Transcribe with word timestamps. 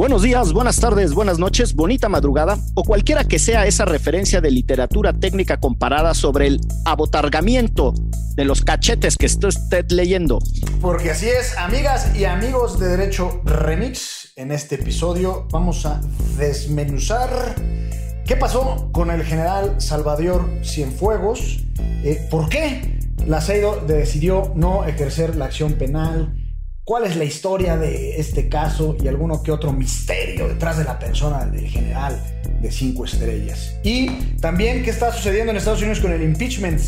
Buenos 0.00 0.22
días, 0.22 0.54
buenas 0.54 0.80
tardes, 0.80 1.12
buenas 1.12 1.38
noches, 1.38 1.74
bonita 1.74 2.08
madrugada 2.08 2.56
o 2.74 2.84
cualquiera 2.84 3.24
que 3.24 3.38
sea 3.38 3.66
esa 3.66 3.84
referencia 3.84 4.40
de 4.40 4.50
literatura 4.50 5.12
técnica 5.12 5.60
comparada 5.60 6.14
sobre 6.14 6.46
el 6.46 6.60
abotargamiento 6.86 7.92
de 8.34 8.46
los 8.46 8.62
cachetes 8.62 9.18
que 9.18 9.26
esté 9.26 9.48
usted 9.48 9.84
leyendo. 9.90 10.38
Porque 10.80 11.10
así 11.10 11.28
es, 11.28 11.54
amigas 11.58 12.16
y 12.16 12.24
amigos 12.24 12.80
de 12.80 12.88
Derecho 12.88 13.42
Remix, 13.44 14.32
en 14.36 14.52
este 14.52 14.76
episodio 14.76 15.46
vamos 15.50 15.84
a 15.84 16.00
desmenuzar 16.38 17.56
qué 18.24 18.36
pasó 18.36 18.88
con 18.92 19.10
el 19.10 19.22
general 19.22 19.82
Salvador 19.82 20.48
Cienfuegos, 20.64 21.58
eh, 22.04 22.26
por 22.30 22.48
qué 22.48 22.98
la 23.26 23.42
CEIDO 23.42 23.84
decidió 23.86 24.50
no 24.54 24.86
ejercer 24.86 25.36
la 25.36 25.44
acción 25.44 25.74
penal, 25.74 26.39
cuál 26.90 27.04
es 27.04 27.14
la 27.14 27.22
historia 27.22 27.76
de 27.76 28.16
este 28.16 28.48
caso 28.48 28.96
y 29.00 29.06
alguno 29.06 29.44
que 29.44 29.52
otro 29.52 29.72
misterio 29.72 30.48
detrás 30.48 30.76
de 30.76 30.82
la 30.82 30.98
persona 30.98 31.46
del 31.46 31.68
general 31.68 32.20
de 32.60 32.72
cinco 32.72 33.04
estrellas. 33.04 33.76
Y 33.84 34.08
también 34.40 34.82
qué 34.82 34.90
está 34.90 35.12
sucediendo 35.12 35.52
en 35.52 35.58
Estados 35.58 35.78
Unidos 35.82 36.00
con 36.00 36.10
el 36.10 36.20
impeachment. 36.20 36.80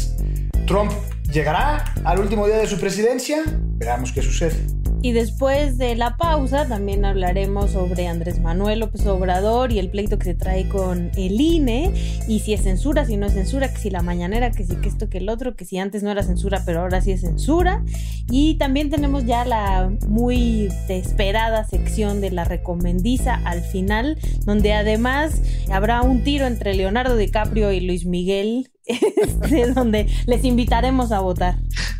Trump 0.66 0.90
llegará 1.32 1.94
al 2.02 2.18
último 2.18 2.48
día 2.48 2.56
de 2.56 2.66
su 2.66 2.80
presidencia. 2.80 3.44
Veamos 3.76 4.10
qué 4.10 4.22
sucede. 4.22 4.81
Y 5.04 5.10
después 5.10 5.78
de 5.78 5.96
la 5.96 6.16
pausa 6.16 6.68
también 6.68 7.04
hablaremos 7.04 7.72
sobre 7.72 8.06
Andrés 8.06 8.40
Manuel 8.40 8.78
López 8.78 9.04
Obrador 9.06 9.72
y 9.72 9.80
el 9.80 9.90
pleito 9.90 10.16
que 10.16 10.26
se 10.26 10.34
trae 10.34 10.68
con 10.68 11.10
el 11.16 11.40
INE 11.40 11.92
y 12.28 12.38
si 12.38 12.52
es 12.54 12.62
censura, 12.62 13.04
si 13.04 13.16
no 13.16 13.26
es 13.26 13.32
censura, 13.32 13.72
que 13.72 13.80
si 13.80 13.90
la 13.90 14.02
mañanera, 14.02 14.52
que 14.52 14.64
si 14.64 14.76
que 14.76 14.88
esto, 14.88 15.08
que 15.08 15.18
el 15.18 15.28
otro, 15.28 15.56
que 15.56 15.64
si 15.64 15.78
antes 15.78 16.04
no 16.04 16.12
era 16.12 16.22
censura, 16.22 16.62
pero 16.64 16.82
ahora 16.82 17.00
sí 17.00 17.10
es 17.10 17.22
censura. 17.22 17.82
Y 18.30 18.54
también 18.54 18.90
tenemos 18.90 19.24
ya 19.26 19.44
la 19.44 19.92
muy 20.06 20.68
esperada 20.88 21.64
sección 21.64 22.20
de 22.20 22.30
la 22.30 22.44
recomendiza 22.44 23.34
al 23.44 23.60
final, 23.60 24.18
donde 24.46 24.72
además 24.72 25.42
habrá 25.68 26.02
un 26.02 26.22
tiro 26.22 26.46
entre 26.46 26.74
Leonardo 26.74 27.16
DiCaprio 27.16 27.72
y 27.72 27.80
Luis 27.80 28.06
Miguel 28.06 28.71
de 28.86 29.72
donde 29.74 30.06
les 30.26 30.44
invitaremos 30.44 31.12
a 31.12 31.20
votar. 31.20 31.56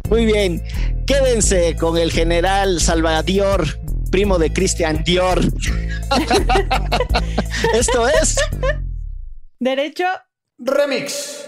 Muy 0.09 0.27
bien, 0.27 0.63
quédense 1.07 1.77
con 1.77 1.97
el 1.97 2.13
general 2.13 2.81
Salvador, 2.81 3.67
primo 4.11 4.39
de 4.39 4.53
Cristian 4.53 5.03
Dior. 5.05 5.41
Esto 7.75 8.09
es 8.09 8.37
Derecho 9.59 10.05
Remix. 10.59 11.47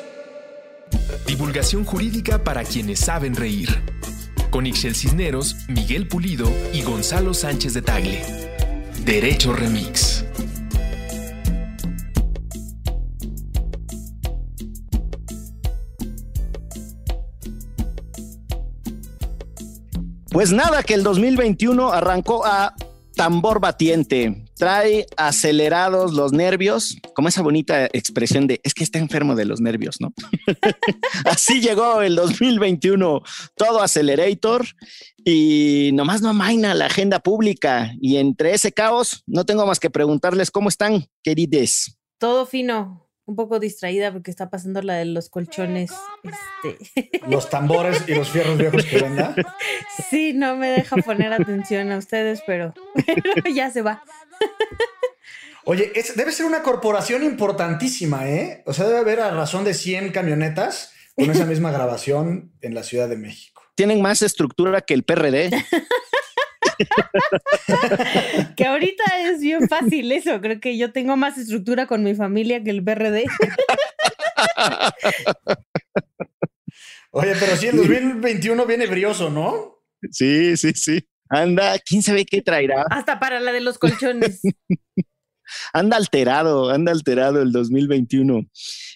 Divulgación 1.27 1.85
jurídica 1.85 2.43
para 2.43 2.65
quienes 2.65 3.01
saben 3.01 3.35
reír. 3.35 3.69
Con 4.51 4.67
Ixel 4.67 4.95
Cisneros, 4.95 5.57
Miguel 5.69 6.07
Pulido 6.07 6.51
y 6.73 6.83
Gonzalo 6.83 7.35
Sánchez 7.35 7.75
de 7.75 7.83
Tagle. 7.83 8.23
Derecho 9.05 9.53
Remix. 9.53 10.25
Pues 20.35 20.51
nada, 20.51 20.83
que 20.83 20.95
el 20.95 21.05
2021 21.05 21.93
arrancó 21.93 22.45
a 22.45 22.75
tambor 23.15 23.61
batiente. 23.61 24.45
Trae 24.57 25.07
acelerados 25.17 26.13
los 26.13 26.33
nervios, 26.33 26.97
como 27.15 27.29
esa 27.29 27.41
bonita 27.41 27.85
expresión 27.93 28.49
de 28.49 28.61
es 28.65 28.75
que 28.75 28.83
está 28.83 28.99
enfermo 28.99 29.37
de 29.37 29.45
los 29.45 29.61
nervios, 29.61 30.01
¿no? 30.01 30.13
Así 31.25 31.61
llegó 31.61 32.03
el 32.03 32.17
2021, 32.17 33.23
todo 33.55 33.81
acelerator 33.81 34.67
y 35.25 35.91
nomás 35.95 36.21
no 36.21 36.31
amaina 36.31 36.75
la 36.75 36.87
agenda 36.87 37.21
pública. 37.21 37.93
Y 38.01 38.17
entre 38.17 38.55
ese 38.55 38.73
caos, 38.73 39.23
no 39.29 39.47
tengo 39.47 39.65
más 39.67 39.79
que 39.79 39.89
preguntarles 39.89 40.51
cómo 40.51 40.69
están, 40.69 41.07
querides. 41.23 41.97
Todo 42.19 42.45
fino, 42.45 43.04
un 43.27 43.37
poco 43.37 43.59
distraída 43.59 44.13
porque 44.13 44.31
está 44.31 44.51
pasando 44.51 44.83
la 44.83 44.95
de 44.95 45.07
los 45.07 45.31
colchones. 45.31 45.93
Este. 46.23 47.21
Los 47.29 47.49
tambores 47.49 48.05
y 48.07 48.15
los 48.15 48.29
fierros 48.29 48.59
viejos 48.59 48.85
que 48.85 48.99
venda. 48.99 49.35
Sí, 50.11 50.33
no 50.35 50.57
me 50.57 50.69
deja 50.69 50.97
poner 50.97 51.33
atención 51.33 51.91
a 51.93 51.99
ustedes, 51.99 52.43
pero, 52.47 52.75
ya 53.53 53.71
se 53.71 53.83
va. 53.83 54.03
Oye, 55.65 55.93
debe 56.17 56.33
ser 56.33 56.45
una 56.45 56.63
corporación 56.63 57.23
importantísima, 57.23 58.29
¿eh? 58.29 58.63
O 58.67 58.75
sea, 58.75 58.87
debe 58.87 58.99
haber 58.99 59.21
a 59.21 59.31
razón 59.31 59.65
de 59.65 59.73
100 59.73 60.13
camionetas 60.13 60.93
con 61.17 61.31
esa 61.31 61.47
misma 61.47 61.71
grabación 61.71 62.53
en 62.61 62.75
la 62.75 62.83
Ciudad 62.83 63.09
de 63.09 63.17
México. 63.17 63.63
Tienen 63.75 64.03
más 64.03 64.21
estructura 64.23 64.83
que 64.83 64.95
el 64.95 65.05
PRD. 65.05 65.51
que 68.57 68.65
ahorita 68.65 69.05
es 69.27 69.41
bien 69.41 69.69
fácil 69.69 70.13
eso. 70.13 70.41
Creo 70.41 70.61
que 70.61 70.77
yo 70.77 70.93
tengo 70.93 71.17
más 71.17 71.39
estructura 71.39 71.87
con 71.87 72.03
mi 72.03 72.15
familia 72.15 72.63
que 72.63 72.71
el 72.71 72.81
BRD. 72.81 73.25
Oye, 77.11 77.33
pero 77.39 77.57
si 77.57 77.69
el 77.69 77.77
2021 77.77 78.67
viene 78.67 78.87
brioso, 78.87 79.31
¿no? 79.31 79.83
Sí, 80.11 80.57
sí, 80.57 80.73
sí. 80.75 81.07
Anda, 81.29 81.79
quién 81.79 82.03
sabe 82.03 82.27
qué 82.27 82.43
traerá. 82.43 82.87
Hasta 82.91 83.19
para 83.19 83.41
la 83.41 83.53
de 83.53 83.61
los 83.61 83.79
colchones. 83.79 84.41
anda 85.73 85.97
alterado, 85.97 86.71
anda 86.71 86.93
alterado 86.93 87.43
el 87.43 87.53
2021. 87.53 88.47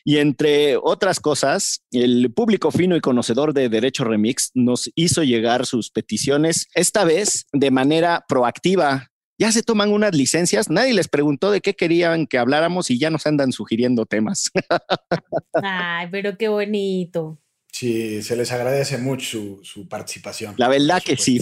Y 0.04 0.18
entre 0.18 0.76
otras 0.76 1.20
cosas, 1.20 1.82
el 1.90 2.32
público 2.32 2.70
fino 2.70 2.96
y 2.96 3.00
conocedor 3.00 3.52
de 3.54 3.68
Derecho 3.68 4.04
Remix 4.04 4.50
nos 4.54 4.90
hizo 4.94 5.22
llegar 5.22 5.66
sus 5.66 5.90
peticiones, 5.90 6.68
esta 6.74 7.04
vez 7.04 7.46
de 7.52 7.70
manera 7.70 8.24
proactiva. 8.28 9.08
Ya 9.40 9.52
se 9.52 9.62
toman 9.62 9.92
unas 9.92 10.14
licencias, 10.14 10.68
nadie 10.68 10.94
les 10.94 11.06
preguntó 11.06 11.52
de 11.52 11.60
qué 11.60 11.74
querían 11.74 12.26
que 12.26 12.38
habláramos 12.38 12.90
y 12.90 12.98
ya 12.98 13.10
nos 13.10 13.24
andan 13.26 13.52
sugiriendo 13.52 14.04
temas. 14.04 14.50
Ay, 15.62 16.08
pero 16.10 16.36
qué 16.36 16.48
bonito. 16.48 17.38
Sí, 17.78 18.22
se 18.22 18.34
les 18.34 18.50
agradece 18.50 18.98
mucho 18.98 19.60
su, 19.62 19.88
participación. 19.88 20.52
La 20.56 20.66
verdad 20.66 21.00
que 21.00 21.16
sí. 21.16 21.38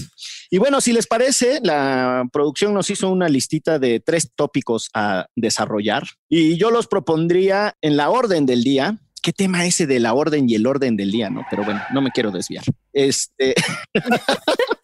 Y 0.50 0.58
bueno, 0.58 0.82
si 0.82 0.92
les 0.92 1.06
parece, 1.06 1.60
la 1.62 2.28
producción 2.30 2.74
nos 2.74 2.90
hizo 2.90 3.08
una 3.08 3.30
listita 3.30 3.78
de 3.78 4.00
tres 4.00 4.32
tópicos 4.34 4.90
a 4.92 5.28
desarrollar 5.34 6.02
y 6.28 6.58
yo 6.58 6.70
los 6.70 6.88
propondría 6.88 7.78
en 7.80 7.96
la 7.96 8.10
orden 8.10 8.44
del 8.44 8.64
día. 8.64 8.98
¿Qué 9.22 9.32
tema 9.32 9.64
ese 9.64 9.86
de 9.86 9.98
la 9.98 10.12
orden 10.12 10.46
y 10.46 10.56
el 10.56 10.66
orden 10.66 10.98
del 10.98 11.10
día? 11.10 11.30
No, 11.30 11.42
pero 11.48 11.64
bueno, 11.64 11.80
no 11.94 12.02
me 12.02 12.10
quiero 12.10 12.30
desviar. 12.30 12.64
Este. 12.92 13.54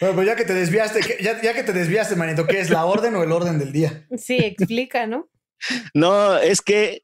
Bueno, 0.00 0.14
pues 0.14 0.28
ya 0.28 0.36
que 0.36 0.44
te 0.44 0.54
desviaste, 0.54 1.00
ya, 1.20 1.42
ya 1.42 1.54
que 1.54 1.64
te 1.64 1.72
desviaste, 1.72 2.14
manito, 2.14 2.46
¿qué 2.46 2.60
es 2.60 2.70
la 2.70 2.84
orden 2.84 3.16
o 3.16 3.24
el 3.24 3.32
orden 3.32 3.58
del 3.58 3.72
día? 3.72 4.06
Sí, 4.16 4.36
explica, 4.36 5.08
¿no? 5.08 5.28
No, 5.92 6.38
es 6.38 6.60
que 6.60 7.02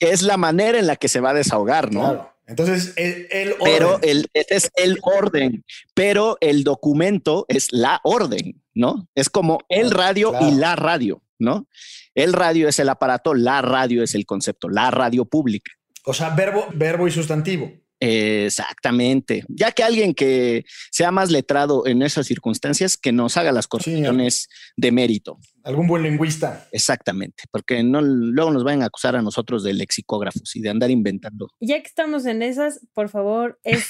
es 0.00 0.22
la 0.22 0.36
manera 0.36 0.78
en 0.78 0.86
la 0.86 0.96
que 0.96 1.08
se 1.08 1.20
va 1.20 1.30
a 1.30 1.34
desahogar, 1.34 1.92
¿no? 1.92 2.00
Claro. 2.00 2.32
Entonces, 2.46 2.94
el, 2.96 3.54
orden. 3.58 3.64
Pero 3.64 3.98
el, 4.02 4.30
este 4.32 4.54
es 4.54 4.70
el 4.76 4.98
orden, 5.02 5.64
pero 5.94 6.38
el 6.40 6.62
documento 6.62 7.44
es 7.48 7.72
la 7.72 8.00
orden, 8.04 8.62
¿no? 8.72 9.08
Es 9.16 9.28
como 9.28 9.58
el 9.68 9.90
radio 9.90 10.32
y 10.40 10.52
la 10.52 10.76
radio, 10.76 11.22
¿no? 11.40 11.66
El 12.14 12.32
radio 12.32 12.68
es 12.68 12.78
el 12.78 12.88
aparato, 12.88 13.34
la 13.34 13.62
radio 13.62 14.02
es 14.04 14.14
el 14.14 14.26
concepto, 14.26 14.68
la 14.68 14.92
radio 14.92 15.24
pública. 15.24 15.72
O 16.04 16.14
sea, 16.14 16.30
verbo, 16.30 16.66
verbo 16.72 17.08
y 17.08 17.10
sustantivo. 17.10 17.72
Exactamente. 17.98 19.44
Ya 19.48 19.72
que 19.72 19.82
alguien 19.82 20.14
que 20.14 20.64
sea 20.90 21.10
más 21.10 21.30
letrado 21.30 21.86
en 21.86 22.02
esas 22.02 22.26
circunstancias, 22.26 22.96
que 22.96 23.12
nos 23.12 23.36
haga 23.36 23.52
las 23.52 23.66
correcciones 23.66 24.48
de 24.76 24.92
mérito. 24.92 25.38
Algún 25.64 25.88
buen 25.88 26.02
lingüista. 26.02 26.68
Exactamente, 26.72 27.44
porque 27.50 27.82
no 27.82 28.00
luego 28.00 28.50
nos 28.52 28.64
van 28.64 28.82
a 28.82 28.86
acusar 28.86 29.16
a 29.16 29.22
nosotros 29.22 29.64
de 29.64 29.72
lexicógrafos 29.72 30.54
y 30.54 30.60
de 30.60 30.70
andar 30.70 30.90
inventando. 30.90 31.48
Ya 31.60 31.80
que 31.80 31.88
estamos 31.88 32.26
en 32.26 32.42
esas, 32.42 32.86
por 32.92 33.08
favor, 33.08 33.58
es 33.64 33.84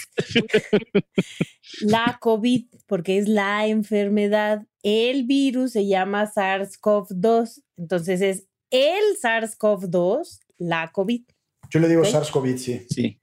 la 1.80 2.18
COVID, 2.20 2.66
porque 2.86 3.18
es 3.18 3.28
la 3.28 3.66
enfermedad. 3.66 4.62
El 4.82 5.24
virus 5.24 5.72
se 5.72 5.86
llama 5.86 6.30
SARS-CoV-2, 6.32 7.62
entonces 7.76 8.20
es 8.22 8.46
el 8.70 9.02
SARS-CoV-2, 9.22 10.38
la 10.58 10.90
COVID. 10.92 11.24
Yo 11.70 11.80
le 11.80 11.88
digo 11.88 12.04
SARS-CoV, 12.04 12.56
sí. 12.56 12.86
Sí. 12.88 13.20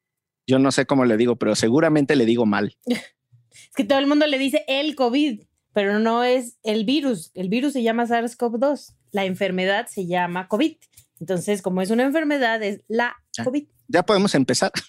Yo 0.47 0.59
no 0.59 0.71
sé 0.71 0.85
cómo 0.85 1.05
le 1.05 1.17
digo, 1.17 1.37
pero 1.37 1.55
seguramente 1.55 2.15
le 2.15 2.25
digo 2.25 2.45
mal. 2.45 2.77
es 2.85 3.75
que 3.75 3.83
todo 3.83 3.99
el 3.99 4.07
mundo 4.07 4.27
le 4.27 4.37
dice 4.37 4.63
el 4.67 4.95
COVID, 4.95 5.41
pero 5.73 5.99
no 5.99 6.23
es 6.23 6.57
el 6.63 6.85
virus. 6.85 7.31
El 7.33 7.49
virus 7.49 7.73
se 7.73 7.83
llama 7.83 8.05
SARS-CoV-2. 8.05 8.93
La 9.11 9.25
enfermedad 9.25 9.87
se 9.87 10.05
llama 10.05 10.47
COVID. 10.47 10.75
Entonces, 11.19 11.61
como 11.61 11.81
es 11.81 11.89
una 11.89 12.03
enfermedad, 12.03 12.61
es 12.61 12.81
la 12.87 13.15
COVID. 13.43 13.65
Ya 13.87 14.03
podemos 14.03 14.35
empezar. 14.35 14.71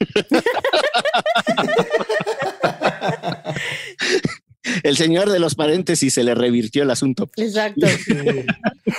el 4.82 4.96
señor 4.96 5.30
de 5.30 5.38
los 5.38 5.54
paréntesis 5.54 6.14
se 6.14 6.24
le 6.24 6.34
revirtió 6.34 6.82
el 6.82 6.90
asunto. 6.90 7.30
Exacto. 7.36 7.86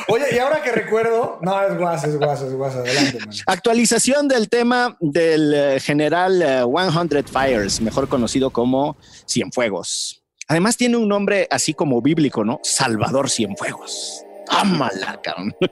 Oye, 0.08 0.26
y 0.34 0.38
ahora 0.38 0.62
que 0.62 0.72
recuerdo, 0.72 1.40
no, 1.42 1.62
es 1.62 1.78
guas, 1.78 2.04
es 2.04 2.18
guas, 2.18 2.42
es 2.42 2.54
guas, 2.54 2.76
adelante. 2.76 3.20
Actualización 3.46 4.28
del 4.28 4.50
tema 4.50 4.98
del 5.00 5.54
eh, 5.54 5.80
general 5.80 6.38
100 6.40 7.18
eh, 7.18 7.24
Fires, 7.24 7.82
mejor 7.82 8.08
conocido 8.08 8.50
como 8.52 8.98
Cienfuegos. 9.28 10.22
Además 10.48 10.78
tiene 10.78 10.98
un 10.98 11.08
nombre 11.08 11.48
así 11.50 11.74
como 11.74 12.02
bíblico, 12.02 12.44
¿no? 12.44 12.60
Salvador 12.64 13.30
Cienfuegos. 13.30 14.24
¡Ámala, 14.50 15.20
cabrón! 15.22 15.56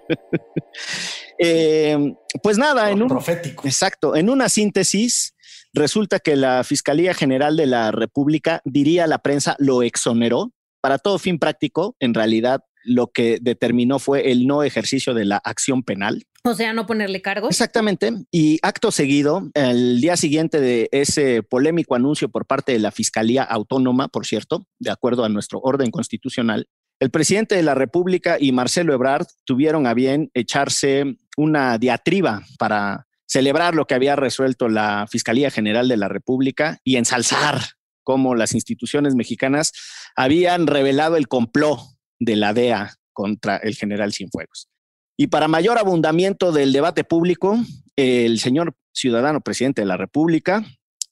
Eh, 1.40 2.14
pues 2.44 2.60
nada, 2.60 2.92
en 2.92 3.02
un... 3.02 3.10
Profético. 3.10 3.68
Exacto, 3.68 4.16
en 4.16 4.30
una 4.30 4.48
síntesis, 4.50 5.34
resulta 5.74 6.20
que 6.20 6.36
la 6.36 6.64
Fiscalía 6.64 7.14
General 7.14 7.58
de 7.58 7.68
la 7.68 7.92
República, 7.92 8.62
diría 8.66 9.06
a 9.06 9.08
la 9.08 9.20
prensa, 9.20 9.56
lo 9.60 9.84
exoneró. 9.84 10.52
Para 10.82 10.98
todo 10.98 11.18
fin 11.18 11.40
práctico, 11.40 11.96
en 12.00 12.14
realidad 12.14 12.62
lo 12.84 13.08
que 13.08 13.38
determinó 13.42 14.00
fue 14.00 14.32
el 14.32 14.46
no 14.46 14.64
ejercicio 14.64 15.14
de 15.14 15.26
la 15.26 15.38
acción 15.38 15.84
penal. 15.84 16.24
O 16.44 16.54
sea, 16.54 16.74
no 16.74 16.86
ponerle 16.86 17.22
cargos. 17.22 17.52
Exactamente. 17.52 18.12
Y 18.30 18.60
acto 18.62 18.92
seguido, 18.92 19.50
el 19.54 20.02
día 20.02 20.18
siguiente 20.18 20.60
de 20.60 20.90
ese 20.92 21.42
polémico 21.42 21.96
anuncio 21.96 22.28
por 22.30 22.46
parte 22.46 22.74
de 22.74 22.80
la 22.80 22.92
Fiscalía 22.92 23.44
Autónoma, 23.44 24.10
por 24.10 24.26
cierto, 24.26 24.68
de 24.80 24.92
acuerdo 24.92 25.24
a 25.24 25.30
nuestro 25.30 25.60
orden 25.62 25.90
constitucional, 25.90 26.68
el 27.00 27.10
presidente 27.12 27.56
de 27.56 27.64
la 27.64 27.76
República 27.76 28.38
y 28.40 28.52
Marcelo 28.52 28.94
Ebrard 28.94 29.26
tuvieron 29.46 29.88
a 29.88 29.94
bien 29.94 30.30
echarse 30.34 31.18
una 31.38 31.78
diatriba 31.78 32.44
para 32.60 33.08
celebrar 33.34 33.74
lo 33.74 33.88
que 33.88 33.96
había 33.96 34.16
resuelto 34.16 34.70
la 34.70 35.08
Fiscalía 35.10 35.50
General 35.50 35.88
de 35.88 35.98
la 35.98 36.08
República 36.08 36.78
y 36.84 36.98
ensalzar 36.98 37.62
cómo 38.04 38.36
las 38.36 38.54
instituciones 38.54 39.16
mexicanas 39.16 39.72
habían 40.16 40.68
revelado 40.68 41.18
el 41.18 41.28
complot 41.28 41.80
de 42.20 42.36
la 42.36 42.54
DEA 42.54 42.94
contra 43.12 43.58
el 43.58 43.74
general 43.74 44.14
Cienfuegos. 44.14 44.70
Y 45.18 45.28
para 45.28 45.48
mayor 45.48 45.80
abundamiento 45.80 46.52
del 46.52 46.74
debate 46.74 47.04
público, 47.04 47.58
el 47.96 48.40
señor 48.40 48.76
ciudadano 48.94 49.42
presidente 49.42 49.82
de 49.82 49.88
la 49.88 49.98
República, 49.98 50.64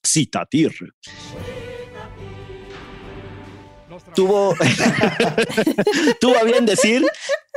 Citatir, 0.05 0.73
tuvo, 4.15 4.55
tuvo 6.19 6.37
a 6.37 6.43
bien 6.43 6.65
decir, 6.65 7.05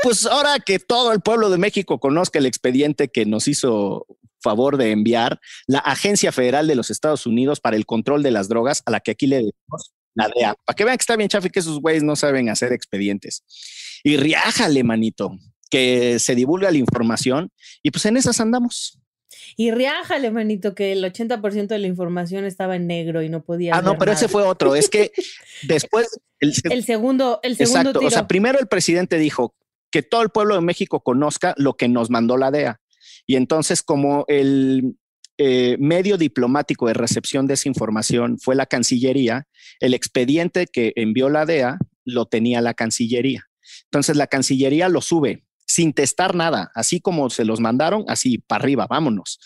pues 0.03 0.27
ahora 0.27 0.59
que 0.59 0.79
todo 0.79 1.13
el 1.13 1.21
pueblo 1.21 1.51
de 1.51 1.59
México 1.59 1.99
conozca 1.99 2.39
el 2.39 2.47
expediente 2.47 3.09
que 3.09 3.27
nos 3.27 3.49
hizo 3.49 4.07
favor 4.43 4.77
de 4.77 4.91
enviar 4.93 5.41
la 5.67 5.79
Agencia 5.79 6.31
Federal 6.31 6.67
de 6.67 6.75
los 6.75 6.91
Estados 6.91 7.27
Unidos 7.27 7.61
para 7.61 7.77
el 7.77 7.87
Control 7.87 8.23
de 8.23 8.31
las 8.31 8.49
Drogas, 8.49 8.83
a 8.85 8.91
la 8.91 9.01
que 9.01 9.13
aquí 9.13 9.27
le 9.27 9.37
decimos 9.37 9.95
la 10.15 10.29
DEA, 10.29 10.55
para 10.65 10.77
que 10.77 10.85
vean 10.85 10.97
que 10.97 11.03
está 11.03 11.17
bien 11.17 11.29
chafi 11.29 11.51
que 11.51 11.59
esos 11.59 11.81
güeyes 11.81 12.05
no 12.05 12.15
saben 12.15 12.49
hacer 12.49 12.73
expedientes. 12.73 13.43
Y 14.05 14.17
riájale, 14.17 14.85
manito, 14.85 15.37
que 15.71 16.19
se 16.21 16.35
divulga 16.35 16.71
la 16.71 16.79
información 16.79 17.51
y 17.83 17.91
pues 17.91 18.05
en 18.07 18.17
esas 18.17 18.39
andamos. 18.39 19.01
Y 19.57 19.71
riájale, 19.71 20.31
manito, 20.31 20.75
que 20.75 20.93
el 20.93 21.05
80% 21.05 21.67
de 21.67 21.79
la 21.79 21.87
información 21.87 22.45
estaba 22.45 22.77
en 22.77 22.87
negro 22.87 23.23
y 23.23 23.29
no 23.29 23.43
podía. 23.43 23.75
Ah, 23.75 23.83
no, 23.83 23.99
pero 23.99 24.13
ese 24.13 24.29
fue 24.29 24.43
otro. 24.43 24.75
Es 24.75 24.89
que 24.89 25.13
después. 25.63 26.09
El, 26.45 26.73
el 26.73 26.85
segundo, 26.85 27.41
el 27.43 27.57
segundo. 27.57 27.91
Exacto. 27.91 28.07
O 28.07 28.11
sea, 28.11 28.27
primero 28.27 28.59
el 28.59 28.67
presidente 28.67 29.19
dijo 29.19 29.55
que 29.91 30.03
todo 30.03 30.23
el 30.23 30.31
pueblo 30.31 30.55
de 30.55 30.61
México 30.61 31.03
conozca 31.03 31.55
lo 31.57 31.77
que 31.77 31.89
nos 31.89 32.11
mandó 32.11 32.37
la 32.37 32.51
DEA. 32.51 32.81
Y 33.27 33.37
entonces, 33.37 33.83
como 33.83 34.25
el 34.29 34.97
eh, 35.39 35.77
medio 35.79 36.17
diplomático 36.17 36.87
de 36.87 36.95
recepción 36.95 37.47
de 37.47 37.55
esa 37.55 37.69
información 37.69 38.39
fue 38.39 38.55
la 38.55 38.67
Cancillería, 38.67 39.47
el 39.81 39.95
expediente 39.95 40.67
que 40.67 40.93
envió 40.97 41.29
la 41.29 41.47
DEA 41.47 41.79
lo 42.05 42.27
tenía 42.27 42.61
la 42.61 42.75
Cancillería. 42.75 43.45
Entonces, 43.85 44.17
la 44.17 44.27
Cancillería 44.27 44.89
lo 44.89 45.01
sube 45.01 45.45
sin 45.67 45.93
testar 45.93 46.35
nada, 46.35 46.71
así 46.75 47.01
como 47.01 47.31
se 47.31 47.45
los 47.45 47.61
mandaron, 47.61 48.05
así 48.09 48.39
para 48.39 48.63
arriba, 48.63 48.87
vámonos. 48.89 49.41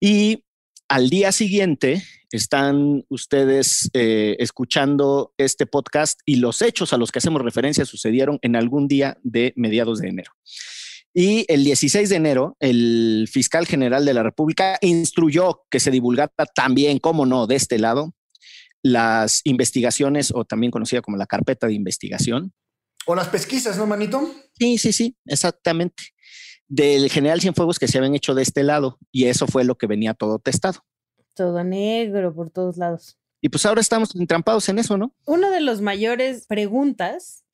Y 0.00 0.44
al 0.90 1.08
día 1.08 1.30
siguiente 1.30 2.02
están 2.32 3.04
ustedes 3.08 3.88
eh, 3.92 4.34
escuchando 4.40 5.32
este 5.38 5.64
podcast 5.64 6.18
y 6.26 6.36
los 6.36 6.62
hechos 6.62 6.92
a 6.92 6.96
los 6.96 7.12
que 7.12 7.20
hacemos 7.20 7.42
referencia 7.42 7.84
sucedieron 7.84 8.40
en 8.42 8.56
algún 8.56 8.88
día 8.88 9.16
de 9.22 9.52
mediados 9.54 10.00
de 10.00 10.08
enero. 10.08 10.32
Y 11.14 11.44
el 11.46 11.62
16 11.62 12.08
de 12.08 12.16
enero, 12.16 12.56
el 12.58 13.28
fiscal 13.30 13.68
general 13.68 14.04
de 14.04 14.14
la 14.14 14.24
República 14.24 14.78
instruyó 14.80 15.62
que 15.70 15.78
se 15.78 15.92
divulgara 15.92 16.32
también, 16.56 16.98
como 16.98 17.24
no, 17.24 17.46
de 17.46 17.54
este 17.54 17.78
lado, 17.78 18.12
las 18.82 19.42
investigaciones 19.44 20.32
o 20.34 20.44
también 20.44 20.72
conocida 20.72 21.02
como 21.02 21.16
la 21.16 21.26
carpeta 21.26 21.68
de 21.68 21.74
investigación 21.74 22.52
o 23.06 23.14
las 23.14 23.28
pesquisas, 23.28 23.76
¿no, 23.78 23.86
manito? 23.86 24.32
Sí, 24.58 24.78
sí, 24.78 24.92
sí, 24.92 25.16
exactamente. 25.26 26.02
Del 26.70 27.10
general 27.10 27.40
Cienfuegos 27.40 27.80
que 27.80 27.88
se 27.88 27.98
habían 27.98 28.14
hecho 28.14 28.32
de 28.34 28.42
este 28.42 28.62
lado 28.62 28.98
y 29.10 29.24
eso 29.24 29.48
fue 29.48 29.64
lo 29.64 29.76
que 29.76 29.88
venía 29.88 30.14
todo 30.14 30.38
testado. 30.38 30.84
Todo 31.34 31.64
negro 31.64 32.32
por 32.32 32.50
todos 32.50 32.76
lados. 32.76 33.18
Y 33.40 33.48
pues 33.48 33.66
ahora 33.66 33.80
estamos 33.80 34.14
entrampados 34.14 34.68
en 34.68 34.78
eso, 34.78 34.96
¿no? 34.96 35.12
Una 35.26 35.50
de 35.50 35.60
las 35.60 35.80
mayores 35.80 36.46
preguntas 36.46 37.44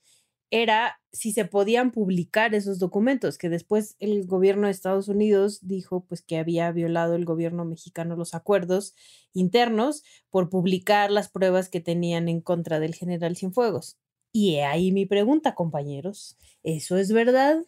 era 0.50 1.00
si 1.12 1.32
se 1.32 1.46
podían 1.46 1.92
publicar 1.92 2.54
esos 2.54 2.78
documentos, 2.78 3.38
que 3.38 3.48
después 3.48 3.96
el 4.00 4.26
gobierno 4.26 4.66
de 4.66 4.72
Estados 4.72 5.08
Unidos 5.08 5.60
dijo 5.62 6.04
pues 6.04 6.22
que 6.22 6.36
había 6.36 6.70
violado 6.72 7.14
el 7.14 7.24
gobierno 7.24 7.64
mexicano 7.64 8.16
los 8.16 8.34
acuerdos 8.34 8.94
internos 9.32 10.02
por 10.28 10.50
publicar 10.50 11.10
las 11.10 11.30
pruebas 11.30 11.68
que 11.68 11.80
tenían 11.80 12.28
en 12.28 12.42
contra 12.42 12.80
del 12.80 12.94
general 12.94 13.36
Cienfuegos. 13.36 13.96
Y 14.30 14.56
ahí 14.56 14.92
mi 14.92 15.06
pregunta, 15.06 15.54
compañeros, 15.54 16.36
¿eso 16.62 16.98
es 16.98 17.10
verdad? 17.10 17.64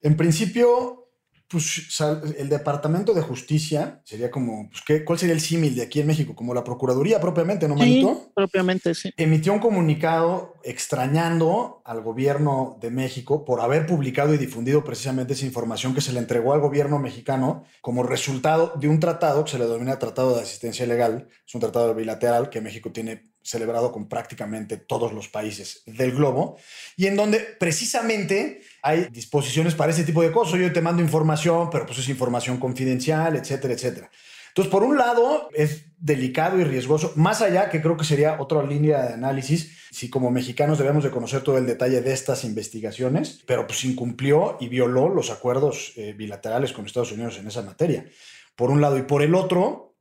En 0.00 0.16
principio, 0.16 1.06
pues 1.48 2.00
el 2.38 2.48
Departamento 2.48 3.14
de 3.14 3.22
Justicia 3.22 4.00
sería 4.04 4.32
como, 4.32 4.68
pues, 4.68 4.82
¿qué, 4.84 5.04
¿cuál 5.04 5.18
sería 5.18 5.34
el 5.34 5.40
símil 5.40 5.76
de 5.76 5.82
aquí 5.82 6.00
en 6.00 6.08
México? 6.08 6.34
Como 6.34 6.52
la 6.52 6.64
Procuraduría 6.64 7.20
propiamente, 7.20 7.68
¿no, 7.68 7.76
Manito? 7.76 8.14
Sí, 8.14 8.32
propiamente, 8.34 8.94
sí. 8.94 9.12
Emitió 9.16 9.52
un 9.52 9.60
comunicado 9.60 10.54
extrañando 10.64 11.82
al 11.84 12.02
gobierno 12.02 12.78
de 12.80 12.90
México 12.90 13.44
por 13.44 13.60
haber 13.60 13.86
publicado 13.86 14.34
y 14.34 14.38
difundido 14.38 14.82
precisamente 14.82 15.34
esa 15.34 15.46
información 15.46 15.94
que 15.94 16.00
se 16.00 16.12
le 16.12 16.18
entregó 16.18 16.52
al 16.52 16.60
gobierno 16.60 16.98
mexicano 16.98 17.64
como 17.80 18.02
resultado 18.02 18.72
de 18.80 18.88
un 18.88 18.98
tratado 18.98 19.44
que 19.44 19.52
se 19.52 19.58
le 19.58 19.66
denomina 19.66 20.00
Tratado 20.00 20.34
de 20.34 20.42
Asistencia 20.42 20.84
Legal. 20.84 21.28
Es 21.46 21.54
un 21.54 21.60
tratado 21.60 21.94
bilateral 21.94 22.50
que 22.50 22.60
México 22.60 22.90
tiene 22.90 23.22
celebrado 23.46 23.92
con 23.92 24.08
prácticamente 24.08 24.76
todos 24.76 25.12
los 25.12 25.28
países 25.28 25.82
del 25.86 26.12
globo 26.12 26.56
y 26.96 27.06
en 27.06 27.16
donde 27.16 27.40
precisamente 27.40 28.62
hay 28.82 29.06
disposiciones 29.10 29.74
para 29.74 29.92
ese 29.92 30.04
tipo 30.04 30.22
de 30.22 30.32
cosas. 30.32 30.58
Yo 30.58 30.72
te 30.72 30.80
mando 30.80 31.02
información, 31.02 31.70
pero 31.70 31.86
pues 31.86 31.98
es 31.98 32.08
información 32.08 32.58
confidencial, 32.58 33.36
etcétera, 33.36 33.74
etcétera. 33.74 34.10
Entonces, 34.48 34.72
por 34.72 34.84
un 34.84 34.96
lado, 34.96 35.50
es 35.52 35.84
delicado 35.98 36.58
y 36.58 36.64
riesgoso, 36.64 37.12
más 37.14 37.42
allá 37.42 37.68
que 37.68 37.82
creo 37.82 37.98
que 37.98 38.06
sería 38.06 38.40
otra 38.40 38.62
línea 38.62 39.02
de 39.06 39.12
análisis, 39.12 39.76
si 39.90 40.08
como 40.08 40.30
mexicanos 40.30 40.78
debemos 40.78 41.04
de 41.04 41.10
conocer 41.10 41.42
todo 41.42 41.58
el 41.58 41.66
detalle 41.66 42.00
de 42.00 42.14
estas 42.14 42.42
investigaciones, 42.42 43.42
pero 43.46 43.66
pues 43.66 43.84
incumplió 43.84 44.56
y 44.58 44.68
violó 44.68 45.10
los 45.10 45.30
acuerdos 45.30 45.92
eh, 45.96 46.14
bilaterales 46.14 46.72
con 46.72 46.86
Estados 46.86 47.12
Unidos 47.12 47.36
en 47.38 47.48
esa 47.48 47.60
materia. 47.60 48.06
Por 48.54 48.70
un 48.70 48.80
lado, 48.80 48.96
y 48.96 49.02
por 49.02 49.22
el 49.22 49.34
otro, 49.34 49.95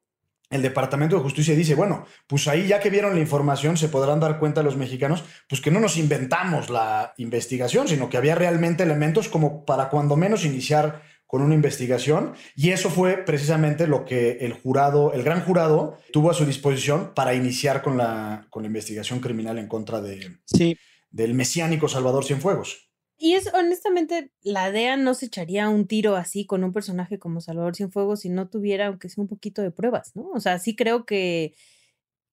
el 0.49 0.61
Departamento 0.61 1.15
de 1.15 1.21
Justicia 1.21 1.55
dice, 1.55 1.75
bueno, 1.75 2.05
pues 2.27 2.47
ahí 2.47 2.67
ya 2.67 2.79
que 2.79 2.89
vieron 2.89 3.15
la 3.15 3.19
información 3.19 3.77
se 3.77 3.89
podrán 3.89 4.19
dar 4.19 4.39
cuenta 4.39 4.63
los 4.63 4.77
mexicanos, 4.77 5.23
pues 5.49 5.61
que 5.61 5.71
no 5.71 5.79
nos 5.79 5.97
inventamos 5.97 6.69
la 6.69 7.13
investigación, 7.17 7.87
sino 7.87 8.09
que 8.09 8.17
había 8.17 8.35
realmente 8.35 8.83
elementos 8.83 9.27
como 9.27 9.65
para 9.65 9.89
cuando 9.89 10.15
menos 10.15 10.45
iniciar 10.45 11.01
con 11.25 11.41
una 11.41 11.55
investigación 11.55 12.33
y 12.55 12.69
eso 12.69 12.89
fue 12.89 13.17
precisamente 13.17 13.87
lo 13.87 14.05
que 14.05 14.37
el 14.41 14.53
jurado, 14.53 15.11
el 15.13 15.23
gran 15.23 15.41
jurado, 15.41 15.97
tuvo 16.13 16.29
a 16.29 16.35
su 16.35 16.45
disposición 16.45 17.13
para 17.15 17.33
iniciar 17.33 17.81
con 17.81 17.97
la, 17.97 18.47
con 18.49 18.63
la 18.63 18.67
investigación 18.67 19.19
criminal 19.19 19.57
en 19.57 19.67
contra 19.67 20.01
de, 20.01 20.37
sí. 20.45 20.77
del 21.09 21.33
mesiánico 21.33 21.87
Salvador 21.87 22.23
Cienfuegos. 22.23 22.84
Y 23.17 23.33
es 23.33 23.53
honestamente, 23.53 24.31
la 24.41 24.71
DEA 24.71 24.97
no 24.97 25.13
se 25.13 25.27
echaría 25.27 25.69
un 25.69 25.87
tiro 25.87 26.15
así 26.15 26.45
con 26.45 26.63
un 26.63 26.73
personaje 26.73 27.17
como 27.17 27.39
Salvador 27.39 27.75
Cienfuegos 27.75 28.21
si 28.21 28.29
no 28.29 28.49
tuviera, 28.49 28.87
aunque 28.87 29.09
sea 29.09 29.21
un 29.21 29.29
poquito 29.29 29.61
de 29.61 29.71
pruebas, 29.71 30.15
¿no? 30.15 30.29
O 30.31 30.39
sea, 30.39 30.59
sí 30.59 30.75
creo 30.75 31.05
que, 31.05 31.55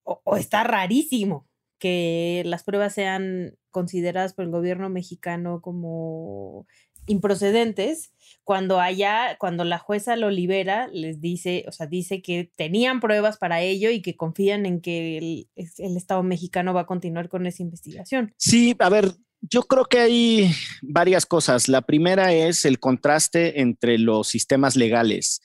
o, 0.02 0.36
está 0.36 0.64
rarísimo 0.64 1.48
que 1.78 2.42
las 2.46 2.64
pruebas 2.64 2.94
sean 2.94 3.56
consideradas 3.70 4.34
por 4.34 4.44
el 4.44 4.50
gobierno 4.50 4.88
mexicano 4.88 5.60
como 5.62 6.66
improcedentes, 7.06 8.12
cuando 8.44 8.80
allá, 8.80 9.36
cuando 9.38 9.64
la 9.64 9.78
jueza 9.78 10.16
lo 10.16 10.30
libera, 10.30 10.88
les 10.88 11.20
dice, 11.20 11.64
o 11.66 11.72
sea, 11.72 11.86
dice 11.86 12.22
que 12.22 12.50
tenían 12.56 13.00
pruebas 13.00 13.38
para 13.38 13.60
ello 13.60 13.90
y 13.90 14.02
que 14.02 14.16
confían 14.16 14.66
en 14.66 14.80
que 14.80 15.18
el, 15.18 15.48
el 15.56 15.96
Estado 15.96 16.22
mexicano 16.22 16.74
va 16.74 16.82
a 16.82 16.86
continuar 16.86 17.28
con 17.28 17.46
esa 17.46 17.62
investigación. 17.62 18.32
Sí, 18.36 18.76
a 18.78 18.88
ver, 18.88 19.12
yo 19.42 19.62
creo 19.62 19.84
que 19.84 19.99
hay 19.99 20.54
varias 20.82 21.26
cosas. 21.26 21.68
La 21.68 21.82
primera 21.82 22.32
es 22.32 22.64
el 22.64 22.78
contraste 22.78 23.61
entre 23.61 23.99
los 23.99 24.28
sistemas 24.28 24.76
legales. 24.76 25.40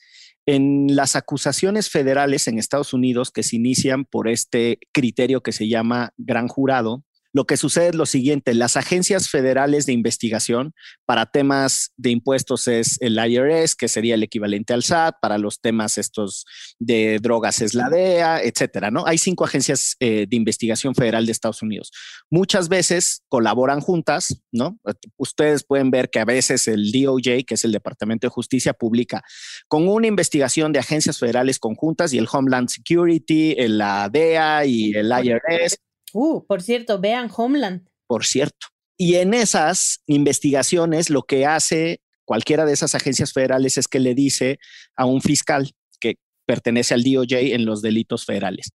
En 0.46 0.96
las 0.96 1.16
acusaciones 1.16 1.90
federales 1.90 2.48
en 2.48 2.58
Estados 2.58 2.94
Unidos 2.94 3.30
que 3.30 3.42
se 3.42 3.56
inician 3.56 4.04
por 4.04 4.28
este 4.28 4.78
criterio 4.92 5.42
que 5.42 5.52
se 5.52 5.68
llama 5.68 6.14
gran 6.16 6.48
jurado, 6.48 7.04
lo 7.32 7.44
que 7.44 7.56
sucede 7.56 7.88
es 7.88 7.94
lo 7.94 8.06
siguiente, 8.06 8.54
las 8.54 8.76
agencias 8.76 9.28
federales 9.28 9.86
de 9.86 9.92
investigación 9.92 10.72
para 11.04 11.26
temas 11.26 11.92
de 11.96 12.10
impuestos 12.10 12.68
es 12.68 12.96
el 13.00 13.18
IRS, 13.18 13.74
que 13.74 13.88
sería 13.88 14.14
el 14.14 14.22
equivalente 14.22 14.72
al 14.72 14.82
SAT, 14.82 15.16
para 15.20 15.38
los 15.38 15.60
temas 15.60 15.98
estos 15.98 16.46
de 16.78 17.18
drogas 17.20 17.60
es 17.60 17.74
la 17.74 17.90
DEA, 17.90 18.42
etcétera, 18.42 18.90
¿no? 18.90 19.06
Hay 19.06 19.18
cinco 19.18 19.44
agencias 19.44 19.96
eh, 20.00 20.26
de 20.28 20.36
investigación 20.36 20.94
federal 20.94 21.26
de 21.26 21.32
Estados 21.32 21.62
Unidos. 21.62 21.92
Muchas 22.30 22.68
veces 22.68 23.22
colaboran 23.28 23.80
juntas, 23.80 24.42
¿no? 24.50 24.78
Ustedes 25.16 25.64
pueden 25.64 25.90
ver 25.90 26.10
que 26.10 26.20
a 26.20 26.24
veces 26.24 26.66
el 26.68 26.90
DOJ, 26.92 27.44
que 27.46 27.54
es 27.54 27.64
el 27.64 27.72
Departamento 27.72 28.26
de 28.26 28.30
Justicia, 28.30 28.72
publica 28.72 29.22
con 29.68 29.88
una 29.88 30.06
investigación 30.06 30.72
de 30.72 30.78
agencias 30.78 31.18
federales 31.18 31.58
conjuntas 31.58 32.12
y 32.12 32.18
el 32.18 32.28
Homeland 32.30 32.68
Security, 32.68 33.54
la 33.68 34.08
DEA 34.08 34.64
y 34.64 34.92
el 34.92 35.10
IRS 35.10 35.78
Uh, 36.12 36.44
por 36.46 36.62
cierto, 36.62 36.98
vean 37.00 37.30
Homeland. 37.34 37.88
Por 38.06 38.24
cierto. 38.24 38.68
Y 38.96 39.14
en 39.16 39.34
esas 39.34 40.02
investigaciones 40.06 41.10
lo 41.10 41.22
que 41.22 41.46
hace 41.46 42.00
cualquiera 42.24 42.66
de 42.66 42.72
esas 42.72 42.94
agencias 42.94 43.32
federales 43.32 43.78
es 43.78 43.88
que 43.88 44.00
le 44.00 44.14
dice 44.14 44.58
a 44.96 45.06
un 45.06 45.22
fiscal 45.22 45.72
que 46.00 46.16
pertenece 46.46 46.94
al 46.94 47.04
DOJ 47.04 47.54
en 47.54 47.64
los 47.64 47.80
delitos 47.80 48.24
federales. 48.24 48.70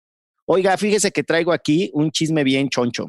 Oiga, 0.45 0.77
fíjese 0.77 1.13
que 1.13 1.25
traigo 1.25 1.53
aquí 1.53 1.91
un 1.95 2.11
chisme 2.11 2.43
bien 2.43 2.69
choncho. 2.69 3.09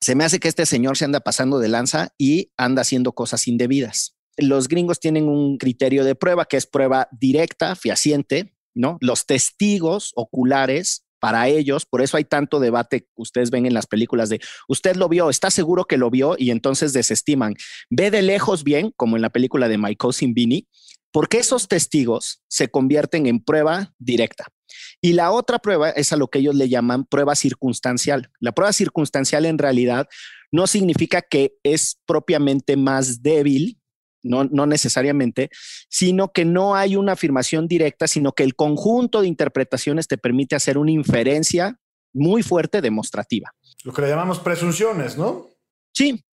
Se 0.00 0.14
me 0.14 0.24
hace 0.24 0.40
que 0.40 0.48
este 0.48 0.66
señor 0.66 0.96
se 0.96 1.04
anda 1.04 1.20
pasando 1.20 1.58
de 1.58 1.68
lanza 1.68 2.14
y 2.18 2.50
anda 2.56 2.82
haciendo 2.82 3.12
cosas 3.12 3.46
indebidas. 3.46 4.16
Los 4.36 4.68
gringos 4.68 4.98
tienen 4.98 5.28
un 5.28 5.58
criterio 5.58 6.04
de 6.04 6.14
prueba 6.14 6.46
que 6.46 6.56
es 6.56 6.66
prueba 6.66 7.08
directa, 7.12 7.76
fehaciente, 7.76 8.54
¿no? 8.74 8.96
Los 9.00 9.26
testigos 9.26 10.12
oculares 10.16 11.04
para 11.22 11.46
ellos, 11.46 11.86
por 11.86 12.02
eso 12.02 12.16
hay 12.16 12.24
tanto 12.24 12.58
debate 12.58 13.02
que 13.02 13.06
ustedes 13.14 13.52
ven 13.52 13.64
en 13.64 13.74
las 13.74 13.86
películas 13.86 14.28
de 14.28 14.40
usted 14.66 14.96
lo 14.96 15.08
vio, 15.08 15.30
está 15.30 15.52
seguro 15.52 15.84
que 15.84 15.96
lo 15.96 16.10
vio 16.10 16.34
y 16.36 16.50
entonces 16.50 16.92
desestiman. 16.92 17.54
Ve 17.90 18.10
de 18.10 18.22
lejos 18.22 18.64
bien, 18.64 18.92
como 18.96 19.14
en 19.14 19.22
la 19.22 19.30
película 19.30 19.68
de 19.68 19.78
My 19.78 19.94
Cousin 19.94 20.34
Vinny, 20.34 20.66
porque 21.12 21.38
esos 21.38 21.68
testigos 21.68 22.42
se 22.48 22.72
convierten 22.72 23.26
en 23.28 23.38
prueba 23.38 23.94
directa. 24.00 24.46
Y 25.00 25.12
la 25.12 25.30
otra 25.30 25.60
prueba 25.60 25.90
es 25.90 26.12
a 26.12 26.16
lo 26.16 26.26
que 26.26 26.40
ellos 26.40 26.56
le 26.56 26.68
llaman 26.68 27.04
prueba 27.04 27.36
circunstancial. 27.36 28.32
La 28.40 28.50
prueba 28.50 28.72
circunstancial 28.72 29.46
en 29.46 29.58
realidad 29.58 30.08
no 30.50 30.66
significa 30.66 31.22
que 31.22 31.54
es 31.62 32.00
propiamente 32.04 32.76
más 32.76 33.22
débil 33.22 33.78
no, 34.22 34.66
necesariamente, 34.66 35.50
sino 35.88 36.32
que 36.32 36.44
no 36.44 36.74
hay 36.74 36.96
una 36.96 37.12
afirmación 37.12 37.66
directa, 37.68 38.06
sino 38.06 38.32
que 38.32 38.44
el 38.44 38.54
conjunto 38.54 39.20
de 39.20 39.28
interpretaciones 39.28 40.08
te 40.08 40.18
permite 40.18 40.54
hacer 40.54 40.78
una 40.78 40.92
inferencia 40.92 41.78
muy 42.12 42.42
fuerte 42.42 42.80
demostrativa. 42.80 43.52
Lo 43.84 43.92
que 43.92 44.02
le 44.02 44.08
llamamos 44.08 44.38
presunciones, 44.38 45.16
¿no? 45.16 45.48
Sí, 45.92 46.24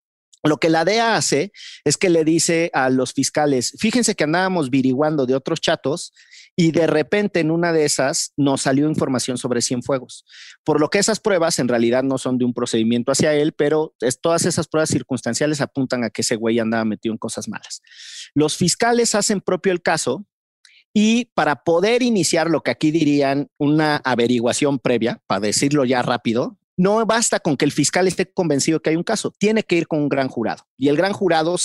lo 0.43 0.59
que 0.59 0.69
la 0.69 0.85
DEA 0.85 1.17
hace 1.17 1.53
es 1.85 1.97
que 1.97 2.11
le 2.11 2.25
dice 2.25 2.71
a 2.73 2.91
los 2.91 3.13
fiscales, 3.13 3.75
fíjense 3.79 4.15
que 4.15 4.25
andábamos 4.25 4.71
viriguando 4.71 5.27
de 5.27 5.35
otros 5.35 5.61
chatos 5.61 6.13
y 6.61 6.73
de 6.73 6.89
repente 6.89 7.39
en 7.39 7.53
una 7.53 7.73
de 7.73 7.85
esas 7.85 8.33
nos 8.37 8.63
salió 8.63 8.89
información 8.89 9.39
sobre 9.39 9.63
Cienfuegos. 9.63 10.25
Por 10.65 10.81
lo 10.81 10.91
que 10.91 10.99
esas 10.99 11.21
pruebas 11.21 11.59
en 11.61 11.69
realidad 11.69 12.03
no 12.03 12.19
son 12.19 12.37
de 12.37 12.45
un 12.45 12.53
procedimiento 12.53 13.13
hacia 13.13 13.33
él, 13.33 13.53
pero 13.53 13.95
todas 14.21 14.45
esas 14.45 14.67
pruebas 14.67 14.91
circunstanciales 14.91 15.61
apuntan 15.61 16.03
a 16.03 16.11
que 16.11 16.23
ese 16.23 16.35
güey 16.35 16.59
andaba 16.59 16.85
metido 16.85 17.13
en 17.13 17.19
cosas 17.19 17.49
malas. 17.49 17.81
Los 18.35 18.57
fiscales 18.57 19.15
hacen 19.15 19.41
propio 19.41 19.73
el 19.73 19.83
caso 19.83 20.27
y 20.93 21.27
para 21.27 21.63
poder 21.63 22.03
iniciar 22.03 22.51
lo 22.51 22.63
que 22.63 22.73
aquí 22.73 22.91
dirían 22.91 23.49
una 23.57 23.99
averiguación 23.99 24.81
previa, 24.81 25.23
para 25.29 25.41
decirlo 25.41 25.85
ya 25.85 26.03
rápido, 26.03 26.58
no 26.79 27.05
basta 27.05 27.41
con 27.41 27.57
que 27.57 27.65
el 27.65 27.73
fiscal 27.73 28.07
esté 28.07 28.31
convencido 28.33 28.81
que 28.81 28.91
hay 28.91 28.97
un 28.97 29.03
caso, 29.03 29.35
tiene 29.39 29.65
que 29.65 29.77
ir 29.77 29.89
con 29.89 30.01
un 30.01 30.09
gran 30.09 30.29
jurado. 30.29 30.65
Y 30.79 30.89
el 30.89 30.97
gran 30.97 31.13
jurado 31.13 31.57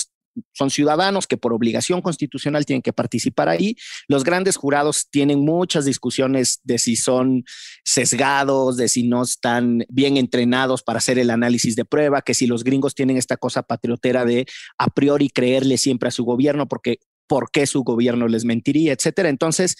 son 0.52 0.70
ciudadanos 0.70 1.28
que 1.28 1.36
por 1.36 1.52
obligación 1.52 2.02
constitucional 2.02 2.66
tienen 2.66 2.82
que 2.82 2.92
participar 2.92 3.48
ahí. 3.48 3.76
Los 4.08 4.24
grandes 4.24 4.56
jurados 4.56 5.08
tienen 5.08 5.44
muchas 5.44 5.84
discusiones 5.84 6.58
de 6.64 6.78
si 6.78 6.96
son 6.96 7.44
sesgados, 7.84 8.76
de 8.76 8.88
si 8.88 9.06
no 9.06 9.22
están 9.22 9.84
bien 9.88 10.16
entrenados 10.16 10.82
para 10.82 10.98
hacer 10.98 11.20
el 11.20 11.30
análisis 11.30 11.76
de 11.76 11.84
prueba, 11.84 12.22
que 12.22 12.34
si 12.34 12.48
los 12.48 12.64
gringos 12.64 12.96
tienen 12.96 13.16
esta 13.16 13.36
cosa 13.36 13.62
patriotera 13.62 14.24
de 14.24 14.46
a 14.78 14.88
priori 14.88 15.30
creerle 15.30 15.78
siempre 15.78 16.08
a 16.08 16.12
su 16.12 16.24
gobierno 16.24 16.66
porque 16.66 16.98
por 17.28 17.52
qué 17.52 17.66
su 17.66 17.84
gobierno 17.84 18.26
les 18.26 18.44
mentiría, 18.44 18.92
etcétera. 18.92 19.28
Entonces, 19.28 19.76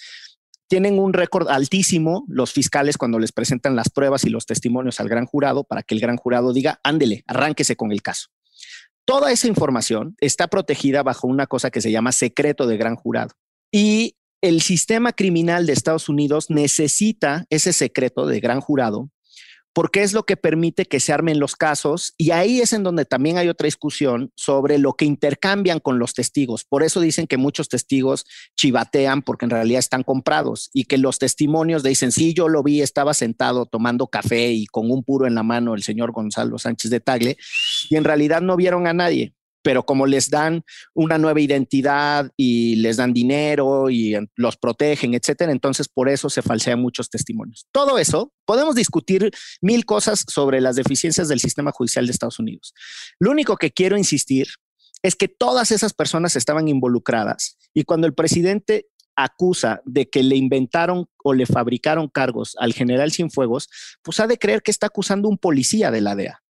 tienen 0.67 0.99
un 0.99 1.13
récord 1.13 1.47
altísimo 1.49 2.25
los 2.27 2.53
fiscales 2.53 2.97
cuando 2.97 3.19
les 3.19 3.31
presentan 3.31 3.75
las 3.75 3.89
pruebas 3.89 4.25
y 4.25 4.29
los 4.29 4.45
testimonios 4.45 4.99
al 4.99 5.09
gran 5.09 5.25
jurado 5.25 5.63
para 5.63 5.83
que 5.83 5.95
el 5.95 6.01
gran 6.01 6.17
jurado 6.17 6.53
diga, 6.53 6.79
ándele, 6.83 7.23
arránquese 7.27 7.75
con 7.75 7.91
el 7.91 8.01
caso. 8.01 8.27
Toda 9.05 9.31
esa 9.31 9.47
información 9.47 10.15
está 10.19 10.47
protegida 10.47 11.03
bajo 11.03 11.27
una 11.27 11.45
cosa 11.45 11.69
que 11.69 11.81
se 11.81 11.91
llama 11.91 12.11
secreto 12.11 12.65
de 12.65 12.77
gran 12.77 12.95
jurado. 12.95 13.31
Y 13.71 14.15
el 14.41 14.61
sistema 14.61 15.13
criminal 15.13 15.65
de 15.65 15.73
Estados 15.73 16.09
Unidos 16.09 16.49
necesita 16.49 17.45
ese 17.49 17.73
secreto 17.73 18.25
de 18.25 18.39
gran 18.39 18.61
jurado 18.61 19.09
porque 19.75 20.03
es 20.03 20.13
lo 20.13 20.23
que 20.23 20.37
permite 20.37 20.85
que 20.85 21.01
se 21.01 21.11
armen 21.11 21.37
los 21.37 21.57
casos 21.57 22.13
y 22.17 22.31
ahí 22.31 22.61
es 22.61 22.71
en 22.71 22.83
donde 22.83 23.03
también 23.03 23.37
hay 23.37 23.49
otra 23.49 23.65
discusión 23.65 24.31
sobre 24.33 24.77
lo 24.77 24.93
que 24.93 25.03
intercambian 25.03 25.81
con 25.81 25.99
los 25.99 26.13
testigos. 26.13 26.63
Por 26.63 26.81
eso 26.81 27.01
dicen 27.01 27.27
que 27.27 27.35
muchos 27.35 27.67
testigos 27.67 28.25
chivatean 28.55 29.21
porque 29.21 29.43
en 29.43 29.49
realidad 29.49 29.79
están 29.79 30.03
comprados 30.03 30.69
y 30.73 30.85
que 30.85 30.97
los 30.97 31.19
testimonios 31.19 31.83
dicen, 31.83 32.13
sí, 32.13 32.33
yo 32.33 32.47
lo 32.47 32.63
vi, 32.63 32.81
estaba 32.81 33.13
sentado 33.13 33.65
tomando 33.65 34.07
café 34.07 34.53
y 34.53 34.65
con 34.65 34.89
un 34.89 35.03
puro 35.03 35.27
en 35.27 35.35
la 35.35 35.43
mano 35.43 35.75
el 35.75 35.83
señor 35.83 36.13
Gonzalo 36.13 36.57
Sánchez 36.57 36.89
de 36.89 37.01
Tagle 37.01 37.37
y 37.89 37.97
en 37.97 38.05
realidad 38.05 38.41
no 38.41 38.55
vieron 38.55 38.87
a 38.87 38.93
nadie 38.93 39.33
pero 39.65 39.83
como 39.83 40.05
les 40.05 40.29
dan 40.29 40.63
una 40.93 41.17
nueva 41.17 41.41
identidad 41.41 42.29
y 42.37 42.75
les 42.75 42.97
dan 42.97 43.13
dinero 43.13 43.89
y 43.89 44.15
los 44.35 44.57
protegen, 44.57 45.15
etcétera, 45.15 45.51
entonces 45.51 45.87
por 45.87 46.07
eso 46.07 46.29
se 46.29 46.43
falsean 46.43 46.79
muchos 46.79 47.09
testimonios. 47.09 47.65
Todo 47.71 47.97
eso, 47.97 48.31
podemos 48.45 48.75
discutir 48.75 49.31
mil 49.61 49.83
cosas 49.83 50.23
sobre 50.31 50.61
las 50.61 50.75
deficiencias 50.75 51.29
del 51.29 51.39
sistema 51.39 51.71
judicial 51.71 52.05
de 52.05 52.11
Estados 52.11 52.37
Unidos. 52.37 52.75
Lo 53.17 53.31
único 53.31 53.57
que 53.57 53.71
quiero 53.71 53.97
insistir 53.97 54.49
es 55.01 55.15
que 55.15 55.27
todas 55.27 55.71
esas 55.71 55.93
personas 55.93 56.35
estaban 56.35 56.67
involucradas 56.67 57.57
y 57.73 57.85
cuando 57.85 58.05
el 58.05 58.13
presidente 58.13 58.85
acusa 59.15 59.81
de 59.83 60.07
que 60.11 60.21
le 60.21 60.35
inventaron 60.35 61.07
o 61.23 61.33
le 61.33 61.47
fabricaron 61.47 62.07
cargos 62.07 62.55
al 62.59 62.73
general 62.73 63.11
Cienfuegos, 63.11 63.67
pues 64.03 64.19
ha 64.19 64.27
de 64.27 64.37
creer 64.37 64.61
que 64.61 64.69
está 64.69 64.85
acusando 64.85 65.27
un 65.27 65.39
policía 65.39 65.89
de 65.89 66.01
la 66.01 66.15
DEA 66.15 66.43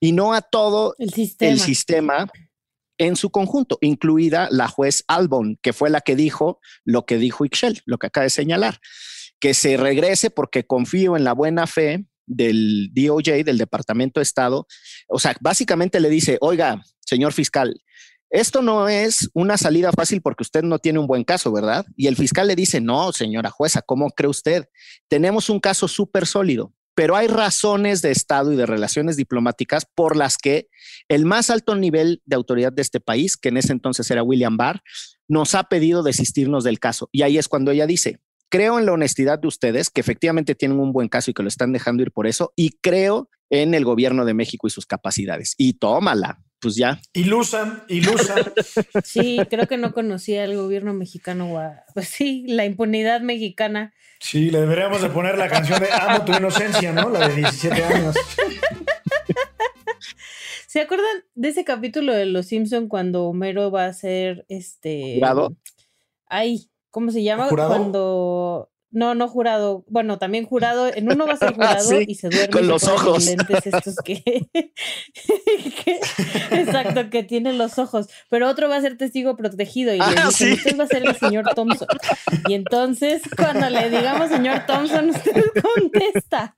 y 0.00 0.12
no 0.12 0.34
a 0.34 0.42
todo 0.42 0.94
el 0.98 1.12
sistema, 1.12 1.52
el 1.52 1.60
sistema 1.60 2.26
en 2.98 3.16
su 3.16 3.30
conjunto, 3.30 3.78
incluida 3.80 4.48
la 4.50 4.68
juez 4.68 5.04
Albon, 5.06 5.58
que 5.62 5.72
fue 5.72 5.90
la 5.90 6.00
que 6.00 6.16
dijo 6.16 6.60
lo 6.84 7.06
que 7.06 7.18
dijo 7.18 7.44
Ixchel, 7.44 7.82
lo 7.84 7.98
que 7.98 8.08
acaba 8.08 8.24
de 8.24 8.30
señalar, 8.30 8.80
que 9.40 9.54
se 9.54 9.76
regrese 9.76 10.30
porque 10.30 10.66
confío 10.66 11.16
en 11.16 11.24
la 11.24 11.32
buena 11.32 11.66
fe 11.66 12.06
del 12.26 12.90
DOJ, 12.92 13.44
del 13.44 13.58
Departamento 13.58 14.20
de 14.20 14.24
Estado. 14.24 14.66
O 15.08 15.18
sea, 15.18 15.36
básicamente 15.40 16.00
le 16.00 16.10
dice, 16.10 16.38
oiga, 16.40 16.82
señor 17.00 17.32
fiscal, 17.32 17.74
esto 18.30 18.60
no 18.60 18.88
es 18.88 19.30
una 19.34 19.56
salida 19.56 19.92
fácil 19.92 20.20
porque 20.20 20.42
usted 20.42 20.62
no 20.62 20.78
tiene 20.78 20.98
un 20.98 21.06
buen 21.06 21.22
caso, 21.22 21.52
¿verdad? 21.52 21.86
Y 21.96 22.08
el 22.08 22.16
fiscal 22.16 22.48
le 22.48 22.56
dice, 22.56 22.80
no, 22.80 23.12
señora 23.12 23.50
jueza, 23.50 23.82
¿cómo 23.82 24.10
cree 24.10 24.28
usted? 24.28 24.68
Tenemos 25.08 25.48
un 25.48 25.60
caso 25.60 25.86
súper 25.86 26.26
sólido 26.26 26.72
pero 26.96 27.14
hay 27.14 27.28
razones 27.28 28.00
de 28.00 28.10
Estado 28.10 28.52
y 28.52 28.56
de 28.56 28.64
relaciones 28.64 29.16
diplomáticas 29.16 29.84
por 29.84 30.16
las 30.16 30.38
que 30.38 30.68
el 31.08 31.26
más 31.26 31.50
alto 31.50 31.76
nivel 31.76 32.22
de 32.24 32.36
autoridad 32.36 32.72
de 32.72 32.80
este 32.80 33.00
país, 33.00 33.36
que 33.36 33.50
en 33.50 33.58
ese 33.58 33.72
entonces 33.72 34.10
era 34.10 34.22
William 34.22 34.56
Barr, 34.56 34.82
nos 35.28 35.54
ha 35.54 35.64
pedido 35.64 36.02
desistirnos 36.02 36.64
del 36.64 36.80
caso. 36.80 37.10
Y 37.12 37.20
ahí 37.20 37.36
es 37.36 37.48
cuando 37.48 37.70
ella 37.70 37.86
dice, 37.86 38.20
creo 38.48 38.78
en 38.78 38.86
la 38.86 38.92
honestidad 38.92 39.38
de 39.38 39.46
ustedes, 39.46 39.90
que 39.90 40.00
efectivamente 40.00 40.54
tienen 40.54 40.80
un 40.80 40.92
buen 40.92 41.08
caso 41.08 41.30
y 41.30 41.34
que 41.34 41.42
lo 41.42 41.48
están 41.48 41.70
dejando 41.72 42.02
ir 42.02 42.12
por 42.12 42.26
eso, 42.26 42.54
y 42.56 42.78
creo 42.80 43.28
en 43.50 43.74
el 43.74 43.84
gobierno 43.84 44.24
de 44.24 44.32
México 44.32 44.66
y 44.66 44.70
sus 44.70 44.86
capacidades. 44.86 45.54
Y 45.58 45.74
tómala, 45.74 46.42
pues 46.60 46.76
ya. 46.76 47.00
Ilusan, 47.12 47.84
ilusan. 47.88 48.52
Sí, 49.04 49.38
creo 49.50 49.66
que 49.66 49.76
no 49.76 49.92
conocía 49.92 50.44
el 50.44 50.56
gobierno 50.56 50.92
mexicano. 50.92 51.60
Pues 51.94 52.08
sí, 52.08 52.44
la 52.48 52.64
impunidad 52.64 53.20
mexicana 53.20 53.92
Sí, 54.20 54.50
le 54.50 54.60
deberíamos 54.60 55.02
de 55.02 55.10
poner 55.10 55.36
la 55.36 55.48
canción 55.48 55.80
de 55.80 55.88
Amo 55.92 56.24
tu 56.24 56.32
inocencia, 56.32 56.92
¿no? 56.92 57.10
La 57.10 57.28
de 57.28 57.36
17 57.36 57.84
años. 57.84 58.16
¿Se 60.66 60.80
acuerdan 60.80 61.24
de 61.34 61.48
ese 61.48 61.64
capítulo 61.64 62.12
de 62.12 62.26
Los 62.26 62.46
Simpson 62.46 62.88
cuando 62.88 63.26
Homero 63.26 63.70
va 63.70 63.86
a 63.86 63.92
ser 63.92 64.44
este 64.48 65.14
jurado? 65.14 65.56
Ay, 66.26 66.70
¿cómo 66.90 67.10
se 67.10 67.22
llama? 67.22 67.48
Cuando 67.48 68.70
No, 68.96 69.14
no 69.14 69.28
jurado. 69.28 69.84
Bueno, 69.88 70.16
también 70.16 70.46
jurado. 70.46 70.88
En 70.88 71.12
uno 71.12 71.26
va 71.26 71.34
a 71.34 71.36
ser 71.36 71.52
jurado 71.54 72.00
y 72.00 72.14
se 72.14 72.30
duerme. 72.30 72.48
Con 72.48 72.66
los 72.66 72.84
ojos. 72.84 73.26
Lentes 73.26 73.66
estos 73.66 73.96
que, 74.04 74.22
exacto, 76.50 77.10
que 77.10 77.22
tiene 77.22 77.52
los 77.52 77.78
ojos. 77.78 78.08
Pero 78.30 78.48
otro 78.48 78.70
va 78.70 78.76
a 78.76 78.80
ser 78.80 78.96
testigo 78.96 79.36
protegido 79.36 79.92
y 79.92 79.98
le 79.98 80.04
ah, 80.04 80.28
usted 80.28 80.78
va 80.80 80.84
a 80.84 80.86
ser 80.86 81.06
el 81.06 81.14
señor 81.14 81.44
Thompson. 81.54 81.88
Y 82.48 82.54
entonces, 82.54 83.20
cuando 83.36 83.68
le 83.68 83.90
digamos 83.90 84.30
señor 84.30 84.64
Thompson, 84.66 85.10
usted 85.10 85.44
contesta. 85.74 86.56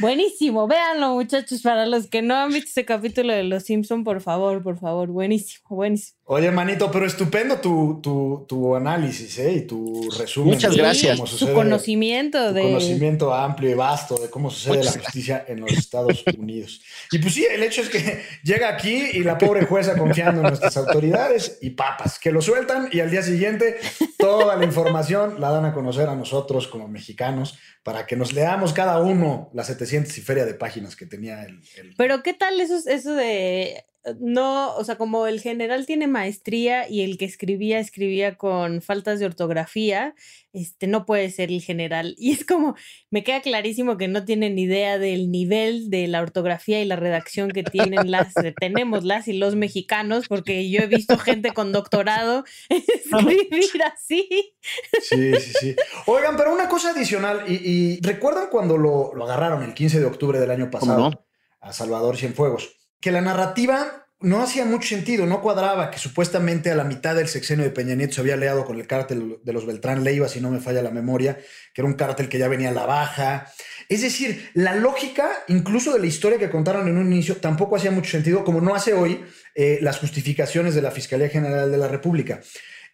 Buenísimo. 0.00 0.66
Véanlo, 0.66 1.14
muchachos, 1.14 1.62
para 1.62 1.86
los 1.86 2.08
que 2.08 2.20
no 2.20 2.34
han 2.34 2.48
visto 2.48 2.70
ese 2.70 2.84
capítulo 2.84 3.32
de 3.32 3.44
Los 3.44 3.62
Simpson, 3.62 4.02
por 4.02 4.20
favor, 4.20 4.60
por 4.60 4.76
favor. 4.76 5.06
Buenísimo, 5.10 5.68
buenísimo. 5.68 6.15
Oye, 6.28 6.50
manito, 6.50 6.90
pero 6.90 7.06
estupendo 7.06 7.60
tu, 7.60 8.00
tu, 8.48 8.74
análisis 8.74 9.38
¿eh? 9.38 9.52
y 9.52 9.60
tu 9.60 10.10
resumen. 10.10 10.54
Muchas 10.54 10.76
gracias. 10.76 11.20
Su 11.20 11.52
conocimiento 11.52 12.52
de. 12.52 12.62
conocimiento 12.62 13.32
amplio 13.32 13.70
y 13.70 13.74
vasto 13.74 14.18
de 14.18 14.28
cómo 14.28 14.50
sucede 14.50 14.82
la 14.82 14.90
justicia 14.90 15.44
en 15.46 15.60
los 15.60 15.70
Estados 15.70 16.24
Unidos. 16.36 16.82
Y 17.12 17.20
pues 17.20 17.32
sí, 17.32 17.46
el 17.48 17.62
hecho 17.62 17.80
es 17.80 17.88
que 17.88 18.22
llega 18.42 18.68
aquí 18.68 19.04
y 19.12 19.22
la 19.22 19.38
pobre 19.38 19.66
jueza 19.66 19.96
confiando 19.96 20.40
en 20.40 20.48
nuestras 20.48 20.76
autoridades 20.76 21.58
y 21.62 21.70
papas, 21.70 22.18
que 22.18 22.32
lo 22.32 22.42
sueltan 22.42 22.88
y 22.90 22.98
al 22.98 23.10
día 23.12 23.22
siguiente 23.22 23.78
toda 24.18 24.56
la 24.56 24.64
información 24.64 25.40
la 25.40 25.50
dan 25.50 25.64
a 25.64 25.72
conocer 25.72 26.08
a 26.08 26.16
nosotros 26.16 26.66
como 26.66 26.88
mexicanos 26.88 27.56
para 27.84 28.04
que 28.04 28.16
nos 28.16 28.32
leamos 28.32 28.72
cada 28.72 29.00
uno 29.00 29.48
las 29.54 29.68
700 29.68 30.18
y 30.18 30.20
feria 30.22 30.44
de 30.44 30.54
páginas 30.54 30.96
que 30.96 31.06
tenía 31.06 31.44
el... 31.44 31.60
Pero 31.96 32.24
¿qué 32.24 32.34
tal 32.34 32.60
eso, 32.60 32.80
eso 32.84 33.14
de 33.14 33.84
no, 34.20 34.74
o 34.76 34.84
sea, 34.84 34.96
como 34.96 35.26
el 35.26 35.40
general 35.40 35.86
tiene 35.86 36.06
maestría 36.06 36.88
y 36.88 37.02
el 37.02 37.18
que 37.18 37.24
escribía 37.24 37.78
escribía 37.80 38.36
con 38.36 38.80
faltas 38.80 39.18
de 39.18 39.26
ortografía, 39.26 40.14
este 40.52 40.86
no 40.86 41.06
puede 41.06 41.30
ser 41.30 41.50
el 41.50 41.60
general. 41.60 42.14
Y 42.26 42.32
es 42.32 42.44
como, 42.44 42.74
me 43.10 43.22
queda 43.22 43.40
clarísimo 43.40 43.96
que 43.96 44.08
no 44.08 44.24
tienen 44.24 44.58
idea 44.58 44.98
del 44.98 45.30
nivel 45.30 45.90
de 45.90 46.08
la 46.08 46.22
ortografía 46.22 46.80
y 46.80 46.84
la 46.84 46.96
redacción 46.96 47.50
que 47.50 47.62
tienen 47.62 48.10
las, 48.10 48.34
tenemos 48.58 49.04
las 49.04 49.28
y 49.28 49.34
los 49.34 49.54
mexicanos, 49.54 50.26
porque 50.28 50.68
yo 50.70 50.80
he 50.80 50.86
visto 50.86 51.18
gente 51.18 51.52
con 51.52 51.72
doctorado 51.72 52.44
escribir 52.68 53.82
así. 53.94 54.54
Sí, 55.02 55.34
sí, 55.40 55.52
sí. 55.60 55.76
Oigan, 56.06 56.36
pero 56.36 56.52
una 56.52 56.68
cosa 56.68 56.90
adicional, 56.90 57.44
y, 57.48 58.00
recuerdan 58.00 58.48
cuando 58.50 58.76
lo, 58.76 59.14
lo, 59.14 59.24
agarraron 59.24 59.62
el 59.62 59.74
15 59.74 60.00
de 60.00 60.06
octubre 60.06 60.38
del 60.38 60.50
año 60.50 60.70
pasado 60.70 61.26
a 61.60 61.72
Salvador 61.72 62.16
Cienfuegos 62.16 62.76
que 63.00 63.12
la 63.12 63.20
narrativa 63.20 64.06
no 64.20 64.42
hacía 64.42 64.64
mucho 64.64 64.88
sentido, 64.88 65.26
no 65.26 65.42
cuadraba, 65.42 65.90
que 65.90 65.98
supuestamente 65.98 66.70
a 66.70 66.74
la 66.74 66.84
mitad 66.84 67.14
del 67.14 67.28
sexenio 67.28 67.64
de 67.64 67.70
Peña 67.70 67.94
Nieto 67.94 68.14
se 68.14 68.20
había 68.22 68.36
leado 68.36 68.64
con 68.64 68.80
el 68.80 68.86
cártel 68.86 69.38
de 69.42 69.52
los 69.52 69.66
Beltrán 69.66 70.04
Leiva, 70.04 70.26
si 70.28 70.40
no 70.40 70.50
me 70.50 70.58
falla 70.58 70.80
la 70.80 70.90
memoria, 70.90 71.36
que 71.74 71.82
era 71.82 71.86
un 71.88 71.94
cártel 71.94 72.28
que 72.28 72.38
ya 72.38 72.48
venía 72.48 72.70
a 72.70 72.72
la 72.72 72.86
baja. 72.86 73.52
Es 73.90 74.00
decir, 74.00 74.50
la 74.54 74.74
lógica, 74.74 75.28
incluso 75.48 75.92
de 75.92 75.98
la 75.98 76.06
historia 76.06 76.38
que 76.38 76.50
contaron 76.50 76.88
en 76.88 76.96
un 76.96 77.12
inicio, 77.12 77.36
tampoco 77.36 77.76
hacía 77.76 77.90
mucho 77.90 78.10
sentido, 78.10 78.42
como 78.42 78.62
no 78.62 78.74
hace 78.74 78.94
hoy 78.94 79.22
eh, 79.54 79.78
las 79.82 79.98
justificaciones 79.98 80.74
de 80.74 80.82
la 80.82 80.90
Fiscalía 80.90 81.28
General 81.28 81.70
de 81.70 81.78
la 81.78 81.88
República. 81.88 82.40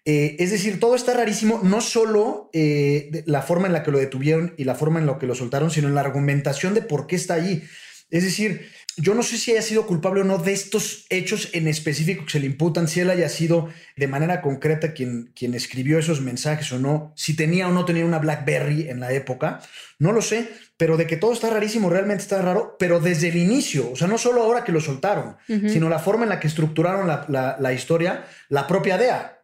Eh, 0.05 0.35
es 0.41 0.51
decir, 0.51 0.81
todo 0.81 0.97
está 0.97 1.15
rarísimo, 1.15 1.61
no 1.63 1.81
solo 1.81 2.51
eh, 2.53 3.23
la 3.27 3.43
forma 3.43 3.69
en 3.69 3.73
la 3.73 3.85
que 3.85 3.93
lo 3.93 3.99
detuvieron 3.99 4.55
y 4.59 4.65
la 4.65 4.75
forma 4.75 4.99
en 4.99 5.07
la 5.07 5.19
que 5.19 5.29
lo 5.29 5.37
soltaron, 5.37 5.71
sino 5.71 5.87
en 5.87 5.95
la 5.95 6.01
argumentación 6.01 6.75
de 6.75 6.83
por 6.83 7.07
qué 7.07 7.15
está 7.15 7.35
allí. 7.35 7.63
Es 8.11 8.25
decir, 8.25 8.71
yo 8.97 9.15
no 9.15 9.23
sé 9.23 9.39
si 9.39 9.53
haya 9.53 9.63
sido 9.63 9.87
culpable 9.87 10.21
o 10.21 10.25
no 10.25 10.39
de 10.39 10.53
estos 10.53 11.07
hechos 11.09 11.49
en 11.53 11.69
específico 11.69 12.25
que 12.25 12.33
se 12.33 12.41
le 12.41 12.47
imputan, 12.47 12.89
si 12.89 13.01
él 13.01 13.11
haya 13.11 13.29
sido 13.29 13.69
de 13.97 14.09
manera 14.09 14.43
concreta 14.43 14.93
quien, 14.93 15.33
quien 15.35 15.55
escribió 15.55 15.99
esos 15.99 16.21
mensajes 16.21 16.71
o 16.73 16.79
no, 16.79 17.13
si 17.17 17.35
tenía 17.35 17.69
o 17.69 17.73
no 17.73 17.85
tenía 17.85 18.05
una 18.05 18.19
BlackBerry 18.19 18.89
en 18.89 19.01
la 19.01 19.13
época, 19.13 19.61
no 19.99 20.13
lo 20.13 20.21
sé, 20.21 20.51
pero 20.77 20.97
de 20.97 21.07
que 21.07 21.17
todo 21.17 21.33
está 21.33 21.51
rarísimo, 21.51 21.91
realmente 21.91 22.23
está 22.23 22.43
raro, 22.43 22.77
pero 22.79 23.01
desde 23.01 23.29
el 23.29 23.37
inicio, 23.37 23.93
o 23.93 23.97
sea, 23.97 24.09
no 24.09 24.19
solo 24.19 24.43
ahora 24.43 24.65
que 24.65 24.73
lo 24.73 24.81
soltaron, 24.81 25.37
sino 25.47 25.89
la 25.89 25.99
forma 25.99 26.25
en 26.25 26.31
la 26.31 26.41
que 26.41 26.49
estructuraron 26.49 27.07
la, 27.07 27.73
historia, 27.73 28.25
la 28.49 28.67
propia 28.67 28.99
DEA. 28.99 29.39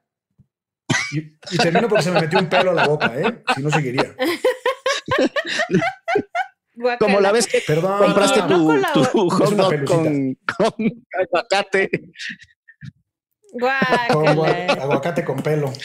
Y, 1.12 1.18
y, 1.18 1.58
termino 1.58 1.88
porque 1.88 2.04
se 2.04 2.10
me 2.10 2.20
metió 2.20 2.38
un 2.38 2.48
pelo 2.48 2.72
a 2.72 2.74
la 2.74 2.86
boca, 2.86 3.12
¿eh? 3.14 3.42
Si 3.54 3.62
no 3.62 3.70
seguiría. 3.70 4.14
Como 6.98 7.20
la 7.20 7.32
vez 7.32 7.46
que 7.46 7.62
compraste 7.64 8.42
tu, 8.42 8.82
tu 8.92 9.30
hot 9.30 9.54
dog 9.54 9.84
con, 9.84 10.38
con 10.56 11.06
aguacate. 11.20 11.90
aguacate 14.78 15.24
con 15.24 15.42
pelo. 15.42 15.72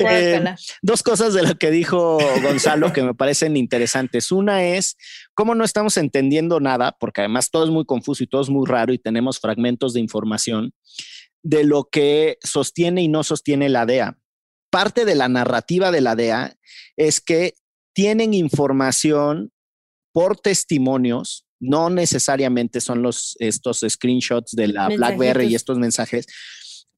Eh, 0.00 0.44
dos 0.80 1.02
cosas 1.02 1.34
de 1.34 1.42
lo 1.42 1.56
que 1.56 1.72
dijo 1.72 2.18
Gonzalo 2.42 2.92
que 2.92 3.02
me 3.02 3.14
parecen 3.14 3.56
interesantes. 3.56 4.30
Una 4.30 4.62
es 4.64 4.96
cómo 5.34 5.56
no 5.56 5.64
estamos 5.64 5.96
entendiendo 5.96 6.60
nada, 6.60 6.96
porque 6.98 7.22
además 7.22 7.50
todo 7.50 7.64
es 7.64 7.70
muy 7.70 7.84
confuso 7.84 8.22
y 8.22 8.28
todo 8.28 8.42
es 8.42 8.48
muy 8.48 8.66
raro 8.66 8.92
y 8.92 8.98
tenemos 8.98 9.40
fragmentos 9.40 9.92
de 9.92 10.00
información 10.00 10.72
de 11.42 11.64
lo 11.64 11.88
que 11.90 12.38
sostiene 12.42 13.02
y 13.02 13.08
no 13.08 13.24
sostiene 13.24 13.68
la 13.68 13.86
DEA. 13.86 14.18
Parte 14.70 15.04
de 15.04 15.14
la 15.14 15.28
narrativa 15.28 15.90
de 15.90 16.00
la 16.00 16.14
DEA 16.14 16.56
es 16.96 17.20
que 17.20 17.54
tienen 17.92 18.34
información 18.34 19.52
por 20.18 20.36
testimonios, 20.36 21.46
no 21.60 21.90
necesariamente 21.90 22.80
son 22.80 23.04
los, 23.04 23.36
estos 23.38 23.84
screenshots 23.88 24.50
de 24.50 24.66
la 24.66 24.88
BlackBerry 24.88 25.46
y 25.46 25.54
estos 25.54 25.78
mensajes, 25.78 26.26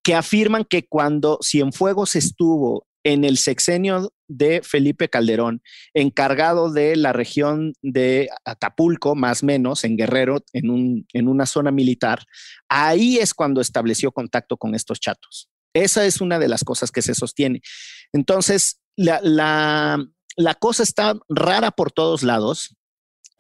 que 0.02 0.14
afirman 0.14 0.64
que 0.64 0.86
cuando 0.88 1.38
Cienfuegos 1.42 2.16
estuvo 2.16 2.86
en 3.04 3.24
el 3.24 3.36
sexenio 3.36 4.14
de 4.26 4.62
Felipe 4.62 5.10
Calderón, 5.10 5.60
encargado 5.92 6.72
de 6.72 6.96
la 6.96 7.12
región 7.12 7.74
de 7.82 8.30
Acapulco, 8.46 9.14
más 9.14 9.42
o 9.42 9.46
menos, 9.46 9.84
en 9.84 9.98
Guerrero, 9.98 10.38
en, 10.54 10.70
un, 10.70 11.06
en 11.12 11.28
una 11.28 11.44
zona 11.44 11.70
militar, 11.70 12.24
ahí 12.70 13.18
es 13.18 13.34
cuando 13.34 13.60
estableció 13.60 14.12
contacto 14.12 14.56
con 14.56 14.74
estos 14.74 14.98
chatos. 14.98 15.50
Esa 15.74 16.06
es 16.06 16.22
una 16.22 16.38
de 16.38 16.48
las 16.48 16.64
cosas 16.64 16.90
que 16.90 17.02
se 17.02 17.14
sostiene. 17.14 17.60
Entonces, 18.14 18.80
la, 18.96 19.20
la, 19.22 20.02
la 20.36 20.54
cosa 20.54 20.82
está 20.82 21.18
rara 21.28 21.70
por 21.70 21.92
todos 21.92 22.22
lados 22.22 22.76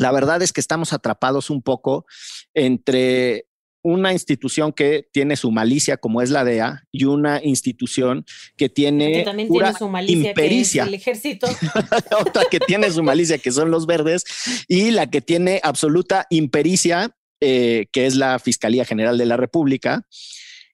la 0.00 0.10
verdad 0.12 0.42
es 0.42 0.52
que 0.52 0.60
estamos 0.60 0.92
atrapados 0.92 1.50
un 1.50 1.62
poco 1.62 2.06
entre 2.54 3.46
una 3.82 4.12
institución 4.12 4.72
que 4.72 5.08
tiene 5.12 5.36
su 5.36 5.50
malicia 5.50 5.96
como 5.96 6.20
es 6.20 6.30
la 6.30 6.44
DEA 6.44 6.84
y 6.92 7.04
una 7.04 7.40
institución 7.42 8.26
que 8.56 8.68
tiene 8.68 9.12
que 9.12 9.22
también 9.22 9.48
tiene 9.48 9.72
su 9.74 9.88
malicia 9.88 10.30
impericia. 10.30 10.84
Que 10.84 10.88
es 10.88 10.94
el 10.94 11.00
ejército. 11.00 11.46
Otra 12.20 12.44
que 12.50 12.60
tiene 12.60 12.90
su 12.90 13.02
malicia 13.02 13.38
que 13.38 13.52
son 13.52 13.70
los 13.70 13.86
verdes 13.86 14.24
y 14.68 14.90
la 14.90 15.08
que 15.08 15.22
tiene 15.22 15.60
absoluta 15.62 16.26
impericia 16.28 17.14
eh, 17.42 17.86
que 17.90 18.04
es 18.04 18.16
la 18.16 18.38
Fiscalía 18.38 18.84
General 18.84 19.16
de 19.16 19.24
la 19.24 19.38
República. 19.38 20.06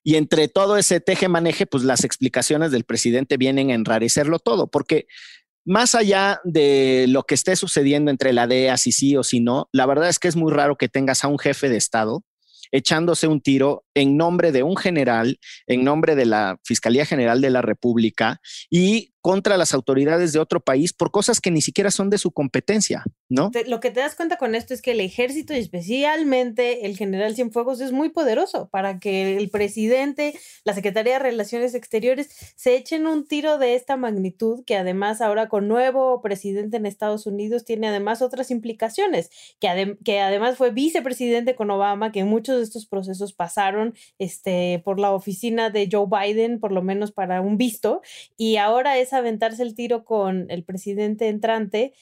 Y 0.03 0.15
entre 0.15 0.49
todo 0.49 0.77
ese 0.77 0.99
teje 0.99 1.29
maneje, 1.29 1.65
pues 1.65 1.83
las 1.83 2.03
explicaciones 2.03 2.71
del 2.71 2.83
presidente 2.83 3.37
vienen 3.37 3.71
a 3.71 3.73
enrarecerlo 3.73 4.39
todo, 4.39 4.67
porque 4.67 5.07
más 5.67 5.95
allá 5.95 6.39
de 6.45 7.05
lo 7.09 7.23
que 7.23 7.35
esté 7.35 7.57
sucediendo 7.57 8.09
entre 8.09 8.31
la 8.31 8.47
DEA, 8.47 8.77
si 8.77 8.93
sí 8.93 9.17
o 9.17 9.23
si 9.23 9.41
no, 9.41 9.67
la 9.73 9.85
verdad 9.85 10.07
es 10.07 10.17
que 10.17 10.29
es 10.29 10.37
muy 10.37 10.51
raro 10.51 10.77
que 10.77 10.87
tengas 10.87 11.23
a 11.23 11.27
un 11.27 11.37
jefe 11.37 11.67
de 11.67 11.75
Estado 11.75 12.23
echándose 12.71 13.27
un 13.27 13.41
tiro 13.41 13.85
en 13.93 14.17
nombre 14.17 14.51
de 14.51 14.63
un 14.63 14.75
general, 14.75 15.39
en 15.67 15.83
nombre 15.83 16.15
de 16.15 16.25
la 16.25 16.57
Fiscalía 16.63 17.05
General 17.05 17.41
de 17.41 17.49
la 17.49 17.61
República 17.61 18.41
y 18.69 19.13
contra 19.27 19.57
las 19.57 19.73
autoridades 19.73 20.31
de 20.31 20.39
otro 20.39 20.61
país 20.61 20.93
por 20.93 21.11
cosas 21.11 21.41
que 21.41 21.51
ni 21.51 21.59
siquiera 21.59 21.91
son 21.91 22.09
de 22.09 22.17
su 22.17 22.31
competencia, 22.31 23.03
¿no? 23.27 23.51
Lo 23.67 23.81
que 23.81 23.91
te 23.91 23.99
das 23.99 24.15
cuenta 24.15 24.37
con 24.37 24.55
esto 24.55 24.73
es 24.73 24.81
que 24.81 24.91
el 24.91 25.01
ejército 25.01 25.53
y 25.53 25.57
especialmente 25.57 26.85
el 26.85 26.95
general 26.95 27.35
Cienfuegos 27.35 27.81
es 27.81 27.91
muy 27.91 28.07
poderoso 28.07 28.69
para 28.69 28.99
que 28.99 29.35
el 29.35 29.49
presidente, 29.49 30.33
la 30.63 30.73
Secretaría 30.73 31.11
de 31.11 31.19
Relaciones 31.19 31.75
Exteriores 31.75 32.29
se 32.55 32.77
echen 32.77 33.05
un 33.05 33.27
tiro 33.27 33.57
de 33.57 33.75
esta 33.75 33.97
magnitud 33.97 34.63
que 34.63 34.77
además 34.77 35.19
ahora 35.19 35.49
con 35.49 35.67
nuevo 35.67 36.21
presidente 36.21 36.77
en 36.77 36.85
Estados 36.85 37.25
Unidos 37.25 37.65
tiene 37.65 37.89
además 37.89 38.21
otras 38.21 38.49
implicaciones, 38.49 39.29
que, 39.59 39.97
que 40.05 40.21
además 40.21 40.55
fue 40.55 40.71
vicepresidente 40.71 41.53
con 41.53 41.69
Obama, 41.69 42.13
que 42.13 42.23
muchos 42.23 42.59
de 42.59 42.63
estos 42.63 42.85
procesos 42.85 43.33
pasaron 43.33 43.93
este, 44.19 44.81
por 44.85 45.01
la 45.01 45.11
oficina 45.11 45.69
de 45.69 45.89
Joe 45.91 46.07
Biden, 46.09 46.61
por 46.61 46.71
lo 46.71 46.81
menos 46.81 47.11
para 47.11 47.41
un 47.41 47.57
visto, 47.57 48.01
y 48.37 48.55
ahora 48.55 48.97
esa 48.97 49.16
aventarse 49.17 49.63
el 49.63 49.75
tiro 49.75 50.05
con 50.05 50.49
el 50.49 50.63
presidente 50.63 51.27
entrante 51.27 51.93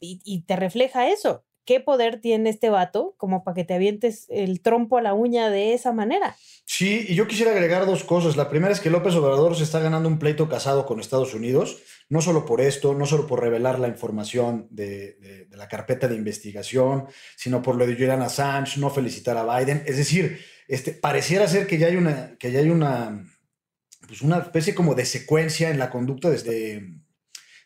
y, 0.00 0.44
te 0.46 0.56
refleja 0.56 1.08
eso. 1.08 1.44
¿Qué 1.64 1.80
poder 1.80 2.20
tiene 2.20 2.48
este 2.48 2.70
vato 2.70 3.14
como 3.18 3.44
para 3.44 3.54
que 3.54 3.64
te 3.64 3.74
avientes 3.74 4.26
el 4.30 4.62
trompo 4.62 4.96
a 4.96 5.02
la 5.02 5.12
uña 5.12 5.50
de 5.50 5.74
esa 5.74 5.92
manera? 5.92 6.34
Sí, 6.64 7.04
y 7.08 7.14
yo 7.14 7.26
quisiera 7.26 7.52
agregar 7.52 7.84
dos 7.84 8.04
cosas. 8.04 8.36
La 8.36 8.48
primera 8.48 8.72
es 8.72 8.80
que 8.80 8.88
López 8.88 9.14
Obrador 9.16 9.54
se 9.54 9.64
está 9.64 9.78
ganando 9.80 10.08
un 10.08 10.18
pleito 10.18 10.48
casado 10.48 10.86
con 10.86 10.98
Estados 10.98 11.34
Unidos, 11.34 11.82
no 12.08 12.22
solo 12.22 12.46
por 12.46 12.62
esto, 12.62 12.94
no 12.94 13.04
solo 13.04 13.26
por 13.26 13.40
revelar 13.40 13.78
la 13.78 13.88
información 13.88 14.66
de, 14.70 15.46
la 15.50 15.68
carpeta 15.68 16.08
de 16.08 16.14
investigación, 16.14 17.06
sino 17.36 17.60
por 17.60 17.76
lo 17.76 17.86
de 17.86 17.94
Julian 17.94 18.22
Assange, 18.22 18.80
no 18.80 18.88
felicitar 18.88 19.36
a 19.36 19.58
Biden. 19.58 19.82
Es 19.84 19.98
decir, 19.98 20.40
este, 20.68 20.92
pareciera 20.92 21.48
ser 21.48 21.66
que 21.66 21.76
ya 21.76 21.88
hay 21.88 21.96
una, 21.96 22.36
que 22.38 22.50
ya 22.50 22.60
hay 22.60 22.70
una 22.70 23.26
pues 24.08 24.22
una 24.22 24.38
especie 24.38 24.74
como 24.74 24.94
de 24.94 25.04
secuencia 25.04 25.68
en 25.68 25.78
la 25.78 25.90
conducta 25.90 26.30
desde, 26.30 26.94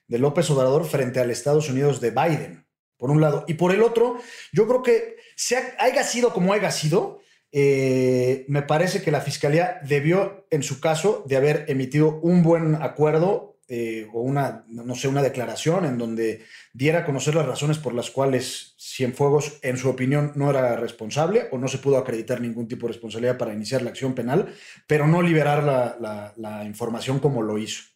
de 0.08 0.18
López 0.18 0.50
Obrador 0.50 0.84
frente 0.84 1.20
al 1.20 1.30
Estados 1.30 1.70
Unidos 1.70 2.00
de 2.00 2.10
Biden, 2.10 2.66
por 2.96 3.12
un 3.12 3.20
lado. 3.20 3.44
Y 3.46 3.54
por 3.54 3.72
el 3.72 3.82
otro, 3.82 4.18
yo 4.52 4.66
creo 4.66 4.82
que 4.82 5.16
sea, 5.36 5.62
haya 5.78 6.02
sido 6.02 6.32
como 6.34 6.52
haya 6.52 6.72
sido, 6.72 7.20
eh, 7.52 8.44
me 8.48 8.62
parece 8.62 9.02
que 9.02 9.12
la 9.12 9.20
Fiscalía 9.20 9.80
debió, 9.86 10.48
en 10.50 10.64
su 10.64 10.80
caso, 10.80 11.24
de 11.28 11.36
haber 11.36 11.64
emitido 11.68 12.18
un 12.22 12.42
buen 12.42 12.74
acuerdo 12.74 13.51
eh, 13.68 14.08
o 14.12 14.20
una, 14.20 14.64
no 14.68 14.94
sé, 14.94 15.08
una 15.08 15.22
declaración 15.22 15.84
en 15.84 15.98
donde 15.98 16.44
diera 16.72 17.00
a 17.00 17.04
conocer 17.04 17.34
las 17.34 17.46
razones 17.46 17.78
por 17.78 17.94
las 17.94 18.10
cuales 18.10 18.74
Cienfuegos, 18.78 19.58
en 19.62 19.76
su 19.76 19.88
opinión, 19.88 20.32
no 20.34 20.50
era 20.50 20.76
responsable 20.76 21.48
o 21.52 21.58
no 21.58 21.68
se 21.68 21.78
pudo 21.78 21.98
acreditar 21.98 22.40
ningún 22.40 22.68
tipo 22.68 22.86
de 22.86 22.92
responsabilidad 22.92 23.38
para 23.38 23.54
iniciar 23.54 23.82
la 23.82 23.90
acción 23.90 24.14
penal, 24.14 24.52
pero 24.86 25.06
no 25.06 25.22
liberar 25.22 25.62
la 26.36 26.64
información 26.64 27.20
como 27.20 27.42
lo 27.42 27.58
hizo. 27.58 27.91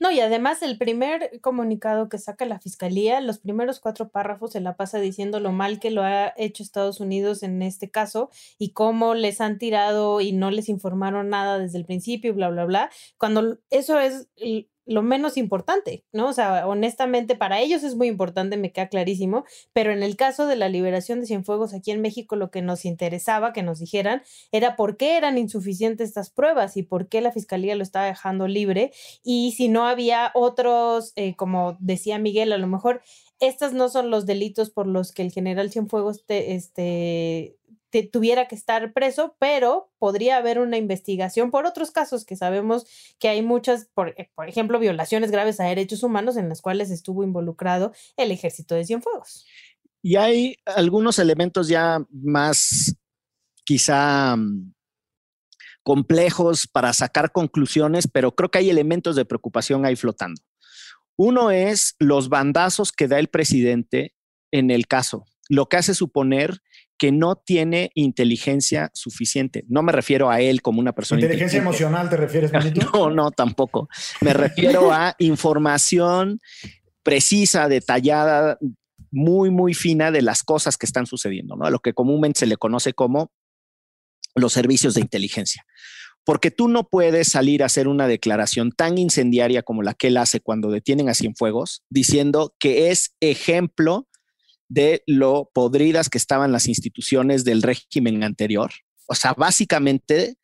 No, 0.00 0.10
y 0.10 0.20
además 0.20 0.62
el 0.62 0.78
primer 0.78 1.40
comunicado 1.40 2.08
que 2.08 2.18
saca 2.18 2.44
la 2.46 2.58
fiscalía, 2.60 3.20
los 3.20 3.38
primeros 3.38 3.80
cuatro 3.80 4.08
párrafos 4.08 4.52
se 4.52 4.60
la 4.60 4.76
pasa 4.76 4.98
diciendo 4.98 5.40
lo 5.40 5.52
mal 5.52 5.80
que 5.80 5.90
lo 5.90 6.02
ha 6.02 6.32
hecho 6.36 6.62
Estados 6.62 7.00
Unidos 7.00 7.42
en 7.42 7.62
este 7.62 7.90
caso 7.90 8.30
y 8.58 8.72
cómo 8.72 9.14
les 9.14 9.40
han 9.40 9.58
tirado 9.58 10.20
y 10.20 10.32
no 10.32 10.50
les 10.50 10.68
informaron 10.68 11.28
nada 11.30 11.58
desde 11.58 11.78
el 11.78 11.84
principio 11.86 12.34
bla, 12.34 12.50
bla, 12.50 12.64
bla. 12.64 12.90
Cuando 13.18 13.58
eso 13.70 13.98
es 13.98 14.28
lo 14.86 15.02
menos 15.02 15.36
importante, 15.36 16.04
¿no? 16.12 16.28
O 16.28 16.32
sea, 16.32 16.66
honestamente 16.66 17.36
para 17.36 17.60
ellos 17.60 17.82
es 17.82 17.94
muy 17.96 18.08
importante, 18.08 18.56
me 18.56 18.72
queda 18.72 18.88
clarísimo, 18.88 19.44
pero 19.72 19.92
en 19.92 20.02
el 20.02 20.16
caso 20.16 20.46
de 20.46 20.56
la 20.56 20.68
liberación 20.68 21.20
de 21.20 21.26
Cienfuegos 21.26 21.74
aquí 21.74 21.90
en 21.90 22.00
México, 22.00 22.36
lo 22.36 22.50
que 22.50 22.62
nos 22.62 22.84
interesaba 22.84 23.52
que 23.52 23.62
nos 23.62 23.78
dijeran 23.78 24.22
era 24.52 24.76
por 24.76 24.96
qué 24.96 25.16
eran 25.16 25.38
insuficientes 25.38 26.08
estas 26.08 26.30
pruebas 26.30 26.76
y 26.76 26.82
por 26.82 27.08
qué 27.08 27.20
la 27.20 27.32
fiscalía 27.32 27.74
lo 27.76 27.82
estaba 27.82 28.06
dejando 28.06 28.48
libre 28.48 28.92
y 29.22 29.52
si 29.52 29.68
no 29.68 29.86
había 29.86 30.30
otros, 30.34 31.12
eh, 31.16 31.34
como 31.36 31.76
decía 31.80 32.18
Miguel, 32.18 32.52
a 32.52 32.58
lo 32.58 32.66
mejor 32.66 33.02
estos 33.40 33.72
no 33.72 33.88
son 33.88 34.10
los 34.10 34.26
delitos 34.26 34.70
por 34.70 34.86
los 34.86 35.12
que 35.12 35.22
el 35.22 35.32
general 35.32 35.70
Cienfuegos 35.70 36.24
te, 36.24 36.54
este, 36.54 37.56
tuviera 38.02 38.48
que 38.48 38.54
estar 38.54 38.92
preso, 38.92 39.36
pero 39.38 39.92
podría 39.98 40.36
haber 40.36 40.58
una 40.58 40.76
investigación 40.76 41.50
por 41.50 41.66
otros 41.66 41.90
casos 41.90 42.24
que 42.24 42.36
sabemos 42.36 42.86
que 43.18 43.28
hay 43.28 43.42
muchas, 43.42 43.86
por, 43.94 44.14
eh, 44.18 44.30
por, 44.34 44.48
ejemplo, 44.48 44.78
violaciones 44.78 45.30
graves 45.30 45.60
a 45.60 45.64
derechos 45.64 46.02
humanos 46.02 46.36
en 46.36 46.48
las 46.48 46.60
cuales 46.60 46.90
estuvo 46.90 47.22
involucrado 47.22 47.92
el 48.16 48.30
ejército 48.30 48.74
de 48.74 48.84
Cienfuegos. 48.84 49.46
Y 50.02 50.16
hay 50.16 50.56
algunos 50.66 51.18
elementos 51.18 51.68
ya 51.68 52.04
más 52.10 52.94
quizá 53.64 54.36
mm, 54.36 54.74
complejos 55.82 56.66
para 56.66 56.92
sacar 56.92 57.32
conclusiones, 57.32 58.08
pero 58.10 58.34
creo 58.34 58.50
que 58.50 58.58
hay 58.58 58.70
elementos 58.70 59.16
de 59.16 59.24
preocupación 59.24 59.86
ahí 59.86 59.96
flotando. 59.96 60.42
Uno 61.16 61.50
es 61.50 61.94
los 61.98 62.28
bandazos 62.28 62.90
que 62.90 63.06
da 63.06 63.18
el 63.18 63.28
presidente 63.28 64.14
en 64.50 64.70
el 64.70 64.86
caso, 64.86 65.26
lo 65.48 65.68
que 65.68 65.76
hace 65.76 65.94
suponer 65.94 66.60
que 67.04 67.12
no 67.12 67.36
tiene 67.36 67.90
inteligencia 67.92 68.90
suficiente. 68.94 69.66
No 69.68 69.82
me 69.82 69.92
refiero 69.92 70.30
a 70.30 70.40
él 70.40 70.62
como 70.62 70.80
una 70.80 70.94
persona. 70.94 71.20
¿Inteligencia 71.20 71.58
emocional 71.58 72.08
te 72.08 72.16
refieres, 72.16 72.50
No, 72.94 73.10
no, 73.10 73.30
tampoco. 73.30 73.90
Me 74.22 74.32
refiero 74.32 74.90
a 74.90 75.14
información 75.18 76.40
precisa, 77.02 77.68
detallada, 77.68 78.56
muy, 79.10 79.50
muy 79.50 79.74
fina 79.74 80.12
de 80.12 80.22
las 80.22 80.42
cosas 80.42 80.78
que 80.78 80.86
están 80.86 81.04
sucediendo, 81.04 81.56
¿no? 81.56 81.66
A 81.66 81.70
lo 81.70 81.80
que 81.80 81.92
comúnmente 81.92 82.40
se 82.40 82.46
le 82.46 82.56
conoce 82.56 82.94
como 82.94 83.30
los 84.34 84.54
servicios 84.54 84.94
de 84.94 85.02
inteligencia. 85.02 85.66
Porque 86.24 86.50
tú 86.50 86.68
no 86.68 86.88
puedes 86.88 87.28
salir 87.28 87.62
a 87.62 87.66
hacer 87.66 87.86
una 87.86 88.08
declaración 88.08 88.72
tan 88.72 88.96
incendiaria 88.96 89.62
como 89.62 89.82
la 89.82 89.92
que 89.92 90.06
él 90.06 90.16
hace 90.16 90.40
cuando 90.40 90.70
detienen 90.70 91.10
a 91.10 91.14
Cienfuegos, 91.14 91.82
diciendo 91.90 92.54
que 92.58 92.90
es 92.90 93.14
ejemplo 93.20 94.08
de 94.74 95.04
lo 95.06 95.50
podridas 95.54 96.08
que 96.08 96.18
estaban 96.18 96.50
las 96.50 96.66
instituciones 96.66 97.44
del 97.44 97.62
régimen 97.62 98.24
anterior. 98.24 98.72
O 99.06 99.14
sea, 99.14 99.32
básicamente 99.34 100.36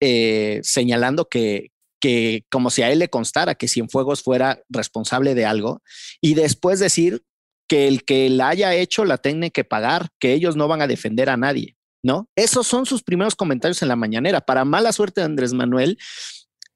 eh, 0.00 0.60
señalando 0.62 1.28
que, 1.28 1.70
que 2.00 2.46
como 2.50 2.70
si 2.70 2.80
a 2.80 2.90
él 2.90 3.00
le 3.00 3.10
constara 3.10 3.54
que 3.54 3.68
Cienfuegos 3.68 4.22
fuera 4.22 4.62
responsable 4.70 5.34
de 5.34 5.44
algo 5.44 5.82
y 6.22 6.32
después 6.32 6.80
decir 6.80 7.22
que 7.68 7.86
el 7.86 8.04
que 8.04 8.30
la 8.30 8.48
haya 8.48 8.74
hecho 8.74 9.04
la 9.04 9.18
tiene 9.18 9.50
que 9.50 9.64
pagar, 9.64 10.08
que 10.18 10.32
ellos 10.32 10.56
no 10.56 10.66
van 10.66 10.80
a 10.80 10.86
defender 10.86 11.28
a 11.28 11.36
nadie, 11.36 11.76
¿no? 12.02 12.30
Esos 12.36 12.66
son 12.66 12.86
sus 12.86 13.02
primeros 13.02 13.34
comentarios 13.34 13.82
en 13.82 13.88
la 13.88 13.96
mañanera. 13.96 14.40
Para 14.40 14.64
mala 14.64 14.92
suerte 14.92 15.20
de 15.20 15.26
Andrés 15.26 15.52
Manuel, 15.52 15.98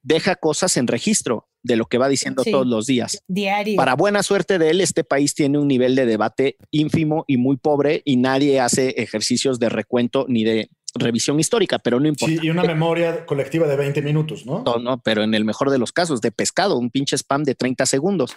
deja 0.03 0.37
cosas 0.37 0.77
en 0.77 0.87
registro 0.87 1.48
de 1.63 1.77
lo 1.77 1.87
que 1.87 1.99
va 1.99 2.09
diciendo 2.09 2.43
todos 2.45 2.67
los 2.67 2.87
días. 2.87 3.23
Diario. 3.27 3.77
Para 3.77 3.95
buena 3.95 4.23
suerte 4.23 4.59
de 4.59 4.71
él, 4.71 4.81
este 4.81 5.05
país 5.05 5.35
tiene 5.35 5.59
un 5.59 5.69
nivel 5.69 5.95
de 5.95 6.07
debate 6.07 6.57
ínfimo 6.71 7.25
y 7.27 7.37
muy 7.37 7.57
pobre 7.57 8.03
y 8.05 8.17
nadie 8.17 8.61
hace 8.61 8.91
ejercicios 8.91 9.59
de 9.59 9.69
recuento 9.69 10.27
ni 10.29 10.45
de 10.45 10.71
revisión 10.95 11.39
histórica, 11.39 11.79
pero 11.79 12.01
no 12.01 12.09
importa. 12.09 12.35
Sí, 12.41 12.47
y 12.47 12.51
una 12.51 12.65
memoria 12.65 13.27
colectiva 13.27 13.67
de 13.67 13.77
20 13.77 14.03
minutos, 14.03 14.47
¿no? 14.47 14.63
No, 14.65 14.79
no, 14.79 15.01
pero 15.03 15.23
en 15.23 15.35
el 15.35 15.45
mejor 15.45 15.71
de 15.71 15.79
los 15.79 15.93
casos, 15.93 16.21
de 16.21 16.33
pescado, 16.33 16.79
un 16.79 16.91
pinche 16.91 17.17
spam 17.17 17.45
de 17.45 17.55
30 17.55 17.87
segundos. 17.87 18.35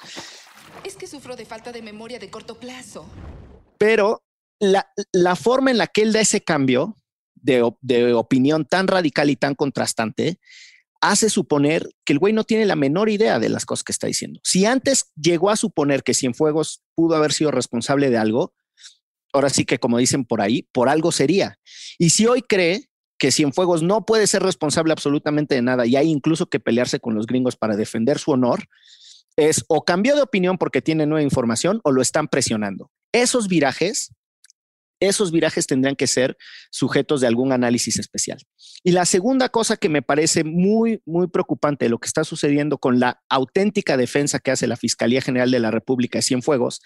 Es 0.83 0.95
que 0.95 1.07
sufro 1.07 1.35
de 1.35 1.45
falta 1.45 1.71
de 1.71 1.81
memoria 1.81 2.19
de 2.19 2.29
corto 2.29 2.55
plazo. 2.55 3.05
Pero 3.77 4.23
la, 4.59 4.91
la 5.11 5.35
forma 5.35 5.71
en 5.71 5.77
la 5.77 5.87
que 5.87 6.01
él 6.01 6.13
da 6.13 6.19
ese 6.19 6.41
cambio 6.41 6.95
de, 7.35 7.71
de 7.81 8.13
opinión 8.13 8.65
tan 8.65 8.87
radical 8.87 9.29
y 9.29 9.35
tan 9.35 9.55
contrastante 9.55 10.39
hace 11.01 11.29
suponer 11.29 11.89
que 12.05 12.13
el 12.13 12.19
güey 12.19 12.31
no 12.31 12.43
tiene 12.43 12.65
la 12.65 12.75
menor 12.75 13.09
idea 13.09 13.39
de 13.39 13.49
las 13.49 13.65
cosas 13.65 13.83
que 13.83 13.91
está 13.91 14.07
diciendo. 14.07 14.39
Si 14.43 14.65
antes 14.65 15.11
llegó 15.15 15.49
a 15.49 15.55
suponer 15.55 16.03
que 16.03 16.13
Cienfuegos 16.13 16.83
pudo 16.95 17.15
haber 17.15 17.33
sido 17.33 17.51
responsable 17.51 18.09
de 18.09 18.17
algo, 18.17 18.53
ahora 19.33 19.49
sí 19.49 19.65
que 19.65 19.79
como 19.79 19.97
dicen 19.97 20.25
por 20.25 20.41
ahí, 20.41 20.67
por 20.71 20.89
algo 20.89 21.11
sería. 21.11 21.57
Y 21.97 22.11
si 22.11 22.27
hoy 22.27 22.41
cree 22.41 22.89
que 23.17 23.31
Cienfuegos 23.31 23.83
no 23.83 24.05
puede 24.05 24.27
ser 24.27 24.43
responsable 24.43 24.93
absolutamente 24.93 25.55
de 25.55 25.61
nada 25.61 25.85
y 25.85 25.95
hay 25.95 26.09
incluso 26.09 26.47
que 26.47 26.59
pelearse 26.59 26.99
con 26.99 27.15
los 27.15 27.25
gringos 27.25 27.55
para 27.55 27.75
defender 27.75 28.19
su 28.19 28.31
honor, 28.31 28.67
es 29.35 29.63
o 29.67 29.83
cambió 29.83 30.15
de 30.15 30.21
opinión 30.21 30.57
porque 30.57 30.81
tiene 30.81 31.05
nueva 31.05 31.23
información 31.23 31.81
o 31.83 31.91
lo 31.91 32.01
están 32.01 32.27
presionando. 32.27 32.91
Esos 33.11 33.47
virajes 33.47 34.13
esos 35.01 35.31
virajes 35.31 35.67
tendrían 35.67 35.95
que 35.95 36.07
ser 36.07 36.37
sujetos 36.69 37.19
de 37.19 37.27
algún 37.27 37.51
análisis 37.51 37.99
especial. 37.99 38.39
Y 38.83 38.91
la 38.91 39.05
segunda 39.05 39.49
cosa 39.49 39.75
que 39.75 39.89
me 39.89 40.01
parece 40.01 40.43
muy, 40.43 41.01
muy 41.05 41.27
preocupante 41.27 41.85
de 41.85 41.89
lo 41.89 41.99
que 41.99 42.07
está 42.07 42.23
sucediendo 42.23 42.77
con 42.77 42.99
la 42.99 43.21
auténtica 43.27 43.97
defensa 43.97 44.39
que 44.39 44.51
hace 44.51 44.67
la 44.67 44.77
Fiscalía 44.77 45.21
General 45.21 45.51
de 45.51 45.59
la 45.59 45.71
República 45.71 46.19
de 46.19 46.23
Cienfuegos, 46.23 46.81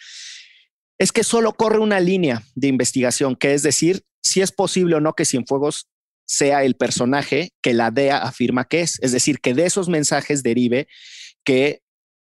es 0.97 1.11
que 1.11 1.23
solo 1.23 1.53
corre 1.53 1.79
una 1.79 1.99
línea 1.99 2.41
de 2.55 2.69
investigación, 2.69 3.35
que 3.35 3.53
es 3.53 3.63
decir, 3.63 4.03
si 4.23 4.41
es 4.41 4.51
posible 4.51 4.95
o 4.95 5.01
no 5.01 5.13
que 5.13 5.25
Cienfuegos 5.25 5.87
sea 6.25 6.63
el 6.63 6.75
personaje 6.75 7.51
que 7.61 7.73
la 7.73 7.91
DEA 7.91 8.17
afirma 8.17 8.65
que 8.65 8.81
es. 8.81 8.97
Es 9.01 9.11
decir, 9.11 9.39
que 9.39 9.53
de 9.53 9.65
esos 9.65 9.89
mensajes 9.89 10.41
derive 10.41 10.87
que 11.43 11.81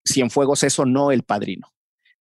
Cienfuegos 0.05 0.63
es 0.63 0.77
o 0.79 0.85
no 0.85 1.11
el 1.11 1.23
padrino. 1.23 1.73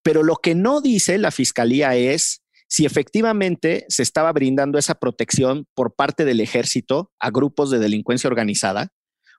Pero 0.03 0.23
lo 0.23 0.37
que 0.37 0.55
no 0.55 0.81
dice 0.81 1.17
la 1.17 1.31
Fiscalía 1.31 1.95
es 1.95 2.41
si 2.67 2.85
efectivamente 2.85 3.85
se 3.89 4.03
estaba 4.03 4.31
brindando 4.31 4.77
esa 4.77 4.95
protección 4.95 5.65
por 5.73 5.95
parte 5.95 6.25
del 6.25 6.41
ejército 6.41 7.11
a 7.19 7.29
grupos 7.29 7.71
de 7.71 7.79
delincuencia 7.79 8.27
organizada. 8.27 8.89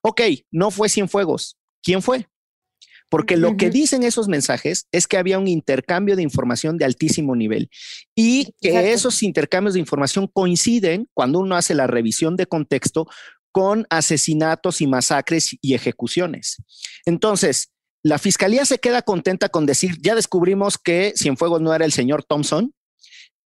Ok, 0.02 0.22
no 0.50 0.70
fue 0.70 0.88
Cienfuegos. 0.88 1.56
¿Quién 1.82 2.02
fue? 2.02 2.26
Porque 3.10 3.38
lo 3.38 3.56
que 3.56 3.70
dicen 3.70 4.02
esos 4.02 4.28
mensajes 4.28 4.86
es 4.92 5.06
que 5.06 5.16
había 5.16 5.38
un 5.38 5.48
intercambio 5.48 6.14
de 6.14 6.22
información 6.22 6.76
de 6.76 6.84
altísimo 6.84 7.34
nivel 7.34 7.70
y 8.14 8.52
que 8.60 8.92
esos 8.92 9.22
intercambios 9.22 9.74
de 9.74 9.80
información 9.80 10.26
coinciden 10.26 11.08
cuando 11.14 11.38
uno 11.38 11.56
hace 11.56 11.74
la 11.74 11.86
revisión 11.86 12.36
de 12.36 12.46
contexto 12.46 13.08
con 13.50 13.86
asesinatos 13.88 14.82
y 14.82 14.86
masacres 14.86 15.56
y 15.62 15.72
ejecuciones. 15.72 16.56
Entonces, 17.06 17.70
la 18.02 18.18
fiscalía 18.18 18.64
se 18.66 18.78
queda 18.78 19.02
contenta 19.02 19.48
con 19.48 19.64
decir, 19.64 19.96
ya 20.02 20.14
descubrimos 20.14 20.76
que 20.78 21.14
Cienfuegos 21.16 21.62
no 21.62 21.74
era 21.74 21.84
el 21.86 21.92
señor 21.92 22.24
Thompson, 22.24 22.74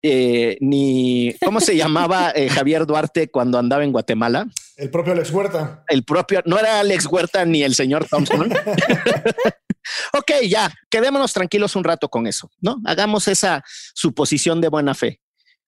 eh, 0.04 0.58
ni 0.62 1.36
cómo 1.44 1.60
se 1.60 1.76
llamaba 1.76 2.32
eh, 2.36 2.50
Javier 2.50 2.86
Duarte 2.86 3.30
cuando 3.30 3.60
andaba 3.60 3.84
en 3.84 3.92
Guatemala. 3.92 4.48
El 4.78 4.90
propio 4.90 5.14
Alex 5.14 5.32
Huerta. 5.32 5.84
El 5.88 6.04
propio, 6.04 6.42
no 6.46 6.58
era 6.58 6.80
Alex 6.80 7.06
Huerta 7.06 7.46
ni 7.46 7.64
el 7.64 7.76
señor 7.76 8.08
Thompson. 8.08 8.52
ok, 10.14 10.32
ya, 10.48 10.72
quedémonos 10.90 11.34
tranquilos 11.34 11.76
un 11.76 11.84
rato 11.84 12.10
con 12.10 12.28
eso, 12.28 12.50
¿no? 12.62 12.78
Hagamos 12.86 13.28
esa 13.28 13.64
suposición 13.94 14.62
de 14.62 14.70
buena 14.70 14.96
fe. 14.96 15.22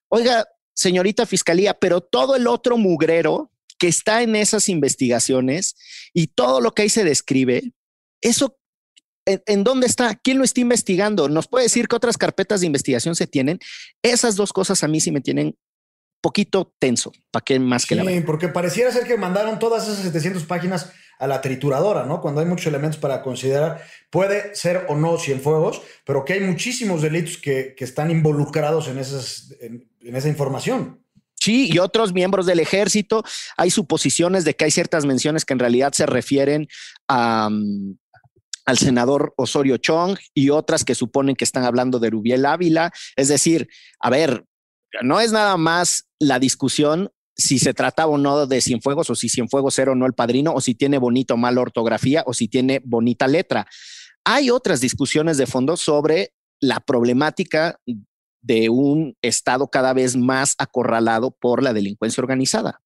Oiga, 0.09 0.45
señorita 0.73 1.25
fiscalía, 1.25 1.73
pero 1.73 2.01
todo 2.01 2.35
el 2.35 2.47
otro 2.47 2.77
mugrero 2.77 3.51
que 3.77 3.87
está 3.87 4.21
en 4.21 4.35
esas 4.35 4.69
investigaciones 4.69 5.75
y 6.13 6.27
todo 6.27 6.61
lo 6.61 6.71
que 6.71 6.83
ahí 6.83 6.89
se 6.89 7.03
describe, 7.03 7.73
eso 8.21 8.57
¿En, 9.25 9.63
dónde 9.63 9.87
está? 9.87 10.15
¿Quién 10.15 10.37
lo 10.37 10.43
está 10.43 10.61
investigando? 10.61 11.29
¿Nos 11.29 11.47
puede 11.47 11.65
decir 11.65 11.87
qué 11.87 11.95
otras 11.95 12.17
carpetas 12.17 12.59
de 12.59 12.67
investigación 12.67 13.15
se 13.15 13.27
tienen? 13.27 13.59
Esas 14.01 14.35
dos 14.35 14.51
cosas 14.51 14.83
a 14.83 14.87
mí 14.87 14.99
sí 14.99 15.11
me 15.11 15.21
tienen 15.21 15.55
poquito 16.21 16.73
tenso. 16.79 17.11
¿Para 17.31 17.43
qué 17.43 17.59
más 17.59 17.85
que 17.85 17.95
la 17.95 18.03
porque 18.25 18.49
pareciera 18.49 18.91
ser 18.91 19.05
que 19.05 19.17
mandaron 19.17 19.59
todas 19.59 19.87
esas 19.87 20.03
700 20.03 20.43
páginas 20.43 20.91
a 21.19 21.27
la 21.27 21.41
trituradora, 21.41 22.05
¿no? 22.05 22.21
Cuando 22.21 22.41
hay 22.41 22.47
muchos 22.47 22.67
elementos 22.67 22.99
para 22.99 23.21
considerar, 23.21 23.81
puede 24.09 24.55
ser 24.55 24.85
o 24.89 24.95
no 24.95 25.17
Cienfuegos, 25.17 25.81
pero 26.05 26.25
que 26.25 26.33
hay 26.33 26.41
muchísimos 26.41 27.01
delitos 27.01 27.37
que, 27.37 27.75
están 27.77 28.11
involucrados 28.11 28.87
en, 28.87 28.97
esas, 28.97 29.55
en, 29.61 29.87
esa 30.15 30.27
información. 30.27 30.99
Sí, 31.35 31.69
y 31.71 31.79
otros 31.79 32.13
miembros 32.13 32.45
del 32.45 32.59
ejército, 32.59 33.23
hay 33.57 33.69
suposiciones 33.69 34.43
de 34.45 34.55
que 34.55 34.65
hay 34.65 34.71
ciertas 34.71 35.05
menciones 35.05 35.45
que 35.45 35.53
en 35.53 35.59
realidad 35.59 35.91
se 35.93 36.05
refieren 36.05 36.67
a, 37.07 37.49
mm, 37.49 37.97
al 38.65 38.77
senador 38.77 39.33
Osorio 39.37 39.77
Chong 39.77 40.17
y 40.33 40.49
otras 40.49 40.83
que 40.83 40.95
suponen 40.95 41.35
que 41.35 41.43
están 41.43 41.63
hablando 41.63 41.99
de 41.99 42.09
Rubiel 42.09 42.45
Ávila. 42.45 42.91
Es 43.15 43.27
decir, 43.27 43.67
a 43.99 44.09
ver, 44.09 44.45
no 45.01 45.19
es 45.19 45.31
nada 45.31 45.57
más 45.57 46.09
la 46.19 46.39
discusión 46.39 47.11
si 47.35 47.57
se 47.59 47.73
trataba 47.73 48.11
o 48.11 48.17
no 48.17 48.45
de 48.45 48.61
Cienfuegos 48.61 49.09
o 49.09 49.15
si 49.15 49.27
Cienfuegos 49.27 49.79
era 49.79 49.91
o 49.91 49.95
no 49.95 50.05
el 50.05 50.13
padrino 50.13 50.53
o 50.53 50.61
si 50.61 50.75
tiene 50.75 50.97
bonito 50.97 51.33
o 51.33 51.37
mala 51.37 51.61
ortografía 51.61 52.23
o 52.25 52.33
si 52.33 52.47
tiene 52.47 52.81
bonita 52.83 53.27
letra. 53.27 53.67
Hay 54.23 54.49
otras 54.49 54.81
discusiones 54.81 55.37
de 55.37 55.47
fondo 55.47 55.75
sobre 55.75 56.33
la 56.61 56.79
problemática 56.79 57.79
de 58.41 58.69
un 58.69 59.17
Estado 59.21 59.69
cada 59.69 59.93
vez 59.93 60.15
más 60.15 60.55
acorralado 60.57 61.31
por 61.31 61.63
la 61.63 61.73
delincuencia 61.73 62.21
organizada. 62.21 62.81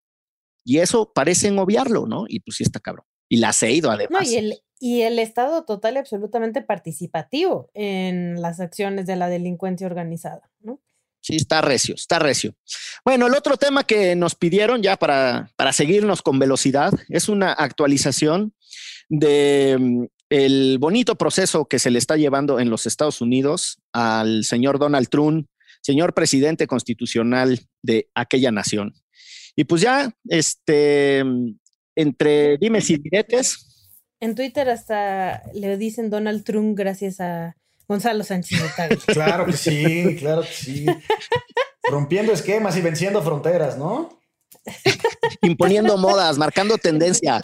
Y 0.64 0.80
eso 0.80 1.12
parecen 1.14 1.60
obviarlo, 1.60 2.08
¿no? 2.08 2.26
Y 2.28 2.40
pues 2.42 2.58
sí 2.58 2.64
está 2.64 2.80
cabrón. 2.80 3.06
Y 3.30 3.38
la 3.38 3.52
ha 3.60 3.70
ido 3.70 3.92
además. 3.92 4.24
No, 4.24 4.30
y 4.30 4.36
el, 4.36 4.54
y 4.80 5.02
el 5.02 5.20
Estado 5.20 5.64
total 5.66 5.96
y 5.96 5.98
absolutamente 5.98 6.62
participativo 6.62 7.70
en 7.74 8.42
las 8.42 8.60
acciones 8.60 9.06
de 9.08 9.16
la 9.16 9.30
delincuencia 9.30 9.88
organizada, 9.88 10.50
¿no? 10.62 10.80
Sí, 11.22 11.36
está 11.36 11.62
recio, 11.62 11.96
está 11.96 12.20
recio. 12.20 12.56
Bueno, 13.04 13.28
el 13.28 13.34
otro 13.34 13.58
tema 13.58 13.84
que 13.84 14.16
nos 14.16 14.36
pidieron 14.36 14.82
ya 14.82 14.96
para, 14.98 15.52
para 15.56 15.74
seguirnos 15.74 16.22
con 16.22 16.40
velocidad 16.40 16.94
es 17.10 17.28
una 17.28 17.52
actualización 17.52 18.54
de 19.10 19.78
mm, 19.80 20.06
el 20.30 20.78
bonito 20.80 21.16
proceso 21.16 21.66
que 21.66 21.80
se 21.80 21.92
le 21.92 22.00
está 22.00 22.16
llevando 22.16 22.60
en 22.60 22.70
los 22.70 22.86
Estados 22.86 23.20
Unidos 23.20 23.80
al 23.92 24.46
señor 24.46 24.80
Donald 24.80 25.10
Trump, 25.10 25.48
señor 25.82 26.14
presidente 26.14 26.68
constitucional 26.68 27.60
de 27.82 28.10
aquella 28.14 28.52
nación. 28.52 28.94
Y 29.56 29.64
pues 29.64 29.82
ya, 29.82 30.14
este, 30.30 31.24
mm, 31.24 31.58
entre 31.98 32.58
dimes 32.58 32.90
y 32.90 32.98
diretes. 32.98 33.67
En 34.20 34.36
Twitter 34.36 34.70
hasta 34.70 35.44
le 35.54 35.78
dicen 35.78 36.10
Donald 36.10 36.44
Trump 36.44 36.78
gracias 36.78 37.20
a 37.20 37.56
Gonzalo 37.88 38.24
Sánchez 38.24 38.62
de 38.62 38.98
claro 39.14 39.46
que 39.46 39.54
sí, 39.54 40.16
claro 40.18 40.42
que 40.42 40.48
sí. 40.48 40.86
Rompiendo 41.90 42.34
esquemas 42.34 42.76
y 42.78 42.82
venciendo 42.82 43.22
fronteras, 43.22 43.78
¿no? 43.78 44.10
Imponiendo 45.42 45.98
modas, 45.98 46.38
marcando 46.38 46.78
tendencia. 46.78 47.42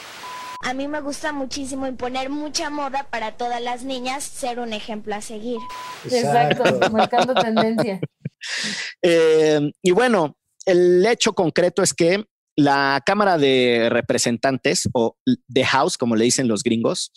A 0.62 0.74
mí 0.74 0.88
me 0.88 1.02
gusta 1.02 1.32
muchísimo 1.32 1.88
imponer 1.88 2.30
mucha 2.30 2.70
moda 2.70 3.08
para 3.10 3.34
todas 3.34 3.62
las 3.62 3.84
niñas, 3.84 4.24
ser 4.24 4.60
un 4.60 4.74
ejemplo 4.74 5.14
a 5.16 5.22
seguir. 5.22 5.60
Exacto, 6.06 6.90
marcando 6.92 7.34
tendencia. 7.36 8.00
Eh, 9.02 9.72
y 9.82 9.92
bueno, 9.92 10.36
el 10.66 11.06
hecho 11.06 11.34
concreto 11.34 11.84
es 11.84 11.94
que 11.94 12.26
la 12.56 13.02
Cámara 13.06 13.38
de 13.38 13.90
Representantes, 13.90 14.90
o 14.94 15.18
The 15.52 15.66
House, 15.66 15.98
como 15.98 16.16
le 16.16 16.26
dicen 16.26 16.48
los 16.48 16.64
gringos, 16.64 17.12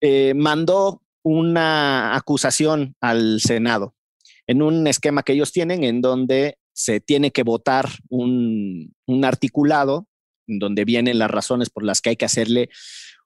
eh, 0.00 0.34
mandó 0.34 1.02
una 1.24 2.14
acusación 2.16 2.94
al 3.00 3.40
Senado 3.40 3.94
en 4.46 4.62
un 4.62 4.86
esquema 4.86 5.22
que 5.22 5.34
ellos 5.34 5.52
tienen 5.52 5.84
en 5.84 6.00
donde 6.00 6.56
se 6.72 7.00
tiene 7.00 7.30
que 7.30 7.42
votar 7.42 7.88
un, 8.08 8.94
articulado 9.22 10.06
en 10.46 10.58
donde 10.58 10.84
vienen 10.84 11.18
las 11.18 11.30
razones 11.30 11.70
por 11.70 11.84
las 11.84 12.00
que 12.00 12.10
hay 12.10 12.16
que 12.16 12.24
hacerle 12.24 12.70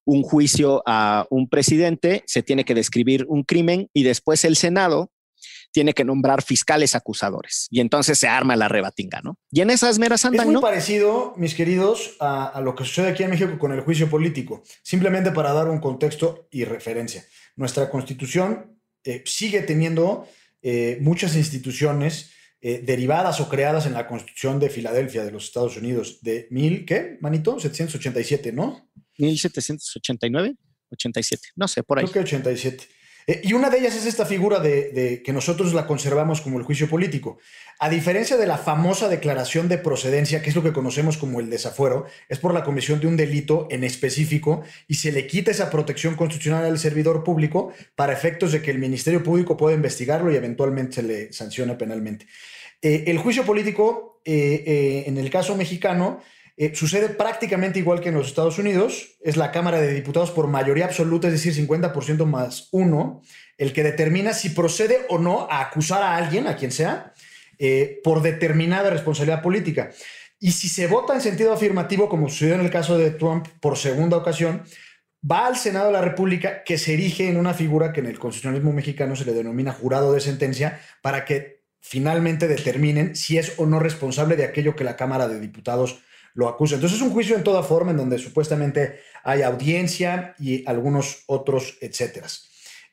un 0.04 0.22
juicio 0.22 0.82
a 0.84 1.26
un 1.30 1.48
presidente, 1.48 2.24
se 2.26 2.42
tiene 2.42 2.64
que 2.64 2.74
describir 2.74 3.24
un 3.28 3.44
crimen 3.44 3.88
y 3.94 4.02
después 4.02 4.44
el 4.44 4.56
Senado 4.56 5.12
tiene 5.72 5.94
que 5.94 6.04
nombrar 6.04 6.42
fiscales 6.42 6.94
acusadores. 6.94 7.66
Y 7.70 7.80
entonces 7.80 8.18
se 8.18 8.28
arma 8.28 8.54
la 8.56 8.68
rebatinga, 8.68 9.20
¿no? 9.22 9.38
Y 9.50 9.60
en 9.60 9.70
esas 9.70 9.98
meras 9.98 10.24
andan, 10.24 10.46
Es 10.46 10.52
muy 10.52 10.62
parecido, 10.62 11.34
mis 11.36 11.54
queridos, 11.54 12.16
a, 12.20 12.46
a, 12.46 12.60
lo 12.60 12.74
que 12.74 12.84
sucede 12.84 13.08
aquí 13.08 13.22
en 13.22 13.30
México 13.30 13.58
con 13.58 13.72
el 13.72 13.80
juicio 13.80 14.08
político, 14.08 14.62
simplemente 14.82 15.32
para 15.32 15.52
dar 15.52 15.68
un 15.68 15.78
contexto 15.80 16.46
y 16.50 16.64
referencia 16.64 17.24
nuestra 17.56 17.90
constitución 17.90 18.78
eh, 19.04 19.22
sigue 19.26 19.62
teniendo 19.62 20.28
eh, 20.62 20.98
muchas 21.00 21.36
instituciones 21.36 22.30
eh, 22.60 22.80
derivadas 22.84 23.40
o 23.40 23.48
creadas 23.48 23.86
en 23.86 23.94
la 23.94 24.06
constitución 24.06 24.60
de 24.60 24.70
Filadelfia 24.70 25.24
de 25.24 25.32
los 25.32 25.44
Estados 25.44 25.76
Unidos 25.76 26.20
de 26.22 26.46
mil, 26.50 26.84
¿qué, 26.84 27.18
manito? 27.20 27.58
787, 27.58 28.52
¿no? 28.52 28.88
1789, 29.18 30.56
87, 30.90 31.48
no 31.56 31.66
sé, 31.66 31.82
por 31.82 31.98
ahí. 31.98 32.04
Creo 32.04 32.12
que 32.12 32.20
87. 32.20 32.88
Eh, 33.26 33.40
y 33.44 33.52
una 33.52 33.70
de 33.70 33.78
ellas 33.78 33.94
es 33.94 34.06
esta 34.06 34.26
figura 34.26 34.60
de, 34.60 35.22
que 35.24 35.32
nosotros 35.32 35.72
la 35.74 35.86
conservamos 35.86 36.40
como 36.40 36.58
el 36.58 36.64
juicio 36.64 36.88
político. 36.88 37.38
A 37.78 37.88
diferencia 37.88 38.36
de 38.36 38.46
la 38.46 38.58
famosa 38.58 39.08
declaración 39.08 39.68
de 39.68 39.78
procedencia, 39.78 40.42
que 40.42 40.50
es 40.50 40.56
lo 40.56 40.62
que 40.62 40.72
conocemos 40.72 41.16
como 41.16 41.40
el 41.40 41.50
desafuero, 41.50 42.06
es 42.28 42.38
por 42.38 42.54
la 42.54 42.64
comisión 42.64 43.00
de 43.00 43.06
un 43.06 43.16
delito 43.16 43.66
en 43.70 43.84
específico 43.84 44.62
y 44.88 44.94
se 44.94 45.12
le 45.12 45.26
quita 45.26 45.50
esa 45.50 45.70
protección 45.70 46.14
constitucional 46.14 46.64
al 46.64 46.78
servidor 46.78 47.24
público 47.24 47.72
para 47.94 48.12
efectos 48.12 48.52
de 48.52 48.62
que 48.62 48.70
el 48.70 48.78
Ministerio 48.78 49.22
Público 49.22 49.56
pueda 49.56 49.74
investigarlo 49.74 50.32
y 50.32 50.36
eventualmente 50.36 50.94
se 50.94 51.02
le 51.02 51.32
sancione 51.32 51.74
penalmente. 51.74 52.26
Eh, 52.80 53.04
el 53.06 53.18
juicio 53.18 53.44
político, 53.44 54.20
eh, 54.24 55.04
en 55.06 55.16
el 55.18 55.30
caso 55.30 55.56
mexicano, 55.56 56.20
eh, 56.62 56.76
sucede 56.76 57.08
prácticamente 57.08 57.80
igual 57.80 58.00
que 58.00 58.10
en 58.10 58.14
los 58.14 58.28
Estados 58.28 58.56
Unidos. 58.56 59.16
Es 59.20 59.36
la 59.36 59.50
Cámara 59.50 59.80
de 59.80 59.92
Diputados 59.92 60.30
por 60.30 60.46
mayoría 60.46 60.84
absoluta, 60.84 61.26
es 61.26 61.32
decir, 61.32 61.52
50% 61.54 62.24
más 62.24 62.68
uno, 62.70 63.20
el 63.58 63.72
que 63.72 63.82
determina 63.82 64.32
si 64.32 64.50
procede 64.50 65.04
o 65.08 65.18
no 65.18 65.48
a 65.50 65.60
acusar 65.60 66.04
a 66.04 66.14
alguien, 66.14 66.46
a 66.46 66.54
quien 66.54 66.70
sea, 66.70 67.14
eh, 67.58 68.00
por 68.04 68.22
determinada 68.22 68.90
responsabilidad 68.90 69.42
política. 69.42 69.90
Y 70.38 70.52
si 70.52 70.68
se 70.68 70.86
vota 70.86 71.14
en 71.14 71.20
sentido 71.20 71.52
afirmativo, 71.52 72.08
como 72.08 72.28
sucedió 72.28 72.54
en 72.54 72.60
el 72.60 72.70
caso 72.70 72.96
de 72.96 73.10
Trump 73.10 73.48
por 73.60 73.76
segunda 73.76 74.16
ocasión, 74.16 74.62
va 75.28 75.48
al 75.48 75.56
Senado 75.56 75.88
de 75.88 75.94
la 75.94 76.00
República 76.00 76.62
que 76.62 76.78
se 76.78 76.94
erige 76.94 77.28
en 77.28 77.38
una 77.38 77.54
figura 77.54 77.92
que 77.92 77.98
en 77.98 78.06
el 78.06 78.20
constitucionalismo 78.20 78.72
mexicano 78.72 79.16
se 79.16 79.24
le 79.24 79.32
denomina 79.32 79.72
jurado 79.72 80.12
de 80.12 80.20
sentencia 80.20 80.80
para 81.00 81.24
que 81.24 81.64
finalmente 81.80 82.46
determinen 82.46 83.16
si 83.16 83.38
es 83.38 83.54
o 83.56 83.66
no 83.66 83.80
responsable 83.80 84.36
de 84.36 84.44
aquello 84.44 84.76
que 84.76 84.84
la 84.84 84.94
Cámara 84.94 85.26
de 85.26 85.40
Diputados 85.40 86.04
lo 86.34 86.48
acusa. 86.48 86.76
Entonces 86.76 86.98
es 86.98 87.04
un 87.04 87.12
juicio 87.12 87.36
en 87.36 87.44
toda 87.44 87.62
forma 87.62 87.90
en 87.90 87.96
donde 87.96 88.18
supuestamente 88.18 89.00
hay 89.24 89.42
audiencia 89.42 90.34
y 90.38 90.66
algunos 90.66 91.24
otros, 91.26 91.78
etcétera. 91.80 92.28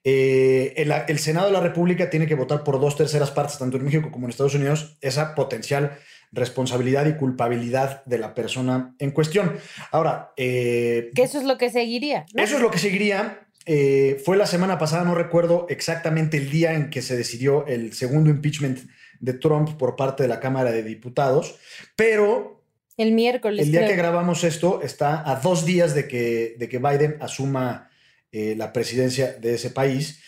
Eh, 0.03 0.73
el, 1.07 1.19
Senado 1.19 1.47
de 1.47 1.53
la 1.53 1.59
República 1.59 2.09
tiene 2.09 2.25
que 2.25 2.35
votar 2.35 2.63
por 2.63 2.79
dos 2.79 2.95
terceras 2.95 3.31
partes, 3.31 3.57
tanto 3.57 3.77
en 3.77 3.83
México 3.83 4.11
como 4.11 4.25
en 4.25 4.31
Estados 4.31 4.55
Unidos, 4.55 4.97
esa 5.01 5.35
potencial 5.35 5.97
responsabilidad 6.31 7.07
y 7.07 7.15
culpabilidad 7.15 8.05
de 8.05 8.19
la 8.19 8.33
persona 8.33 8.95
en 8.99 9.11
cuestión. 9.11 9.57
Ahora, 9.91 10.31
eh, 10.37 11.09
que 11.15 11.23
eso 11.23 11.39
es 11.39 11.43
lo 11.43 11.57
que 11.57 11.69
seguiría. 11.69 12.25
Eso 12.35 12.55
es 12.55 12.61
lo 12.61 12.71
que 12.71 12.77
seguiría. 12.77 13.47
Eh, 13.65 14.21
fue 14.23 14.37
la 14.37 14.45
semana 14.45 14.77
pasada, 14.77 15.03
no 15.03 15.15
recuerdo 15.15 15.65
exactamente 15.69 16.37
el 16.37 16.49
día 16.49 16.73
en 16.73 16.89
que 16.89 17.01
se 17.01 17.17
decidió 17.17 17.65
el 17.67 17.93
segundo 17.93 18.29
impeachment 18.29 18.79
de 19.19 19.33
Trump 19.33 19.77
por 19.77 19.95
parte 19.95 20.23
de 20.23 20.29
la 20.29 20.39
Cámara 20.39 20.71
de 20.71 20.81
Diputados, 20.81 21.55
pero 21.95 22.58
el 22.99 23.13
miércoles. 23.13 23.65
El 23.65 23.71
día 23.71 23.87
que 23.87 23.95
grabamos 23.95 24.43
esto 24.43 24.81
está 24.81 25.29
a 25.29 25.37
dos 25.37 25.65
días 25.65 25.95
de 25.95 26.07
que, 26.07 26.55
de 26.59 26.67
que 26.67 26.79
Biden 26.79 27.17
asuma 27.21 27.89
eh, 28.31 28.55
la 28.57 28.73
presidencia 28.73 29.33
de 29.33 29.55
ese 29.55 29.69
país. 29.69 30.21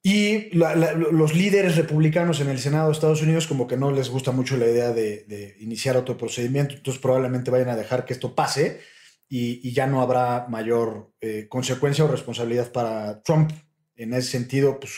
Y 0.00 0.50
los 0.52 1.34
líderes 1.34 1.76
republicanos 1.76 2.40
en 2.40 2.48
el 2.48 2.60
Senado 2.60 2.86
de 2.86 2.92
Estados 2.92 3.20
Unidos 3.20 3.48
como 3.48 3.66
que 3.66 3.76
no 3.76 3.90
les 3.90 4.08
gusta 4.08 4.30
mucho 4.30 4.56
la 4.56 4.66
idea 4.66 4.92
de, 4.92 5.56
iniciar 5.58 5.96
otro 5.96 6.16
procedimiento, 6.16 6.74
entonces 6.74 7.02
probablemente 7.02 7.50
vayan 7.50 7.68
a 7.70 7.76
dejar 7.76 8.04
que 8.04 8.14
esto 8.14 8.34
pase 8.34 8.80
y, 9.28 9.72
ya 9.72 9.88
no 9.88 10.00
habrá 10.00 10.46
mayor 10.48 11.12
eh, 11.20 11.46
consecuencia 11.48 12.04
o 12.04 12.08
responsabilidad 12.08 12.70
para 12.70 13.22
Trump. 13.22 13.50
En 13.96 14.14
ese 14.14 14.30
sentido, 14.30 14.78
pues 14.78 14.92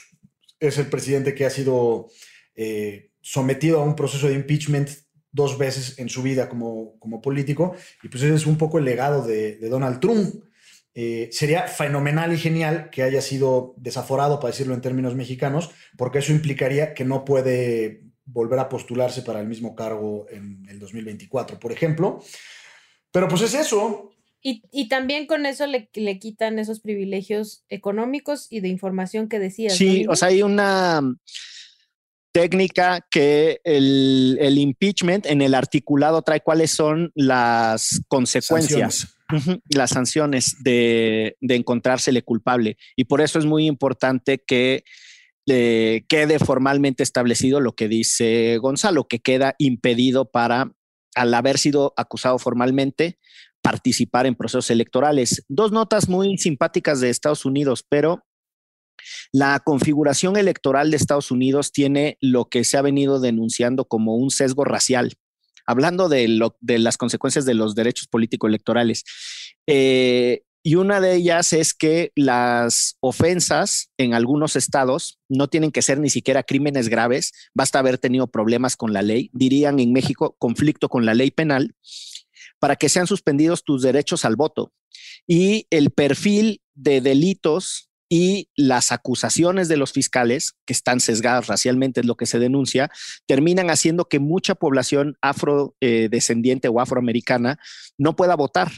es 0.61 0.77
el 0.77 0.87
presidente 0.87 1.35
que 1.35 1.47
ha 1.47 1.51
sido 1.51 2.09
eh, 2.55 3.11
sometido 3.23 3.81
a 3.81 3.85
un 3.85 3.97
proceso 3.97 4.29
de 4.29 4.35
impeachment 4.35 4.91
dos 5.33 5.59
veces 5.59 5.99
en 5.99 6.09
su 6.09 6.23
vida 6.23 6.49
como, 6.49 6.99
como 6.99 7.21
político, 7.21 7.75
y 8.03 8.09
pues 8.09 8.23
ese 8.23 8.35
es 8.35 8.47
un 8.47 8.59
poco 8.59 8.79
el 8.79 8.85
legado 8.85 9.27
de, 9.27 9.57
Donald 9.69 10.01
Trump. 10.01 10.45
Eh, 10.93 11.29
sería 11.31 11.69
fenomenal 11.69 12.33
y 12.33 12.39
genial 12.39 12.91
que 12.91 13.05
haya 13.05 13.21
sido 13.21 13.75
desaforado, 13.77 14.41
para 14.41 14.51
decirlo 14.51 14.75
en 14.75 14.81
términos 14.81 15.15
mexicanos, 15.15 15.71
porque 15.97 16.19
eso 16.19 16.33
implicaría 16.33 16.95
que 16.95 17.05
no 17.05 17.25
puede 17.25 18.03
volver 18.25 18.59
a 18.59 18.69
postularse 18.69 19.23
para 19.23 19.41
el 19.41 19.47
mismo 19.47 19.75
cargo 19.75 20.27
en 20.31 20.67
el 20.69 20.79
2024, 20.79 21.59
por 21.59 21.73
ejemplo. 21.73 22.23
Pero 23.13 23.29
pues 23.29 23.43
es 23.43 23.55
eso. 23.55 24.13
Y, 24.43 24.89
también 24.89 25.27
con 25.27 25.45
eso 25.45 25.67
le, 25.67 25.91
le, 25.93 26.19
quitan 26.19 26.59
esos 26.59 26.81
privilegios 26.81 27.63
económicos 27.69 28.47
y 28.49 28.61
de 28.61 28.69
información 28.69 29.29
que 29.29 29.39
decías. 29.39 29.77
Sí, 29.77 30.07
o 30.09 30.17
sea, 30.17 30.29
hay 30.29 30.43
una 30.43 31.03
técnica 32.33 33.07
que 33.11 33.61
el, 33.65 34.57
impeachment 34.59 35.27
en 35.27 35.43
el 35.43 35.55
articulado 35.55 36.23
trae 36.23 36.41
cuáles 36.41 36.71
son 36.71 37.13
las 37.15 38.03
consecuencias. 38.09 39.17
las 39.69 39.91
sanciones 39.91 40.57
de, 40.65 41.37
de, 41.41 41.55
encontrársele 41.55 42.23
culpable. 42.23 42.77
Y 42.97 43.05
por 43.05 43.21
eso 43.21 43.39
es 43.39 43.47
muy 43.47 43.67
importante 43.67 44.43
que 44.45 44.83
eh, 45.53 46.05
quede 46.09 46.39
formalmente 46.39 47.03
establecido 47.03 47.61
lo 47.61 47.73
que 47.73 47.89
dice 47.89 48.59
Gonzalo, 48.59 49.09
que 49.09 49.21
queda 49.21 49.55
impedido 49.59 50.31
para, 50.31 50.73
al 51.15 51.35
haber 51.35 51.59
sido 51.59 51.93
acusado 51.97 52.39
formalmente, 52.39 53.19
participar 53.63 54.27
en 54.27 54.37
procesos 54.37 54.71
electorales. 54.71 55.45
Dos 55.49 55.73
notas 55.73 56.09
muy 56.09 56.39
simpáticas 56.39 57.01
de 57.01 57.11
Estados 57.11 57.45
Unidos, 57.45 57.85
pero 57.89 58.25
la 59.33 59.61
configuración 59.61 60.37
electoral 60.37 60.91
de 60.91 60.97
Estados 60.97 61.31
Unidos 61.31 61.73
tiene 61.73 62.17
lo 62.21 62.49
que 62.49 62.65
se 62.65 62.77
ha 62.77 62.83
venido 62.83 63.21
denunciando 63.21 63.85
como 63.85 64.17
un 64.17 64.31
sesgo 64.31 64.65
racial, 64.65 65.15
hablando 65.67 66.09
de, 66.09 66.29
lo, 66.29 66.57
de 66.61 66.79
las 66.79 66.97
consecuencias 66.97 67.45
de 67.45 67.55
los 67.55 67.75
derechos 67.75 68.07
políticos 68.07 68.49
electorales. 68.49 69.05
Eh, 69.67 70.43
y 70.63 70.75
una 70.75 71.01
de 71.01 71.15
ellas 71.15 71.55
es 71.55 71.73
que 71.73 72.13
las 72.15 72.97
ofensas 73.01 73.91
en 73.97 74.13
algunos 74.13 74.57
estados 74.57 75.19
no 75.29 75.49
tienen 75.49 75.71
que 75.71 75.81
ser 75.81 75.99
ni 76.01 76.11
siquiera 76.11 76.43
crímenes 76.43 76.89
graves, 76.89 77.33
basta 77.55 77.79
haber 77.79 77.97
tenido 77.97 78.27
problemas 78.27 78.77
con 78.77 78.93
la 78.93 79.01
ley, 79.01 79.31
dirían 79.33 79.81
en 79.81 79.93
México 79.93 80.37
conflicto 80.39 80.91
con 80.91 81.07
la 81.07 81.15
ley 81.15 81.31
penal, 81.31 81.75
para 82.59 82.77
que 82.77 82.91
sean 82.91 83.07
suspendidos 83.07 83.65
tus 83.65 83.81
derechos 83.81 84.27
al 84.27 84.37
voto. 84.37 84.73
Y 85.27 85.67
el 85.71 85.91
perfil 85.91 86.61
de 86.75 87.01
delitos 87.01 87.90
y 88.13 88.49
las 88.57 88.91
acusaciones 88.91 89.69
de 89.69 89.77
los 89.77 89.93
fiscales, 89.93 90.57
que 90.67 90.73
están 90.73 90.99
sesgadas 90.99 91.47
racialmente, 91.47 92.01
es 92.01 92.07
lo 92.07 92.17
que 92.17 92.27
se 92.27 92.41
denuncia, 92.41 92.91
terminan 93.27 93.71
haciendo 93.71 94.07
que 94.07 94.19
mucha 94.19 94.57
población 94.57 95.17
afrodescendiente 95.23 96.67
o 96.69 96.81
afroamericana 96.81 97.61
no 97.97 98.17
pueda 98.17 98.35
votar. 98.35 98.73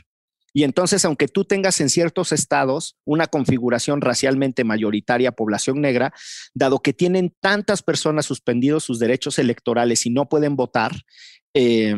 Y 0.53 0.65
entonces, 0.65 1.07
aunque 1.07 1.29
tú 1.29 1.47
tengas 1.47 1.81
en 1.81 1.89
ciertos 1.89 2.31
estados 2.31 2.99
una 3.07 3.27
configuración 3.27 4.03
racialmente 4.03 4.65
mayoritaria, 4.65 5.33
población 5.33 5.81
negra, 5.81 6.13
dado 6.53 6.81
que 6.81 6.93
tienen 6.93 7.35
tantas 7.41 7.83
personas 7.83 8.27
suspendidos 8.27 8.85
sus 8.85 8.99
derechos 8.99 9.39
electorales 9.39 10.05
y 10.05 10.11
no 10.11 10.29
pueden 10.29 10.57
votar, 10.57 10.93
eh, 11.55 11.97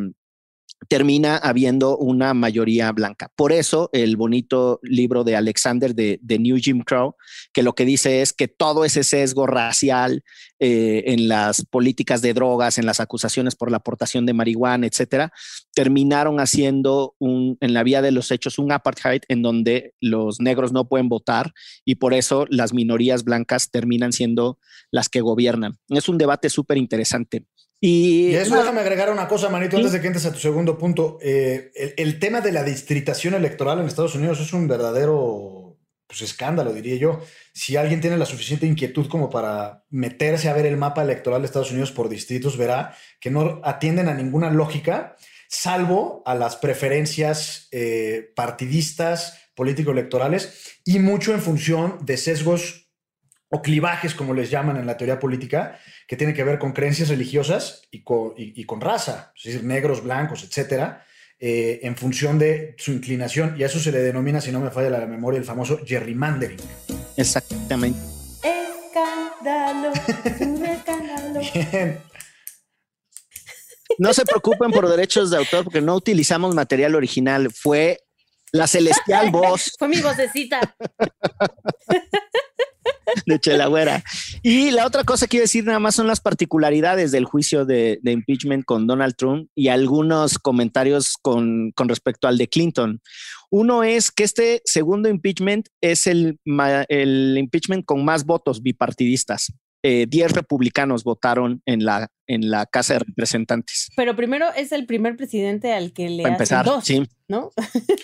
termina 0.88 1.36
habiendo 1.36 1.96
una 1.96 2.34
mayoría 2.34 2.90
blanca. 2.92 3.30
Por 3.36 3.52
eso 3.52 3.90
el 3.92 4.16
bonito 4.16 4.80
libro 4.82 5.24
de 5.24 5.36
Alexander 5.36 5.94
de, 5.94 6.18
New 6.38 6.58
Jim 6.58 6.82
Crow, 6.82 7.16
que 7.52 7.62
lo 7.62 7.74
que 7.74 7.84
dice 7.84 8.22
es 8.22 8.32
que 8.32 8.48
todo 8.48 8.84
ese 8.84 9.04
sesgo 9.04 9.46
racial 9.46 10.22
eh, 10.58 11.04
en 11.06 11.28
las 11.28 11.64
políticas 11.64 12.22
de 12.22 12.34
drogas, 12.34 12.78
en 12.78 12.86
las 12.86 13.00
acusaciones 13.00 13.54
por 13.54 13.70
la 13.70 13.78
aportación 13.78 14.26
de 14.26 14.34
marihuana, 14.34 14.86
etcétera, 14.86 15.32
terminaron 15.74 16.40
haciendo 16.40 17.14
un, 17.18 17.56
en 17.60 17.74
la 17.74 17.82
vía 17.82 18.02
de 18.02 18.10
los 18.10 18.30
hechos 18.30 18.58
un 18.58 18.72
apartheid 18.72 19.22
en 19.28 19.42
donde 19.42 19.94
los 20.00 20.40
negros 20.40 20.72
no 20.72 20.88
pueden 20.88 21.08
votar 21.08 21.52
y 21.84 21.96
por 21.96 22.14
eso 22.14 22.46
las 22.50 22.72
minorías 22.72 23.24
blancas 23.24 23.70
terminan 23.70 24.12
siendo 24.12 24.58
las 24.90 25.08
que 25.08 25.20
gobiernan. 25.20 25.78
Es 25.88 26.08
un 26.08 26.18
debate 26.18 26.48
súper 26.48 26.78
interesante. 26.78 27.46
Y, 27.80 28.34
eso 28.34 28.56
déjame 28.56 28.80
agregar 28.80 29.10
una 29.10 29.28
cosa, 29.28 29.50
Manito, 29.50 29.76
antes 29.76 29.92
de 29.92 30.00
que 30.00 30.06
entres 30.06 30.24
a 30.24 30.32
tu 30.32 30.38
segundo 30.38 30.78
punto. 30.78 31.18
Eh, 31.20 31.70
el, 31.96 32.18
tema 32.18 32.40
de 32.40 32.52
la 32.52 32.62
distritación 32.62 33.34
electoral 33.34 33.78
en 33.78 33.86
Estados 33.86 34.14
Unidos 34.14 34.40
es 34.40 34.52
un 34.52 34.66
verdadero 34.66 35.78
pues, 36.06 36.22
escándalo, 36.22 36.72
diría 36.72 36.96
yo. 36.96 37.20
Si 37.52 37.76
alguien 37.76 38.00
tiene 38.00 38.16
la 38.16 38.24
suficiente 38.24 38.66
inquietud 38.66 39.08
como 39.08 39.28
para 39.28 39.84
meterse 39.90 40.48
a 40.48 40.52
ver 40.54 40.64
el 40.64 40.76
mapa 40.76 41.02
electoral 41.02 41.42
de 41.42 41.46
Estados 41.46 41.72
Unidos 41.72 41.92
por 41.92 42.08
distritos, 42.08 42.56
verá 42.56 42.96
que 43.20 43.30
no 43.30 43.60
atienden 43.64 44.08
a 44.08 44.14
ninguna 44.14 44.50
lógica, 44.50 45.16
salvo 45.48 46.22
a 46.24 46.34
las 46.34 46.56
preferencias 46.56 47.68
eh, 47.72 48.32
partidistas, 48.34 49.40
político-electorales, 49.54 50.78
y 50.84 51.00
mucho 51.00 51.34
en 51.34 51.40
función 51.40 51.98
de 52.02 52.16
sesgos 52.16 52.90
o 53.50 53.62
clivajes, 53.62 54.14
como 54.14 54.34
les 54.34 54.50
llaman 54.50 54.76
en 54.76 54.86
la 54.86 54.96
teoría 54.96 55.20
política, 55.20 55.78
que 56.06 56.16
tiene 56.16 56.34
que 56.34 56.44
ver 56.44 56.58
con 56.58 56.72
creencias 56.72 57.08
religiosas 57.08 57.82
y 57.90 58.02
con, 58.02 58.34
y, 58.36 58.64
con 58.64 58.80
raza, 58.80 59.32
es 59.36 59.44
decir, 59.44 59.64
negros, 59.64 60.02
blancos, 60.02 60.44
etcétera, 60.44 61.04
eh, 61.38 61.80
en 61.82 61.96
función 61.96 62.38
de 62.38 62.74
su 62.78 62.92
inclinación. 62.92 63.54
Y 63.58 63.62
a 63.62 63.66
eso 63.66 63.78
se 63.78 63.92
le 63.92 63.98
denomina, 63.98 64.40
si 64.40 64.52
no 64.52 64.60
me 64.60 64.70
falla 64.70 64.90
la 64.90 65.06
memoria, 65.06 65.38
el 65.38 65.44
famoso 65.44 65.80
gerrymandering. 65.84 66.58
Exactamente. 67.16 67.98
Escándalo, 68.42 69.92
un 70.40 70.64
escándalo. 70.64 71.40
Bien. 71.54 72.00
No 73.98 74.12
se 74.12 74.24
preocupen 74.24 74.70
por 74.70 74.88
derechos 74.88 75.30
de 75.30 75.38
autor 75.38 75.64
porque 75.64 75.80
no 75.80 75.94
utilizamos 75.94 76.54
material 76.54 76.94
original. 76.94 77.50
Fue 77.52 78.00
la 78.52 78.66
celestial 78.66 79.30
voz. 79.32 79.72
Fue 79.78 79.88
mi 79.88 80.00
vocecita. 80.00 80.60
de 83.26 83.38
Chelagüera. 83.38 84.02
Y 84.42 84.70
la 84.70 84.86
otra 84.86 85.04
cosa 85.04 85.26
que 85.26 85.30
quiero 85.30 85.44
decir 85.44 85.64
nada 85.64 85.78
más 85.78 85.94
son 85.94 86.06
las 86.06 86.20
particularidades 86.20 87.12
del 87.12 87.24
juicio 87.24 87.64
de, 87.64 88.00
impeachment 88.04 88.64
con 88.64 88.86
Donald 88.86 89.14
Trump 89.16 89.48
y 89.54 89.68
algunos 89.68 90.38
comentarios 90.38 91.16
con, 91.20 91.72
respecto 91.76 92.28
al 92.28 92.38
de 92.38 92.48
Clinton. 92.48 93.00
Uno 93.50 93.84
es 93.84 94.10
que 94.10 94.24
este 94.24 94.62
segundo 94.64 95.08
impeachment 95.08 95.68
es 95.80 96.06
el, 96.06 96.38
el 96.88 97.36
impeachment 97.38 97.84
con 97.84 98.04
más 98.04 98.24
votos 98.24 98.62
bipartidistas. 98.62 99.52
Eh, 99.86 100.06
diez 100.08 100.32
republicanos 100.32 101.04
votaron 101.04 101.60
en 101.66 101.84
la, 101.84 102.08
en 102.26 102.48
la 102.48 102.64
Casa 102.64 102.94
de 102.94 103.00
Representantes. 103.00 103.90
Pero 103.94 104.16
primero 104.16 104.46
es 104.56 104.72
el 104.72 104.86
primer 104.86 105.14
presidente 105.14 105.74
al 105.74 105.92
que 105.92 106.08
le 106.08 106.22
Para 106.22 106.36
empezar, 106.36 106.64
dos, 106.64 106.84
sí. 106.86 107.06
¿no? 107.28 107.50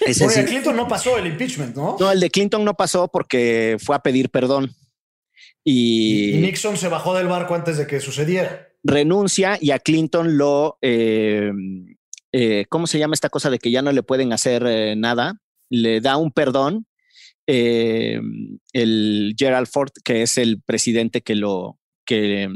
Ese 0.06 0.44
Clinton 0.44 0.76
no 0.76 0.86
pasó 0.86 1.16
el 1.16 1.26
impeachment, 1.26 1.74
¿no? 1.74 1.96
No, 1.98 2.12
el 2.12 2.20
de 2.20 2.28
Clinton 2.28 2.66
no 2.66 2.74
pasó 2.74 3.08
porque 3.08 3.78
fue 3.80 3.96
a 3.96 4.00
pedir 4.00 4.28
perdón. 4.28 4.70
Y, 5.64 6.38
Nixon 6.40 6.76
se 6.76 6.88
bajó 6.88 7.14
del 7.14 7.28
barco 7.28 7.54
antes 7.54 7.76
de 7.76 7.86
que 7.86 8.00
sucediera. 8.00 8.68
Renuncia 8.82 9.58
y 9.60 9.72
a 9.72 9.78
Clinton 9.78 10.38
lo, 10.38 10.78
eh, 10.80 11.52
eh, 12.32 12.66
¿cómo 12.68 12.86
se 12.86 12.98
llama 12.98 13.14
esta 13.14 13.28
cosa 13.28 13.50
de 13.50 13.58
que 13.58 13.70
ya 13.70 13.82
no 13.82 13.92
le 13.92 14.02
pueden 14.02 14.32
hacer 14.32 14.64
eh, 14.66 14.96
nada? 14.96 15.40
Le 15.68 16.00
da 16.00 16.16
un 16.16 16.32
perdón. 16.32 16.86
el 17.46 19.34
Gerald 19.36 19.66
Ford, 19.66 19.90
que 20.04 20.22
es 20.22 20.38
el 20.38 20.62
presidente 20.62 21.20
que 21.20 21.34
lo 21.34 21.78
que, 22.06 22.48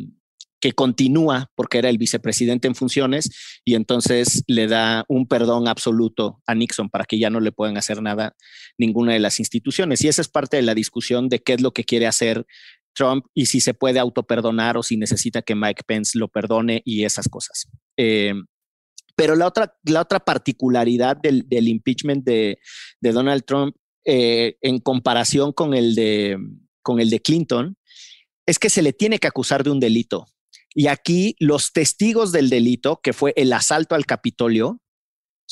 que 0.65 0.73
continúa 0.73 1.51
porque 1.55 1.77
era 1.77 1.91
el 1.91 1.99
vicepresidente 1.99 2.69
en 2.69 2.75
funciones 2.75 3.61
y 3.67 3.75
entonces 3.75 4.45
le 4.47 4.67
da 4.67 5.05
un 5.09 5.27
perdón 5.27 5.69
absoluto 5.69 6.41
a 6.47 6.55
Nixon 6.55 6.89
para 6.89 7.05
que 7.05 7.19
ya 7.19 7.29
no 7.29 7.41
le 7.41 7.53
puedan 7.53 7.77
hacer 7.77 8.01
nada 8.01 8.35
ninguna 8.79 9.13
de 9.13 9.19
las 9.19 9.41
instituciones. 9.41 10.03
Y 10.03 10.09
esa 10.09 10.23
es 10.23 10.29
parte 10.29 10.57
de 10.57 10.63
la 10.63 10.75
discusión 10.75 11.29
de 11.29 11.43
qué 11.43 11.53
es 11.53 11.61
lo 11.61 11.73
que 11.73 11.85
quiere 11.85 12.07
hacer 12.07 12.47
Trump 12.95 13.27
y 13.35 13.47
si 13.47 13.61
se 13.61 13.75
puede 13.75 13.99
autoperdonar 13.99 14.77
o 14.77 14.83
si 14.83 14.97
necesita 14.97 15.43
que 15.43 15.55
Mike 15.55 15.83
Pence 15.87 16.19
lo 16.19 16.29
perdone 16.29 16.83
y 16.85 17.05
esas 17.05 17.29
cosas. 17.29 17.69
Eh, 17.97 18.35
pero 19.17 19.37
la 19.37 19.47
otra, 19.47 19.77
la 19.85 20.01
otra 20.01 20.21
particularidad 20.21 21.17
del, 21.17 21.69
impeachment 21.69 22.25
de, 22.25 22.59
Donald 23.01 23.45
Trump 23.45 23.77
eh, 24.05 24.57
en 24.61 24.81
comparación 24.81 25.53
con 25.53 25.75
el, 25.75 25.95
de, 25.95 26.39
con 26.83 27.01
el 27.01 27.11
de 27.11 27.21
Clinton 27.21 27.77
es 28.47 28.59
que 28.59 28.71
se 28.71 28.83
le 28.83 28.93
tiene 28.93 29.19
que 29.19 29.29
acusar 29.29 29.65
de 29.65 29.71
un 29.71 29.81
delito. 29.81 30.27
Y 30.75 30.89
aquí 30.89 31.37
los 31.39 31.73
testigos 31.73 32.33
del 32.33 32.51
delito, 32.51 33.01
que 33.03 33.13
fue 33.13 33.33
el 33.37 33.53
asalto 33.53 33.95
al 33.95 34.07
Capitolio, 34.07 34.81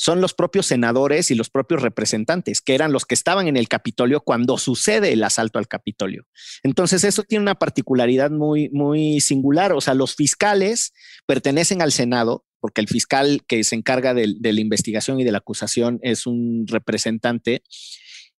son 0.03 0.19
los 0.19 0.33
propios 0.33 0.65
senadores 0.65 1.31
y 1.31 1.35
los 1.35 1.49
propios 1.49 1.81
representantes, 1.81 2.59
que 2.59 2.75
eran 2.75 2.91
los 2.91 3.05
que 3.05 3.15
estaban 3.15 3.47
en 3.47 3.55
el 3.55 3.69
Capitolio 3.69 4.19
cuando 4.19 4.57
sucede 4.57 5.13
el 5.13 5.23
asalto 5.23 5.59
al 5.59 5.69
Capitolio. 5.69 6.27
Entonces, 6.61 7.05
eso 7.05 7.23
tiene 7.23 7.43
una 7.43 7.55
particularidad 7.55 8.29
muy, 8.29 8.69
muy 8.71 9.21
singular. 9.21 9.71
O 9.71 9.79
sea, 9.79 9.93
los 9.93 10.15
fiscales 10.15 10.91
pertenecen 11.25 11.81
al 11.81 11.93
Senado, 11.93 12.43
porque 12.59 12.81
el 12.81 12.89
fiscal 12.89 13.43
que 13.47 13.63
se 13.63 13.75
encarga 13.75 14.13
de, 14.13 14.35
de 14.37 14.51
la 14.51 14.59
investigación 14.59 15.21
y 15.21 15.23
de 15.23 15.31
la 15.31 15.37
acusación 15.37 15.99
es 16.01 16.27
un 16.27 16.65
representante 16.67 17.63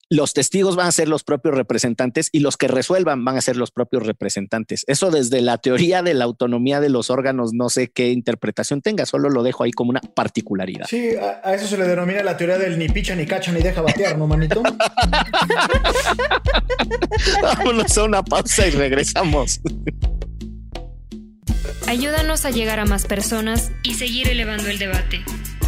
los 0.10 0.34
testigos 0.34 0.76
van 0.76 0.88
a 0.88 0.92
ser 0.92 1.08
los 1.08 1.24
propios 1.24 1.56
representantes 1.56 2.30
y 2.32 2.40
los 2.40 2.58
que 2.58 2.68
resuelvan 2.68 3.24
van 3.26 3.38
a 3.38 3.42
ser 3.42 3.58
los 3.58 3.72
propios 3.72 4.06
representantes. 4.06 4.84
Eso 4.88 5.12
desde 5.12 5.42
la 5.42 5.58
teoría 5.58 6.04
de 6.04 6.14
la 6.14 6.26
autonomía 6.26 6.80
de 6.80 6.90
los 6.90 7.10
órganos, 7.10 7.54
no 7.54 7.70
sé 7.70 7.90
qué 7.90 8.12
interpretación 8.12 8.82
tenga, 8.82 9.06
solo 9.06 9.30
lo 9.30 9.44
dejo 9.44 9.64
ahí 9.64 9.72
como 9.72 9.90
una 9.90 10.02
particularidad. 10.02 10.86
Sí, 10.88 11.12
a, 11.16 11.54
eso 11.54 11.68
se 11.68 11.78
le 11.78 11.88
denomina 11.88 12.24
la 12.24 12.38
teoría 12.38 12.58
del 12.58 12.78
ni 12.78 12.90
picha, 12.90 13.16
ni 13.16 13.26
cacha, 13.26 13.52
ni 13.52 13.62
deja 13.62 13.82
batear, 13.82 14.18
¿no, 14.18 14.28
manito? 14.28 14.62
Vámonos 17.42 17.98
a 17.98 18.04
una 18.04 18.24
pausa 18.24 18.68
y 18.68 18.72
regresamos. 18.72 19.62
Ayúdanos 21.88 22.46
a 22.46 22.52
llegar 22.52 22.80
a 22.80 22.86
más 22.86 23.06
personas 23.06 23.72
y 23.84 23.96
seguir 23.96 24.30
elevando 24.30 24.70
el 24.70 24.80
debate. 24.80 25.24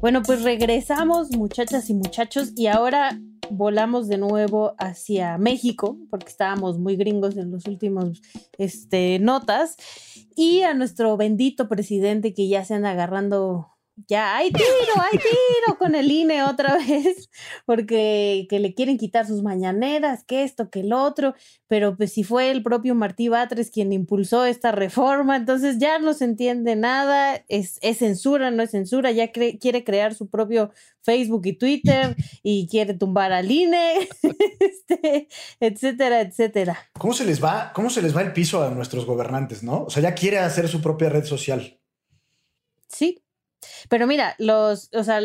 Bueno, 0.00 0.22
pues 0.22 0.42
regresamos, 0.42 1.30
muchachas 1.36 1.90
y 1.90 1.94
muchachos, 1.94 2.52
y 2.56 2.68
ahora 2.68 3.20
volamos 3.50 4.08
de 4.08 4.16
nuevo 4.16 4.74
hacia 4.78 5.36
México, 5.36 5.98
porque 6.08 6.28
estábamos 6.28 6.78
muy 6.78 6.96
gringos 6.96 7.36
en 7.36 7.50
los 7.50 7.66
últimos 7.66 8.22
este, 8.56 9.18
notas, 9.18 9.76
y 10.34 10.62
a 10.62 10.72
nuestro 10.72 11.18
bendito 11.18 11.68
presidente 11.68 12.32
que 12.32 12.48
ya 12.48 12.64
se 12.64 12.74
anda 12.74 12.92
agarrando 12.92 13.76
ya 14.08 14.36
hay 14.36 14.50
tiro, 14.50 15.02
hay 15.12 15.18
tiro 15.18 15.78
con 15.78 15.94
el 15.94 16.10
INE 16.10 16.42
otra 16.44 16.76
vez, 16.76 17.28
porque 17.66 18.46
que 18.48 18.58
le 18.58 18.74
quieren 18.74 18.98
quitar 18.98 19.26
sus 19.26 19.42
mañaneras, 19.42 20.24
que 20.24 20.44
esto, 20.44 20.70
que 20.70 20.80
el 20.80 20.92
otro, 20.92 21.34
pero 21.68 21.96
pues 21.96 22.12
si 22.12 22.24
fue 22.24 22.50
el 22.50 22.62
propio 22.62 22.94
Martí 22.94 23.28
Batres 23.28 23.70
quien 23.70 23.92
impulsó 23.92 24.44
esta 24.44 24.72
reforma, 24.72 25.36
entonces 25.36 25.78
ya 25.78 25.98
no 25.98 26.14
se 26.14 26.24
entiende 26.24 26.76
nada, 26.76 27.44
es, 27.48 27.78
es 27.82 27.98
censura, 27.98 28.50
no 28.50 28.62
es 28.62 28.70
censura, 28.70 29.10
ya 29.10 29.30
quiere 29.32 29.84
crear 29.84 30.14
su 30.14 30.28
propio 30.28 30.72
Facebook 31.02 31.42
y 31.46 31.52
Twitter 31.54 32.16
y 32.42 32.68
quiere 32.68 32.94
tumbar 32.94 33.32
al 33.32 33.50
INE, 33.50 34.08
este, 34.60 35.28
etcétera, 35.60 36.20
etcétera. 36.20 36.78
¿Cómo 36.98 37.12
se 37.12 37.24
les 37.24 37.42
va, 37.42 37.72
cómo 37.74 37.90
se 37.90 38.02
les 38.02 38.16
va 38.16 38.22
el 38.22 38.32
piso 38.32 38.62
a 38.62 38.70
nuestros 38.70 39.06
gobernantes, 39.06 39.62
no? 39.62 39.84
O 39.84 39.90
sea, 39.90 40.02
ya 40.02 40.14
quiere 40.14 40.38
hacer 40.38 40.68
su 40.68 40.80
propia 40.80 41.08
red 41.08 41.24
social. 41.24 41.78
Sí, 42.88 43.22
pero 43.88 44.06
mira, 44.06 44.34
los, 44.38 44.90
o 44.92 45.04
sea, 45.04 45.20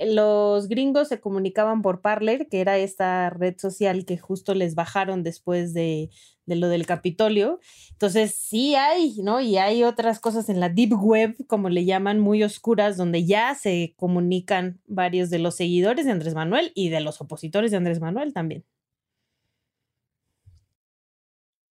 los 0.00 0.68
gringos 0.68 1.08
se 1.08 1.20
comunicaban 1.20 1.82
por 1.82 2.00
Parler, 2.00 2.48
que 2.48 2.60
era 2.60 2.78
esta 2.78 3.30
red 3.30 3.56
social 3.58 4.04
que 4.04 4.18
justo 4.18 4.54
les 4.54 4.74
bajaron 4.74 5.22
después 5.22 5.74
de, 5.74 6.10
de, 6.46 6.56
lo 6.56 6.68
del 6.68 6.86
Capitolio. 6.86 7.60
Entonces, 7.92 8.34
sí 8.34 8.74
hay, 8.74 9.16
¿no? 9.22 9.40
Y 9.40 9.58
hay 9.58 9.84
otras 9.84 10.18
cosas 10.18 10.48
en 10.48 10.60
la 10.60 10.70
Deep 10.70 10.94
Web, 10.94 11.36
como 11.46 11.68
le 11.68 11.84
llaman, 11.84 12.18
muy 12.18 12.42
oscuras, 12.42 12.96
donde 12.96 13.26
ya 13.26 13.54
se 13.54 13.94
comunican 13.96 14.80
varios 14.86 15.28
de 15.30 15.38
los 15.38 15.56
seguidores 15.56 16.06
de 16.06 16.12
Andrés 16.12 16.34
Manuel 16.34 16.72
y 16.74 16.88
de 16.88 17.00
los 17.00 17.20
opositores 17.20 17.70
de 17.70 17.76
Andrés 17.76 18.00
Manuel 18.00 18.32
también. 18.32 18.64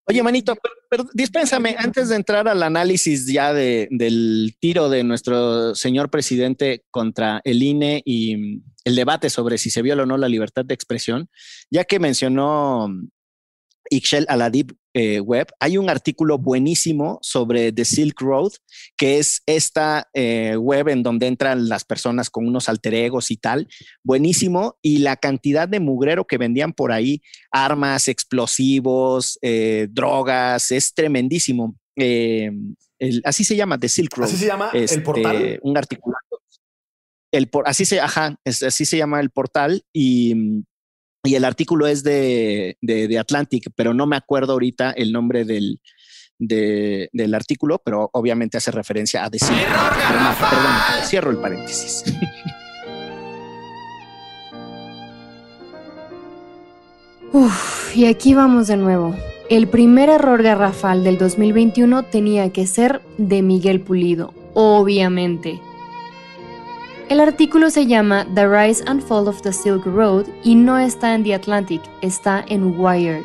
Oye, 0.09 0.23
manito, 0.23 0.57
dispénsame, 1.13 1.75
antes 1.77 2.09
de 2.09 2.15
entrar 2.15 2.47
al 2.47 2.63
análisis 2.63 3.27
ya 3.27 3.53
del 3.53 4.55
tiro 4.59 4.89
de 4.89 5.03
nuestro 5.03 5.75
señor 5.75 6.09
presidente 6.09 6.83
contra 6.89 7.41
el 7.43 7.61
INE 7.61 8.01
y 8.03 8.35
mm, 8.35 8.63
el 8.85 8.95
debate 8.95 9.29
sobre 9.29 9.59
si 9.59 9.69
se 9.69 9.83
viola 9.83 10.01
o 10.01 10.05
no 10.07 10.17
la 10.17 10.27
libertad 10.27 10.65
de 10.65 10.73
expresión, 10.73 11.29
ya 11.69 11.83
que 11.83 11.99
mencionó 11.99 12.89
Ixchel 13.91 14.25
Aladib 14.29 14.75
eh, 15.01 15.21
Web, 15.21 15.47
hay 15.61 15.77
un 15.77 15.89
artículo 15.89 16.37
buenísimo 16.37 17.19
sobre 17.21 17.71
The 17.71 17.85
Silk 17.85 18.19
Road, 18.19 18.51
que 18.97 19.17
es 19.17 19.41
esta 19.45 20.09
eh, 20.13 20.57
web 20.57 20.89
en 20.89 21.03
donde 21.03 21.27
entran 21.27 21.69
las 21.69 21.85
personas 21.85 22.29
con 22.29 22.45
unos 22.45 22.67
alter 22.67 22.93
egos 22.95 23.31
y 23.31 23.37
tal. 23.37 23.69
Buenísimo. 24.03 24.77
Y 24.81 24.97
la 24.97 25.15
cantidad 25.15 25.69
de 25.69 25.79
mugrero 25.79 26.27
que 26.27 26.37
vendían 26.37 26.73
por 26.73 26.91
ahí, 26.91 27.21
armas, 27.49 28.09
explosivos, 28.09 29.39
eh, 29.41 29.87
drogas, 29.89 30.69
es 30.69 30.93
tremendísimo. 30.93 31.77
así 33.23 33.45
se 33.45 33.55
llama 33.55 33.79
The 33.79 33.87
Silk 33.87 34.17
Road. 34.17 34.27
Así 34.27 34.35
se 34.35 34.47
llama 34.47 34.69
el 34.73 34.83
este, 34.83 34.99
portal. 34.99 35.59
Un 35.61 35.77
artículo. 35.77 36.17
El 37.31 37.49
así 37.63 37.85
se, 37.85 38.01
ajá, 38.01 38.35
así 38.43 38.83
se 38.83 38.97
llama 38.97 39.21
el 39.21 39.29
portal 39.29 39.81
y 39.93 40.65
y 41.23 41.35
el 41.35 41.43
artículo 41.45 41.87
es 41.87 42.03
de, 42.03 42.77
de, 42.81 43.19
Atlantic, 43.19 43.71
pero 43.75 43.93
no 43.93 44.07
me 44.07 44.15
acuerdo 44.15 44.53
ahorita 44.53 44.91
el 44.91 45.11
nombre 45.11 45.43
del, 45.43 45.81
del 46.37 47.35
artículo, 47.35 47.81
pero 47.83 48.09
obviamente 48.13 48.57
hace 48.57 48.71
referencia 48.71 49.25
a 49.25 49.29
decir. 49.29 49.55
Perdón, 49.55 50.73
cierro 51.03 51.31
el 51.31 51.37
paréntesis. 51.37 52.05
Uf, 57.31 57.95
y 57.95 58.05
aquí 58.05 58.33
vamos 58.33 58.67
de 58.67 58.77
nuevo. 58.77 59.15
El 59.49 59.67
primer 59.67 60.09
error 60.09 60.41
garrafal 60.41 61.03
del 61.03 61.17
2021 61.17 62.03
tenía 62.03 62.51
que 62.51 62.65
ser 62.65 63.01
de 63.17 63.41
Miguel 63.41 63.81
Pulido, 63.81 64.33
obviamente. 64.53 65.59
El 67.09 67.19
artículo 67.21 67.71
se 67.71 67.87
llama 67.87 68.27
The 68.35 68.47
Rise 68.47 68.83
and 68.85 69.01
Fall 69.01 69.27
of 69.27 69.41
the 69.41 69.51
Silk 69.51 69.83
Road 69.87 70.27
y 70.43 70.53
no 70.53 70.77
está 70.77 71.15
en 71.15 71.23
The 71.23 71.33
Atlantic, 71.33 71.81
está 72.03 72.45
en 72.47 72.79
Wired. 72.79 73.23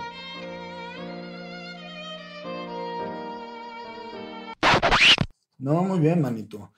No, 5.58 5.82
muy 5.82 5.98
bien, 5.98 6.22
manito. 6.22 6.72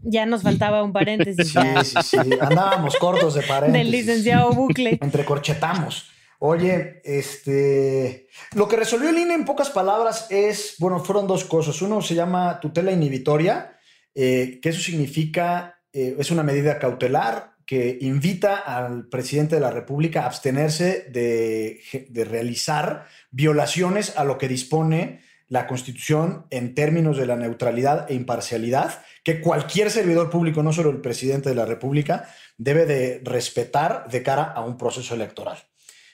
Ya 0.00 0.24
nos 0.24 0.42
faltaba 0.42 0.82
un 0.82 0.94
paréntesis. 0.94 1.52
Sí, 1.52 1.60
sí, 1.84 1.96
sí. 2.02 2.16
Andábamos 2.40 2.96
cortos 2.96 3.34
de 3.34 3.42
paréntesis. 3.42 3.84
Del 3.84 3.90
licenciado 3.90 4.50
Bucle. 4.52 4.98
Entrecorchetamos. 5.02 6.10
Oye, 6.38 7.02
este. 7.04 8.26
Lo 8.54 8.66
que 8.68 8.76
resolvió 8.76 9.10
el 9.10 9.18
INE 9.18 9.34
en 9.34 9.44
pocas 9.44 9.68
palabras 9.68 10.28
es, 10.30 10.76
bueno, 10.78 10.98
fueron 11.00 11.26
dos 11.26 11.44
cosas. 11.44 11.82
Uno 11.82 12.00
se 12.00 12.14
llama 12.14 12.58
tutela 12.58 12.90
inhibitoria, 12.90 13.78
eh, 14.14 14.60
que 14.62 14.70
eso 14.70 14.80
significa 14.80 15.77
eh, 15.98 16.16
es 16.16 16.30
una 16.30 16.44
medida 16.44 16.78
cautelar 16.78 17.56
que 17.66 17.98
invita 18.00 18.56
al 18.56 19.08
presidente 19.08 19.56
de 19.56 19.60
la 19.60 19.72
República 19.72 20.22
a 20.22 20.26
abstenerse 20.26 21.06
de, 21.10 21.82
realizar 22.24 23.06
violaciones 23.30 24.16
a 24.16 24.24
lo 24.24 24.38
que 24.38 24.48
dispone 24.48 25.20
la 25.48 25.66
Constitución 25.66 26.46
en 26.50 26.74
términos 26.74 27.16
de 27.16 27.26
la 27.26 27.36
neutralidad 27.36 28.10
e 28.10 28.14
imparcialidad, 28.14 29.02
que 29.24 29.40
cualquier 29.40 29.90
servidor 29.90 30.30
público, 30.30 30.62
no 30.62 30.72
solo 30.72 30.90
el 30.90 31.00
presidente 31.00 31.48
de 31.48 31.56
la 31.56 31.66
República, 31.66 32.28
debe 32.58 32.86
de 32.86 33.20
respetar 33.24 34.08
de 34.08 34.22
cara 34.22 34.44
a 34.44 34.64
un 34.64 34.78
proceso 34.78 35.14
electoral. 35.14 35.58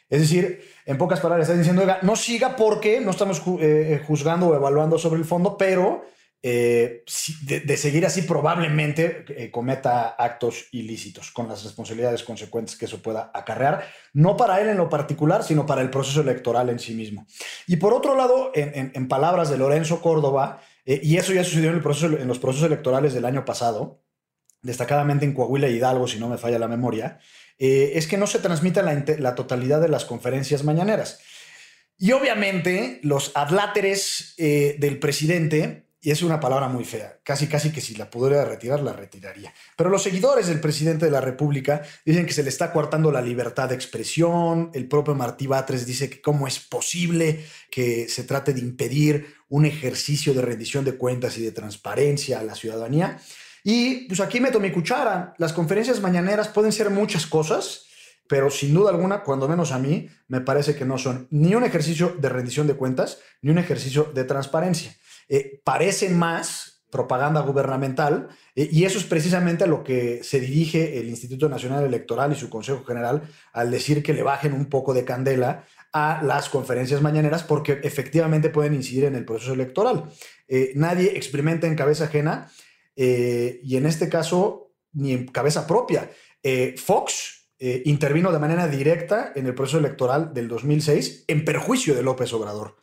Es 0.08 0.20
decir, 0.22 0.64
en 0.86 0.96
pocas 0.96 1.20
palabras, 1.20 1.48
está 1.48 1.58
diciendo, 1.58 1.84
no 2.02 2.16
siga 2.16 2.56
porque 2.56 3.00
no 3.00 3.10
estamos 3.10 3.42
eh, 3.60 4.02
juzgando 4.06 4.48
o 4.48 4.56
evaluando 4.56 4.98
sobre 4.98 5.20
el 5.20 5.26
fondo, 5.26 5.58
pero 5.58 6.04
eh, 6.46 7.04
de, 7.46 7.76
seguir 7.78 8.04
así 8.04 8.20
probablemente 8.20 9.24
eh, 9.28 9.50
cometa 9.50 10.08
actos 10.08 10.66
ilícitos 10.72 11.30
con 11.30 11.48
las 11.48 11.64
responsabilidades 11.64 12.22
consecuentes 12.22 12.76
que 12.76 12.84
eso 12.84 13.00
pueda 13.00 13.30
acarrear, 13.32 13.86
no 14.12 14.36
para 14.36 14.60
él 14.60 14.68
en 14.68 14.76
lo 14.76 14.90
particular, 14.90 15.42
sino 15.42 15.64
para 15.64 15.80
el 15.80 15.88
proceso 15.88 16.20
electoral 16.20 16.68
en 16.68 16.78
sí 16.78 16.92
mismo. 16.92 17.26
Y 17.66 17.76
por 17.76 17.94
otro 17.94 18.14
lado, 18.14 18.52
en, 18.54 19.08
palabras 19.08 19.48
de 19.48 19.56
Lorenzo 19.56 20.02
Córdoba, 20.02 20.60
eh, 20.84 21.00
y 21.02 21.16
eso 21.16 21.32
ya 21.32 21.44
sucedió 21.44 21.70
en, 21.70 22.28
los 22.28 22.38
procesos 22.38 22.66
electorales 22.66 23.14
del 23.14 23.24
año 23.24 23.46
pasado, 23.46 24.02
destacadamente 24.60 25.24
en 25.24 25.32
Coahuila 25.32 25.70
y 25.70 25.76
Hidalgo, 25.76 26.06
si 26.06 26.18
no 26.18 26.28
me 26.28 26.36
falla 26.36 26.58
la 26.58 26.68
memoria, 26.68 27.20
es 27.56 28.06
que 28.06 28.18
no 28.18 28.26
se 28.26 28.40
transmite 28.40 28.82
la, 28.82 29.02
la 29.18 29.34
totalidad 29.34 29.80
de 29.80 29.88
las 29.88 30.04
conferencias 30.04 30.62
mañaneras. 30.62 31.20
Y 31.96 32.12
obviamente 32.12 33.00
los 33.02 33.32
adláteres 33.34 34.34
del 34.36 34.98
presidente 34.98 35.83
y 36.04 36.10
es 36.10 36.20
una 36.20 36.38
palabra 36.38 36.68
muy 36.68 36.84
fea, 36.84 37.18
casi 37.22 37.46
casi 37.46 37.72
que 37.72 37.80
si 37.80 37.94
la 37.94 38.10
pudiera 38.10 38.44
retirar, 38.44 38.80
la 38.80 38.92
retiraría. 38.92 39.54
Pero 39.74 39.88
los 39.88 40.02
seguidores 40.02 40.48
del 40.48 40.60
presidente 40.60 41.06
de 41.06 41.10
la 41.10 41.22
República 41.22 41.80
dicen 42.04 42.26
que 42.26 42.34
se 42.34 42.42
le 42.42 42.50
está 42.50 42.74
coartando 42.74 43.10
la 43.10 43.22
libertad 43.22 43.70
de 43.70 43.74
expresión, 43.74 44.70
el 44.74 44.86
propio 44.86 45.14
Martí 45.14 45.46
Batres 45.46 45.86
dice 45.86 46.10
que 46.10 46.20
cómo 46.20 46.46
es 46.46 46.60
posible 46.60 47.46
que 47.70 48.06
se 48.10 48.24
trate 48.24 48.52
de 48.52 48.60
impedir 48.60 49.34
un 49.48 49.64
ejercicio 49.64 50.34
de 50.34 50.42
rendición 50.42 50.84
de 50.84 50.98
cuentas 50.98 51.38
y 51.38 51.42
de 51.42 51.52
transparencia 51.52 52.38
a 52.38 52.44
la 52.44 52.54
ciudadanía. 52.54 53.18
Y 53.62 54.06
pues 54.06 54.20
aquí 54.20 54.40
meto 54.40 54.60
mi 54.60 54.72
cuchara, 54.72 55.32
las 55.38 55.54
conferencias 55.54 56.02
mañaneras 56.02 56.48
pueden 56.48 56.72
ser 56.72 56.90
muchas 56.90 57.26
cosas, 57.26 57.86
pero 58.28 58.50
sin 58.50 58.74
duda 58.74 58.90
alguna, 58.90 59.22
cuando 59.22 59.48
menos 59.48 59.72
a 59.72 59.78
mí, 59.78 60.10
me 60.28 60.42
parece 60.42 60.74
que 60.76 60.84
no 60.84 60.98
son 60.98 61.28
ni 61.30 61.54
un 61.54 61.64
ejercicio 61.64 62.14
de 62.18 62.28
rendición 62.28 62.66
de 62.66 62.74
cuentas, 62.74 63.20
ni 63.40 63.50
un 63.50 63.58
ejercicio 63.58 64.12
de 64.14 64.24
transparencia 64.24 64.94
eh, 65.28 65.60
parecen 65.64 66.18
más 66.18 66.74
propaganda 66.90 67.40
gubernamental 67.40 68.28
eh, 68.54 68.68
y 68.70 68.84
eso 68.84 68.98
es 68.98 69.04
precisamente 69.04 69.64
a 69.64 69.66
lo 69.66 69.82
que 69.82 70.22
se 70.22 70.38
dirige 70.38 71.00
el 71.00 71.08
Instituto 71.08 71.48
Nacional 71.48 71.84
Electoral 71.84 72.32
y 72.32 72.36
su 72.36 72.48
Consejo 72.48 72.84
General 72.84 73.22
al 73.52 73.70
decir 73.70 74.02
que 74.02 74.14
le 74.14 74.22
bajen 74.22 74.52
un 74.52 74.66
poco 74.66 74.94
de 74.94 75.04
candela 75.04 75.66
a 75.92 76.22
las 76.22 76.48
conferencias 76.48 77.02
mañaneras 77.02 77.42
porque 77.42 77.80
efectivamente 77.82 78.48
pueden 78.48 78.74
incidir 78.74 79.04
en 79.04 79.16
el 79.16 79.24
proceso 79.24 79.54
electoral. 79.54 80.04
Eh, 80.46 80.72
nadie 80.76 81.16
experimenta 81.16 81.66
en 81.66 81.74
cabeza 81.74 82.04
ajena 82.04 82.50
y 82.96 83.76
en 83.76 83.86
este 83.86 84.08
caso 84.08 84.70
ni 84.92 85.14
en 85.14 85.26
cabeza 85.26 85.66
propia. 85.66 86.08
Fox 86.76 87.48
intervino 87.58 88.30
de 88.30 88.38
manera 88.38 88.68
directa 88.68 89.32
en 89.34 89.46
el 89.46 89.54
proceso 89.56 89.78
electoral 89.78 90.32
del 90.32 90.46
2006 90.46 91.24
en 91.26 91.44
perjuicio 91.44 91.96
de 91.96 92.04
López 92.04 92.32
Obrador. 92.32 92.76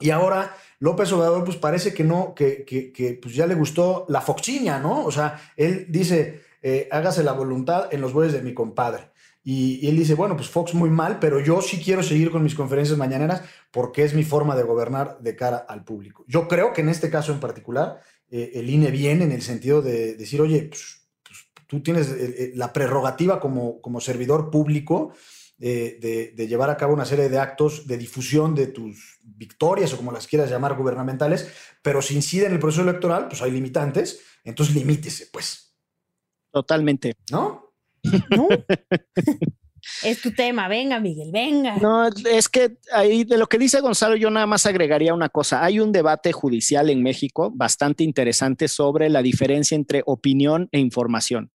Y 0.00 0.10
ahora 0.10 0.54
López 0.80 1.12
Obrador, 1.12 1.44
pues 1.44 1.56
parece 1.56 1.94
que 1.94 2.04
no, 2.04 2.34
que, 2.34 2.64
que, 2.64 2.92
que 2.92 3.14
pues 3.14 3.34
ya 3.34 3.46
le 3.46 3.54
gustó 3.54 4.04
la 4.08 4.20
foxiña, 4.20 4.78
¿no? 4.78 5.04
O 5.04 5.10
sea, 5.10 5.40
él 5.56 5.86
dice, 5.88 6.42
eh, 6.66 6.88
hágase 6.90 7.22
la 7.22 7.32
voluntad 7.32 7.92
en 7.92 8.00
los 8.00 8.14
bueyes 8.14 8.32
de 8.32 8.40
mi 8.40 8.54
compadre. 8.54 9.10
Y, 9.42 9.86
él 9.86 9.98
dice, 9.98 10.14
bueno, 10.14 10.34
pues 10.34 10.48
Fox 10.48 10.72
muy 10.72 10.88
mal, 10.88 11.18
pero 11.18 11.38
yo 11.38 11.60
sí 11.60 11.78
quiero 11.78 12.02
seguir 12.02 12.30
con 12.30 12.42
mis 12.42 12.54
conferencias 12.54 12.96
mañaneras 12.96 13.42
porque 13.70 14.02
es 14.02 14.14
mi 14.14 14.24
forma 14.24 14.56
de 14.56 14.62
gobernar 14.62 15.18
de 15.20 15.36
cara 15.36 15.58
al 15.58 15.84
público. 15.84 16.24
Yo 16.26 16.48
creo 16.48 16.72
que 16.72 16.80
en 16.80 16.88
este 16.88 17.10
caso 17.10 17.32
en 17.32 17.40
particular, 17.40 18.00
eh, 18.30 18.52
el 18.54 18.70
INE 18.70 18.90
viene 18.90 19.24
en 19.24 19.32
el 19.32 19.42
sentido 19.42 19.82
de 19.82 20.14
decir, 20.14 20.40
oye, 20.40 20.62
pues, 20.62 21.06
pues, 21.22 21.50
tú 21.66 21.82
tienes 21.82 22.08
eh, 22.08 22.52
la 22.54 22.72
prerrogativa 22.72 23.40
como, 23.40 23.82
como 23.82 24.00
servidor 24.00 24.50
público 24.50 25.12
de, 25.58 26.32
de, 26.34 26.48
llevar 26.48 26.68
a 26.68 26.76
cabo 26.76 26.94
una 26.94 27.04
serie 27.04 27.28
de 27.28 27.38
actos 27.38 27.86
de 27.86 27.96
difusión 27.96 28.54
de 28.54 28.66
tus 28.66 29.13
victorias 29.36 29.92
o 29.92 29.96
como 29.96 30.12
las 30.12 30.26
quieras 30.26 30.50
llamar 30.50 30.76
gubernamentales, 30.76 31.52
pero 31.82 32.02
si 32.02 32.14
incide 32.14 32.46
en 32.46 32.52
el 32.52 32.58
proceso 32.58 32.82
electoral, 32.82 33.28
pues 33.28 33.42
hay 33.42 33.50
limitantes, 33.50 34.20
entonces 34.44 34.74
limítese, 34.74 35.28
pues. 35.32 35.76
Totalmente. 36.50 37.16
¿No? 37.30 37.72
es 40.02 40.22
tu 40.22 40.32
tema, 40.32 40.68
venga, 40.68 41.00
Miguel, 41.00 41.30
venga. 41.32 41.76
No, 41.76 42.08
es 42.08 42.48
que 42.48 42.78
ahí 42.92 43.24
de 43.24 43.38
lo 43.38 43.46
que 43.46 43.58
dice 43.58 43.80
Gonzalo, 43.80 44.16
yo 44.16 44.30
nada 44.30 44.46
más 44.46 44.66
agregaría 44.66 45.14
una 45.14 45.28
cosa. 45.28 45.64
Hay 45.64 45.80
un 45.80 45.92
debate 45.92 46.32
judicial 46.32 46.90
en 46.90 47.02
México 47.02 47.50
bastante 47.54 48.04
interesante 48.04 48.68
sobre 48.68 49.08
la 49.08 49.22
diferencia 49.22 49.74
entre 49.74 50.02
opinión 50.06 50.68
e 50.72 50.78
información. 50.78 51.50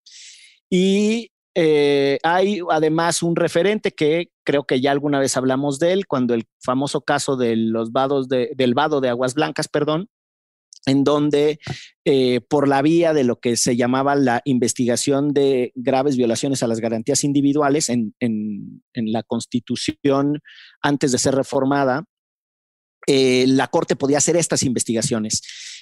Y 0.70 1.32
eh, 1.60 2.20
hay 2.22 2.60
además 2.70 3.20
un 3.20 3.34
referente 3.34 3.90
que 3.90 4.30
creo 4.44 4.62
que 4.62 4.80
ya 4.80 4.92
alguna 4.92 5.18
vez 5.18 5.36
hablamos 5.36 5.80
de 5.80 5.92
él, 5.92 6.06
cuando 6.06 6.34
el 6.34 6.44
famoso 6.62 7.00
caso 7.00 7.36
de 7.36 7.56
los 7.56 7.90
vados 7.90 8.28
de, 8.28 8.52
del 8.54 8.74
vado 8.74 9.00
de 9.00 9.08
Aguas 9.08 9.34
Blancas, 9.34 9.66
perdón, 9.66 10.08
en 10.86 11.02
donde 11.02 11.58
eh, 12.04 12.42
por 12.48 12.68
la 12.68 12.80
vía 12.80 13.12
de 13.12 13.24
lo 13.24 13.40
que 13.40 13.56
se 13.56 13.76
llamaba 13.76 14.14
la 14.14 14.40
investigación 14.44 15.32
de 15.32 15.72
graves 15.74 16.16
violaciones 16.16 16.62
a 16.62 16.68
las 16.68 16.78
garantías 16.78 17.24
individuales 17.24 17.88
en, 17.88 18.14
la 18.94 19.24
constitución 19.24 20.38
antes 20.80 21.10
de 21.10 21.18
ser 21.18 21.34
reformada, 21.34 22.04
eh, 23.10 23.46
la 23.48 23.68
Corte 23.68 23.96
podía 23.96 24.18
hacer 24.18 24.36
estas 24.36 24.62
investigaciones. 24.62 25.40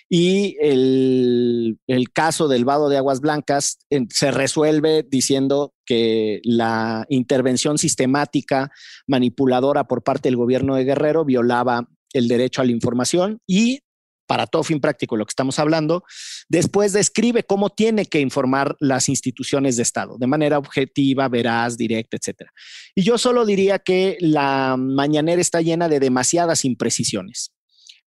Y 0.09 0.57
el, 0.61 1.77
caso 2.15 2.47
del 2.47 2.65
vado 2.65 2.89
de 2.89 2.99
aguas 2.99 3.21
blancas 3.21 3.79
se 4.11 4.31
resuelve 4.31 5.03
diciendo 5.03 5.75
que 5.85 6.41
la 6.45 7.05
intervención 7.09 7.79
sistemática 7.79 8.71
manipuladora 9.09 9.89
por 9.89 10.05
parte 10.05 10.29
del 10.29 10.37
gobierno 10.37 10.77
de 10.77 10.85
Guerrero 10.85 11.25
violaba 11.25 11.89
el 12.13 12.29
derecho 12.29 12.63
a 12.63 12.65
la 12.65 12.71
información 12.71 13.41
y 13.45 13.81
para 14.27 14.47
todo 14.47 14.63
fin 14.63 14.81
práctico 14.81 15.17
lo 15.17 15.25
que 15.25 15.31
estamos 15.31 15.59
hablando, 15.59 16.05
después 16.49 16.93
describe 16.93 17.45
cómo 17.45 17.71
tiene 17.71 18.07
que 18.07 18.21
informar 18.21 18.77
las 18.81 19.09
instituciones 19.09 19.77
de 19.77 19.83
Estado 19.83 20.17
de 20.19 20.27
manera 20.27 20.59
objetiva, 20.59 21.29
veraz, 21.29 21.77
directa, 21.77 22.17
etc. 22.17 22.51
Y 22.95 23.03
yo 23.03 23.19
solo 23.19 23.47
diría 23.47 23.79
que 23.79 24.17
la 24.21 24.77
mañanera 24.79 25.41
está 25.41 25.61
llena 25.61 25.89
de 25.89 26.01
demasiadas 26.01 26.65
imprecisiones. 26.65 27.53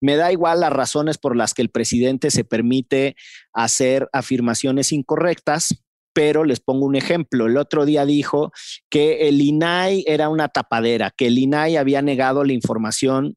Me 0.02 0.16
da 0.16 0.32
igual 0.32 0.62
las 0.62 0.72
razones 0.72 1.18
por 1.18 1.36
las 1.36 1.54
que 1.54 1.62
el 1.62 1.70
presidente 1.70 2.32
se 2.32 2.46
permite 2.46 3.16
hacer 3.54 4.08
afirmaciones 4.14 4.94
incorrectas, 4.94 5.84
pero 6.14 6.44
les 6.44 6.60
pongo 6.60 6.86
un 6.86 6.96
ejemplo. 6.96 7.48
El 7.48 7.58
otro 7.58 7.86
día 7.86 8.06
dijo 8.06 8.52
que 8.90 9.28
el 9.28 9.42
INAI 9.42 10.06
era 10.08 10.30
una 10.30 10.48
tapadera, 10.48 11.12
que 11.16 11.28
el 11.28 11.38
INAI 11.38 11.76
había 11.76 12.02
negado 12.02 12.44
la 12.44 12.54
información 12.54 13.36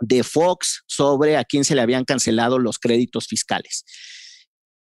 de 0.00 0.22
Fox 0.22 0.82
sobre 0.86 1.36
a 1.36 1.44
quién 1.44 1.64
se 1.64 1.74
le 1.74 1.80
habían 1.80 2.04
cancelado 2.04 2.58
los 2.58 2.78
créditos 2.78 3.26
fiscales. 3.26 3.84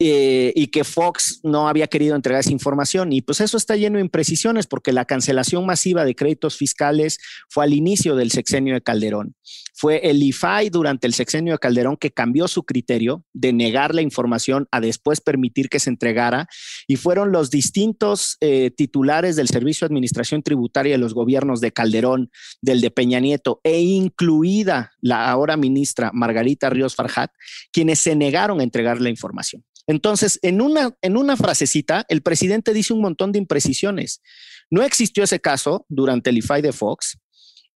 Eh, 0.07 0.53
y 0.55 0.67
que 0.67 0.83
Fox 0.83 1.39
no 1.41 1.67
había 1.67 1.87
querido 1.87 2.15
entregar 2.15 2.41
esa 2.41 2.51
información. 2.51 3.11
Y 3.11 3.23
pues 3.23 3.41
eso 3.41 3.57
está 3.57 3.75
lleno 3.75 3.97
de 3.97 4.03
imprecisiones 4.03 4.67
porque 4.67 4.93
la 4.93 5.05
cancelación 5.05 5.65
masiva 5.65 6.05
de 6.05 6.13
créditos 6.13 6.57
fiscales 6.57 7.17
fue 7.49 7.63
al 7.63 7.73
inicio 7.73 8.15
del 8.15 8.29
sexenio 8.29 8.75
de 8.75 8.83
Calderón. 8.83 9.35
Fue 9.73 10.07
el 10.07 10.21
IFAI 10.21 10.69
durante 10.69 11.07
el 11.07 11.15
sexenio 11.15 11.53
de 11.53 11.57
Calderón 11.57 11.97
que 11.97 12.11
cambió 12.11 12.47
su 12.47 12.65
criterio 12.65 13.25
de 13.33 13.51
negar 13.51 13.95
la 13.95 14.03
información 14.03 14.67
a 14.69 14.79
después 14.79 15.21
permitir 15.21 15.69
que 15.69 15.79
se 15.79 15.89
entregara 15.89 16.47
y 16.87 16.97
fueron 16.97 17.31
los 17.31 17.49
distintos 17.49 18.37
eh, 18.41 18.69
titulares 18.77 19.35
del 19.35 19.47
Servicio 19.47 19.87
de 19.87 19.91
Administración 19.91 20.43
Tributaria 20.43 20.91
de 20.91 20.99
los 20.99 21.15
gobiernos 21.15 21.61
de 21.61 21.71
Calderón, 21.71 22.29
del 22.61 22.79
de 22.79 22.91
Peña 22.91 23.19
Nieto 23.19 23.59
e 23.63 23.81
incluida 23.81 24.91
la 25.01 25.31
ahora 25.31 25.57
ministra 25.57 26.11
Margarita 26.13 26.69
Ríos 26.69 26.93
Farjat, 26.93 27.31
quienes 27.71 27.97
se 27.97 28.15
negaron 28.15 28.59
a 28.59 28.63
entregar 28.63 29.01
la 29.01 29.09
información. 29.09 29.63
Entonces, 29.87 30.39
en 30.41 30.61
una, 30.61 30.97
en 31.01 31.17
una 31.17 31.37
frasecita, 31.37 32.05
el 32.09 32.21
presidente 32.21 32.73
dice 32.73 32.93
un 32.93 33.01
montón 33.01 33.31
de 33.31 33.39
imprecisiones. 33.39 34.21
No 34.69 34.81
existió 34.81 35.23
ese 35.23 35.39
caso 35.39 35.85
durante 35.89 36.31
el 36.31 36.37
IFAI 36.39 36.61
de 36.61 36.73
Fox. 36.73 37.19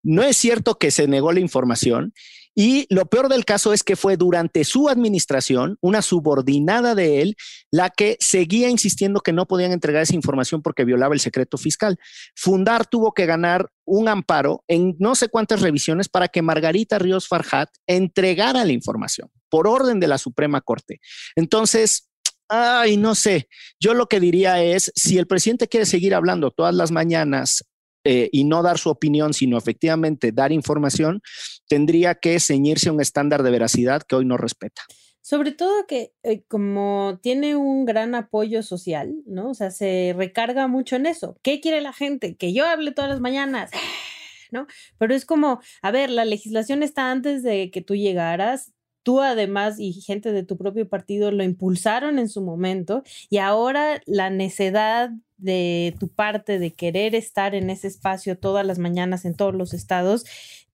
No 0.02 0.24
es 0.24 0.38
cierto 0.38 0.78
que 0.78 0.92
se 0.92 1.08
negó 1.08 1.32
la 1.32 1.40
información. 1.40 2.14
Y 2.56 2.88
lo 2.94 3.06
peor 3.06 3.30
del 3.30 3.46
caso 3.46 3.74
es 3.74 3.84
que 3.84 3.96
fue 3.96 4.18
durante 4.18 4.64
su 4.64 4.90
administración, 4.90 5.78
una 5.82 6.02
subordinada 6.02 6.96
de 6.96 7.22
él, 7.22 7.36
la 7.72 7.90
que 7.90 8.18
seguía 8.20 8.70
insistiendo 8.70 9.22
que 9.22 9.34
no 9.34 9.48
podían 9.48 9.72
entregar 9.72 10.02
esa 10.02 10.16
información 10.16 10.62
porque 10.62 10.86
violaba 10.86 11.14
el 11.14 11.20
secreto 11.20 11.58
fiscal. 11.58 11.98
Fundar 12.36 12.86
tuvo 12.86 13.14
que 13.14 13.26
ganar 13.26 13.72
un 13.86 14.08
amparo 14.08 14.64
en 14.68 14.96
no 15.00 15.16
sé 15.16 15.30
cuántas 15.30 15.62
revisiones 15.62 16.10
para 16.10 16.28
que 16.28 16.42
Margarita 16.42 17.00
Ríos 17.00 17.28
Farhat 17.28 17.70
entregara 17.88 18.66
la 18.66 18.74
información 18.74 19.30
por 19.50 19.68
orden 19.68 20.00
de 20.00 20.08
la 20.08 20.18
Suprema 20.18 20.62
Corte. 20.62 21.00
Entonces, 21.36 22.10
ay, 22.48 22.98
no 22.98 23.16
sé, 23.16 23.48
yo 23.80 23.94
lo 23.94 24.08
que 24.08 24.20
diría 24.20 24.62
es, 24.62 24.92
si 24.96 25.18
el 25.18 25.28
presidente 25.28 25.68
quiere 25.68 25.86
seguir 25.86 26.14
hablando 26.14 26.52
todas 26.52 26.76
las 26.76 26.92
mañanas 26.92 27.64
eh, 28.04 28.30
y 28.32 28.46
no 28.46 28.64
dar 28.64 28.78
su 28.78 28.90
opinión, 28.90 29.34
sino 29.34 29.58
efectivamente 29.58 30.32
dar 30.32 30.52
información, 30.52 31.22
tendría 31.68 32.16
que 32.16 32.40
ceñirse 32.40 32.90
a 32.90 32.94
un 32.94 33.02
estándar 33.02 33.44
de 33.44 33.52
veracidad 33.52 34.04
que 34.04 34.16
hoy 34.16 34.26
no 34.26 34.38
respeta. 34.38 34.82
Sobre 35.22 35.52
todo 35.52 35.86
que 35.86 36.14
eh, 36.24 36.44
como 36.48 37.20
tiene 37.22 37.56
un 37.56 37.86
gran 37.86 38.16
apoyo 38.16 38.64
social, 38.64 39.14
¿no? 39.28 39.52
O 39.52 39.54
sea, 39.54 39.70
se 39.70 40.16
recarga 40.18 40.68
mucho 40.68 40.96
en 40.96 41.06
eso. 41.06 41.38
¿Qué 41.44 41.60
quiere 41.62 41.82
la 41.82 41.94
gente? 41.94 42.36
Que 42.36 42.54
yo 42.54 42.66
hable 42.66 42.94
todas 42.94 43.12
las 43.12 43.20
mañanas. 43.20 43.70
¿No? 44.52 44.66
Pero 44.98 45.14
es 45.14 45.26
como, 45.26 45.60
a 45.84 45.92
ver, 45.92 46.10
la 46.10 46.26
legislación 46.26 46.82
está 46.82 47.12
antes 47.12 47.44
de 47.44 47.70
que 47.70 47.84
tú 47.84 47.96
llegaras, 47.96 48.74
tú 49.04 49.22
además 49.22 49.80
y 49.80 49.94
gente 49.94 50.32
de 50.32 50.44
tu 50.44 50.58
propio 50.58 50.90
partido 50.90 51.32
lo 51.32 51.44
impulsaron 51.44 52.18
en 52.18 52.30
su 52.30 52.42
momento 52.42 53.04
y 53.30 53.38
ahora 53.38 54.02
la 54.08 54.32
necedad 54.32 55.12
de 55.40 55.96
tu 56.00 56.08
parte 56.10 56.60
de 56.60 56.72
querer 56.72 57.16
estar 57.16 57.56
en 57.56 57.70
ese 57.70 57.88
espacio 57.88 58.38
todas 58.38 58.66
las 58.66 58.80
mañanas 58.80 59.26
en 59.26 59.36
todos 59.36 59.56
los 59.56 59.74
estados 59.74 60.26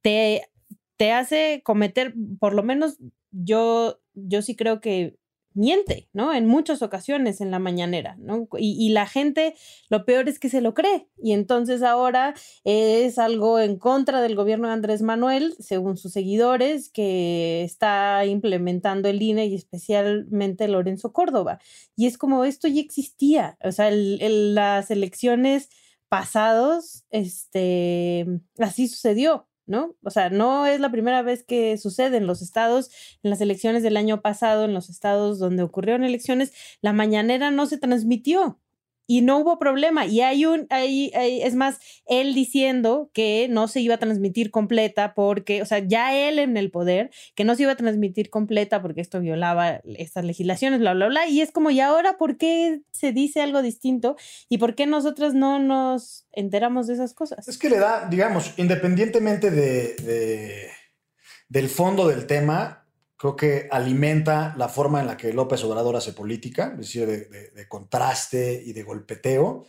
te, 0.01 0.43
te 0.97 1.11
hace 1.11 1.61
cometer, 1.63 2.13
por 2.39 2.53
lo 2.53 2.61
menos 2.61 2.97
yo, 3.31 3.99
yo 4.13 4.43
sí 4.43 4.55
creo 4.55 4.79
que 4.79 5.17
miente, 5.55 6.09
¿no? 6.13 6.33
En 6.33 6.45
muchas 6.45 6.81
ocasiones 6.81 7.41
en 7.41 7.49
la 7.49 7.59
mañanera, 7.59 8.15
¿no? 8.19 8.47
Y, 8.57 8.89
la 8.89 9.07
gente, 9.07 9.55
lo 9.89 10.05
peor 10.05 10.29
es 10.29 10.37
que 10.37 10.49
se 10.49 10.61
lo 10.61 10.73
cree. 10.73 11.07
Y 11.17 11.31
entonces 11.31 11.81
ahora 11.81 12.35
es 12.63 13.17
algo 13.17 13.59
en 13.59 13.77
contra 13.77 14.21
del 14.21 14.35
gobierno 14.35 14.67
de 14.67 14.73
Andrés 14.73 15.01
Manuel, 15.01 15.55
según 15.59 15.97
sus 15.97 16.11
seguidores, 16.11 16.89
que 16.89 17.63
está 17.63 18.25
implementando 18.25 19.09
el 19.09 19.21
INE 19.21 19.47
y 19.47 19.55
especialmente 19.55 20.67
Lorenzo 20.67 21.13
Córdoba. 21.13 21.59
Y 21.95 22.05
es 22.07 22.17
como 22.17 22.45
esto 22.45 22.67
ya 22.67 22.81
existía, 22.81 23.57
o 23.63 23.71
sea, 23.71 23.89
las 23.91 24.91
elecciones 24.91 25.69
pasados, 26.09 27.05
este, 27.09 28.25
así 28.59 28.87
sucedió, 28.87 29.47
¿no? 29.67 29.95
O 30.03 30.09
sea, 30.09 30.29
no 30.29 30.65
es 30.65 30.79
la 30.79 30.91
primera 30.91 31.21
vez 31.21 31.43
que 31.43 31.77
sucede 31.77 32.17
en 32.17 32.27
los 32.27 32.41
estados, 32.41 32.91
en 33.23 33.29
las 33.29 33.41
elecciones 33.41 33.83
del 33.83 33.97
año 33.97 34.21
pasado, 34.21 34.65
en 34.65 34.73
los 34.73 34.89
estados 34.89 35.39
donde 35.39 35.63
ocurrieron 35.63 36.03
elecciones, 36.03 36.53
la 36.81 36.93
mañanera 36.93 37.51
no 37.51 37.65
se 37.65 37.77
transmitió 37.77 38.59
y 39.07 39.21
no 39.21 39.39
hubo 39.39 39.59
problema. 39.59 40.05
Y 40.05 40.21
hay 40.21 40.45
un, 40.45 40.67
hay, 40.69 41.11
es 41.15 41.55
más, 41.55 41.79
él 42.05 42.33
diciendo 42.33 43.09
que 43.13 43.47
no 43.49 43.67
se 43.67 43.81
iba 43.81 43.95
a 43.95 43.99
transmitir 43.99 44.51
completa 44.51 45.13
porque, 45.13 45.61
o 45.61 45.65
sea, 45.65 45.79
ya 45.79 46.15
él 46.15 46.39
en 46.39 46.57
el 46.57 46.71
poder, 46.71 47.11
que 47.35 47.43
no 47.43 47.55
se 47.55 47.63
iba 47.63 47.71
a 47.71 47.77
transmitir 47.77 48.29
completa 48.29 48.81
porque 48.81 49.01
esto 49.01 49.19
violaba 49.19 49.81
estas 49.97 50.25
legislaciones, 50.25 50.79
bla, 50.79 50.93
bla, 50.93 51.07
bla. 51.07 51.27
Y 51.27 51.41
es 51.41 51.51
como, 51.51 51.71
¿y 51.71 51.79
ahora 51.79 52.17
por 52.17 52.37
qué 52.37 52.81
se 52.91 53.11
dice 53.11 53.41
algo 53.41 53.61
distinto? 53.61 54.15
¿Y 54.49 54.57
por 54.57 54.75
qué 54.75 54.87
nosotros 54.87 55.33
no 55.33 55.59
nos 55.59 56.25
enteramos 56.31 56.87
de 56.87 56.93
esas 56.93 57.13
cosas? 57.13 57.47
Es 57.47 57.57
que 57.57 57.69
le 57.69 57.79
da, 57.79 58.07
digamos, 58.09 58.53
independientemente 58.57 59.51
de 59.51 60.75
del 61.49 61.69
fondo 61.69 62.07
del 62.07 62.25
tema, 62.25 62.84
creo 63.17 63.35
que 63.35 63.67
alimenta 63.71 64.53
la 64.57 64.67
forma 64.67 64.99
en 64.99 65.07
la 65.07 65.17
que 65.17 65.33
López 65.33 65.63
Obrador 65.63 65.95
hace 65.95 66.13
política, 66.13 66.71
es 66.73 66.79
decir, 66.79 67.07
de, 67.07 67.67
contraste 67.67 68.61
y 68.65 68.73
de 68.73 68.83
golpeteo. 68.83 69.65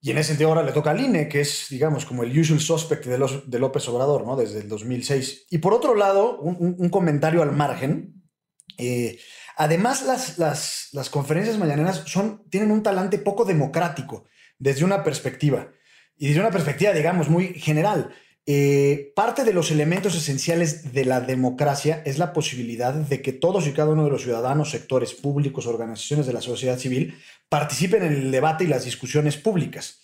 Y 0.00 0.10
en 0.10 0.18
ese 0.18 0.28
sentido 0.28 0.48
ahora 0.48 0.64
le 0.64 0.72
toca 0.72 0.90
al 0.90 1.00
INE, 1.00 1.28
que 1.28 1.40
es, 1.40 1.66
digamos, 1.70 2.04
como 2.04 2.24
el 2.24 2.36
usual 2.36 2.60
suspect 2.60 3.06
de, 3.06 3.18
los, 3.18 3.48
de 3.48 3.58
López 3.58 3.88
Obrador, 3.88 4.26
¿no? 4.26 4.36
Desde 4.36 4.60
el 4.60 4.68
2006. 4.68 5.46
Y 5.50 5.58
por 5.58 5.74
otro 5.74 5.94
lado, 5.94 6.40
un, 6.40 6.74
un 6.78 6.88
comentario 6.88 7.42
al 7.42 7.52
margen. 7.52 8.22
Eh, 8.78 9.18
además, 9.56 10.02
las, 10.02 10.38
las, 10.38 10.88
las, 10.92 11.08
conferencias 11.08 11.56
mañaneras 11.56 12.02
son, 12.06 12.48
tienen 12.50 12.72
un 12.72 12.82
talante 12.82 13.18
poco 13.18 13.44
democrático 13.44 14.24
desde 14.58 14.84
una 14.84 15.04
perspectiva. 15.04 15.68
Y 16.16 16.28
desde 16.28 16.40
una 16.40 16.50
perspectiva, 16.50 16.92
digamos, 16.92 17.28
muy 17.28 17.54
general. 17.54 18.12
Eh, 18.44 19.12
parte 19.14 19.44
de 19.44 19.52
los 19.52 19.70
elementos 19.70 20.16
esenciales 20.16 20.92
de 20.92 21.04
la 21.04 21.20
democracia 21.20 22.02
es 22.04 22.18
la 22.18 22.32
posibilidad 22.32 22.92
de 22.92 23.22
que 23.22 23.32
todos 23.32 23.68
y 23.68 23.72
cada 23.72 23.92
uno 23.92 24.04
de 24.04 24.10
los 24.10 24.22
ciudadanos, 24.22 24.70
sectores 24.70 25.14
públicos, 25.14 25.66
organizaciones 25.66 26.26
de 26.26 26.32
la 26.32 26.40
sociedad 26.40 26.78
civil 26.78 27.14
participen 27.48 28.02
en 28.02 28.12
el 28.12 28.30
debate 28.32 28.64
y 28.64 28.66
las 28.66 28.84
discusiones 28.84 29.36
públicas. 29.36 30.00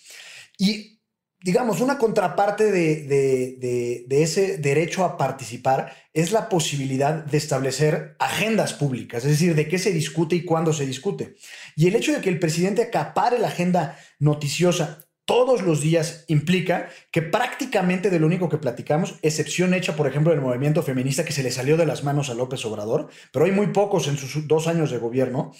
Y, 0.57 1.01
digamos, 1.41 1.81
una 1.81 1.97
contraparte 1.97 2.71
de, 2.71 4.05
ese 4.09 4.57
derecho 4.57 5.03
a 5.03 5.17
participar 5.17 5.93
es 6.13 6.31
la 6.31 6.47
posibilidad 6.47 7.25
de 7.25 7.37
establecer 7.37 8.15
agendas 8.19 8.73
públicas, 8.73 9.25
es 9.25 9.31
decir, 9.31 9.53
de 9.53 9.67
qué 9.67 9.79
se 9.79 9.91
discute 9.91 10.37
y 10.37 10.45
cuándo 10.45 10.71
se 10.71 10.85
discute. 10.85 11.35
Y 11.75 11.87
el 11.87 11.95
hecho 11.95 12.13
de 12.13 12.21
que 12.21 12.29
el 12.29 12.39
presidente 12.39 12.83
acapare 12.83 13.37
la 13.37 13.49
agenda 13.49 13.99
noticiosa 14.17 15.08
todos 15.29 15.61
los 15.61 15.79
días 15.79 16.25
implica 16.27 16.89
que 17.11 17.21
prácticamente 17.21 18.09
de 18.09 18.19
lo 18.19 18.25
único 18.25 18.49
que 18.49 18.57
platicamos, 18.57 19.19
excepción 19.21 19.75
hecha, 19.75 19.95
por 19.95 20.07
ejemplo, 20.07 20.31
del 20.31 20.41
movimiento 20.41 20.81
feminista 20.81 21.23
que 21.23 21.33
se 21.33 21.43
le 21.43 21.51
salió 21.51 21.77
de 21.77 21.85
las 21.85 22.03
manos 22.03 22.31
a 22.31 22.33
López 22.33 22.65
Obrador, 22.65 23.09
pero 23.31 23.45
hay 23.45 23.51
muy 23.51 23.67
pocos 23.67 24.07
en 24.07 24.17
sus 24.17 24.47
dos 24.47 24.65
años 24.65 24.89
de 24.89 24.97
gobierno, 24.97 25.51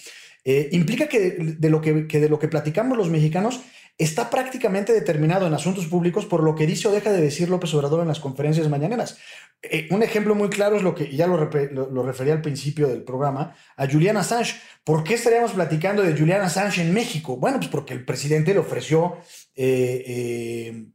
eh, 0.44 0.70
implica 0.72 1.06
que 1.06 1.36
de, 1.56 1.70
lo 1.70 1.80
que, 1.80 1.92
de 1.92 2.28
lo 2.28 2.40
que 2.40 2.48
platicamos 2.48 2.98
los 2.98 3.10
mexicanos 3.10 3.60
está 4.00 4.30
prácticamente 4.30 4.94
determinado 4.94 5.46
en 5.46 5.52
asuntos 5.52 5.86
públicos 5.86 6.24
por 6.24 6.42
lo 6.42 6.54
que 6.54 6.66
dice 6.66 6.88
o 6.88 6.90
deja 6.90 7.12
de 7.12 7.20
decir 7.20 7.50
López 7.50 7.72
Obrador 7.74 8.00
en 8.00 8.08
las 8.08 8.18
conferencias 8.18 8.68
mañaneras. 8.70 9.18
Eh, 9.62 9.88
un 9.90 10.02
ejemplo 10.02 10.34
muy 10.34 10.48
claro 10.48 10.76
es 10.76 10.82
lo 10.82 10.94
que 10.94 11.14
ya 11.14 11.26
lo, 11.26 11.36
lo, 11.36 12.02
refería 12.02 12.32
al 12.32 12.40
principio 12.40 12.88
del 12.88 13.02
programa, 13.02 13.54
a 13.76 13.86
Julian 13.86 14.16
Assange. 14.16 14.56
¿Por 14.84 15.04
qué 15.04 15.14
estaríamos 15.14 15.52
platicando 15.52 16.02
de 16.02 16.16
Julian 16.16 16.40
Assange 16.40 16.80
en 16.80 16.94
México? 16.94 17.36
Bueno, 17.36 17.58
pues 17.58 17.68
porque 17.68 17.92
el 17.92 18.06
presidente 18.06 18.54
le 18.54 18.60
ofreció 18.60 19.18
eh, 19.54 20.02
eh, 20.06 20.86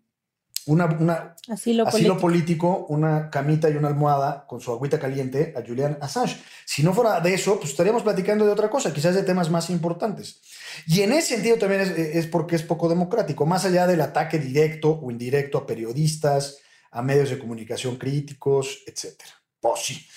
una, 0.66 1.36
asilo, 1.47 2.18
político. 2.18 2.88
una 2.89 3.30
camita 3.30 3.70
y 3.70 3.76
una 3.76 3.89
almohada 3.89 4.47
con 4.47 4.60
su 4.60 4.72
agüita 4.72 4.99
caliente 4.99 5.53
a 5.56 5.62
Julian 5.62 5.99
Assange. 6.01 6.41
Si 6.66 6.82
no 6.82 6.91
fuera 6.91 7.20
de 7.20 7.36
eso, 7.36 7.60
pues 7.60 7.70
estaríamos 7.70 8.01
platicando 8.01 8.47
de 8.47 8.51
otra 8.51 8.72
cosa, 8.72 8.91
quizás 8.91 9.14
de 9.14 9.22
temas 9.22 9.51
más 9.51 9.70
importantes. 9.70 10.41
Y 10.88 11.01
en 11.01 11.13
ese 11.13 11.36
sentido 11.36 11.57
también 11.57 11.82
es, 11.82 11.89
es 11.89 12.28
porque 12.28 12.55
es 12.55 12.63
poco 12.63 12.89
democrático, 12.89 13.45
más 13.45 13.65
allá 13.65 13.88
del 13.88 14.01
ataque 14.01 14.39
directo 14.39 14.99
o 15.01 15.11
indirecto 15.11 15.57
a 15.57 15.65
periodistas, 15.65 16.59
a 16.91 17.01
medios 17.01 17.30
de 17.30 17.39
comunicación 17.39 17.97
críticos, 17.97 18.84
etcétera. 18.88 19.32
Pues 19.59 19.82
sí. 19.82 20.07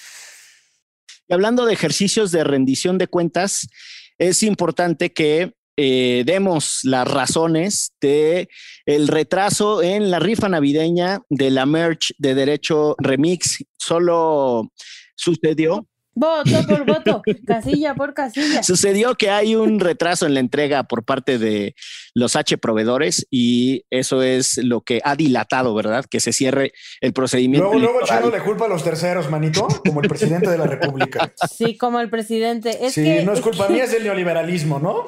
Y 1.29 1.35
hablando 1.35 1.67
de 1.67 1.75
ejercicios 1.75 2.33
de 2.33 2.45
rendición 2.45 2.99
de 2.99 3.09
cuentas, 3.09 3.69
es 4.17 4.43
importante 4.43 5.13
que 5.13 5.53
eh, 5.77 6.25
demos 6.27 6.81
las 6.83 7.07
razones 7.07 7.93
de 8.01 8.49
el 8.85 9.07
retraso 9.07 9.83
en 9.83 10.11
la 10.11 10.19
rifa 10.19 10.49
navideña 10.49 11.21
de 11.29 11.51
la 11.51 11.67
merch 11.67 12.15
de 12.19 12.35
Derecho 12.35 12.97
Remix. 12.99 13.65
Solo 13.77 14.73
sucedió 15.15 15.87
Voto 16.19 16.67
por 16.67 16.85
voto, 16.85 17.23
casilla 17.47 17.95
por 17.95 18.13
casilla. 18.13 18.65
Sucedió 18.65 19.15
que 19.15 19.31
hay 19.31 19.55
un 19.55 19.79
retraso 19.79 20.27
en 20.27 20.35
la 20.35 20.41
entrega 20.41 20.83
por 20.83 21.05
parte 21.05 21.39
de 21.39 21.77
los 22.13 22.35
H 22.35 22.59
proveedores 22.59 23.27
y 23.31 23.85
eso 23.91 24.23
es 24.23 24.59
lo 24.59 24.81
que 24.81 25.01
ha 25.05 25.15
dilatado, 25.15 25.75
¿verdad? 25.75 26.05
Que 26.11 26.19
se 26.19 26.33
cierre 26.33 26.73
el 27.01 27.13
procedimiento. 27.13 27.69
Luego, 27.69 27.79
luego 27.79 28.01
echándole 28.03 28.41
culpa 28.41 28.65
a 28.65 28.69
los 28.69 28.83
terceros, 28.83 29.31
manito, 29.31 29.69
como 29.87 30.01
el 30.01 30.09
presidente 30.09 30.51
de 30.51 30.59
la 30.59 30.67
República. 30.67 31.33
Sí, 31.57 31.77
como 31.77 32.01
el 32.01 32.11
presidente. 32.11 32.87
Es 32.87 32.95
sí, 32.95 33.19
no 33.25 33.33
es 33.33 33.41
culpa 33.41 33.69
mía, 33.69 33.85
es 33.85 33.93
el 33.93 34.03
neoliberalismo, 34.03 34.81
¿no? 34.81 35.07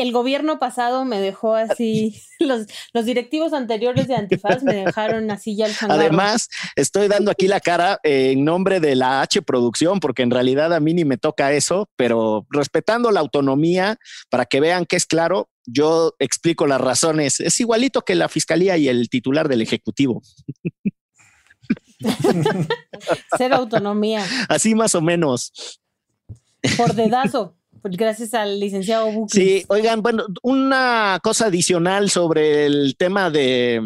El 0.00 0.12
gobierno 0.12 0.58
pasado 0.58 1.04
me 1.04 1.20
dejó 1.20 1.54
así, 1.54 2.22
los, 2.38 2.66
los 2.92 3.04
directivos 3.04 3.52
anteriores 3.52 4.08
de 4.08 4.16
Antifaz 4.16 4.62
me 4.62 4.74
dejaron 4.74 5.30
así 5.30 5.56
ya 5.56 5.66
el 5.66 5.76
changarro. 5.76 6.00
Además, 6.00 6.48
estoy 6.74 7.08
dando 7.08 7.30
aquí 7.30 7.48
la 7.48 7.60
cara 7.60 7.98
en 8.02 8.44
nombre 8.44 8.80
de 8.80 8.96
la 8.96 9.22
H 9.22 9.42
Producción, 9.42 10.00
porque 10.00 10.22
en 10.22 10.30
realidad 10.30 10.72
a 10.74 10.80
mí 10.80 10.94
ni 10.94 11.04
me 11.04 11.18
toca 11.18 11.52
eso, 11.52 11.88
pero 11.96 12.46
respetando 12.50 13.10
la 13.10 13.20
autonomía, 13.20 13.98
para 14.30 14.46
que 14.46 14.60
vean 14.60 14.86
que 14.86 14.96
es 14.96 15.06
claro, 15.06 15.48
yo 15.66 16.14
explico 16.18 16.66
las 16.66 16.80
razones. 16.80 17.40
Es 17.40 17.60
igualito 17.60 18.02
que 18.02 18.14
la 18.14 18.28
fiscalía 18.28 18.76
y 18.76 18.88
el 18.88 19.08
titular 19.08 19.48
del 19.48 19.62
Ejecutivo. 19.62 20.22
Ser 23.36 23.52
autonomía. 23.52 24.24
Así 24.48 24.74
más 24.74 24.94
o 24.94 25.00
menos. 25.00 25.80
Por 26.76 26.94
dedazo. 26.94 27.56
Gracias 27.90 28.34
al 28.34 28.58
licenciado 28.58 29.10
Bucles. 29.10 29.32
Sí, 29.32 29.64
oigan, 29.68 30.02
bueno, 30.02 30.26
una 30.42 31.20
cosa 31.22 31.46
adicional 31.46 32.10
sobre 32.10 32.66
el 32.66 32.96
tema 32.96 33.30
de, 33.30 33.80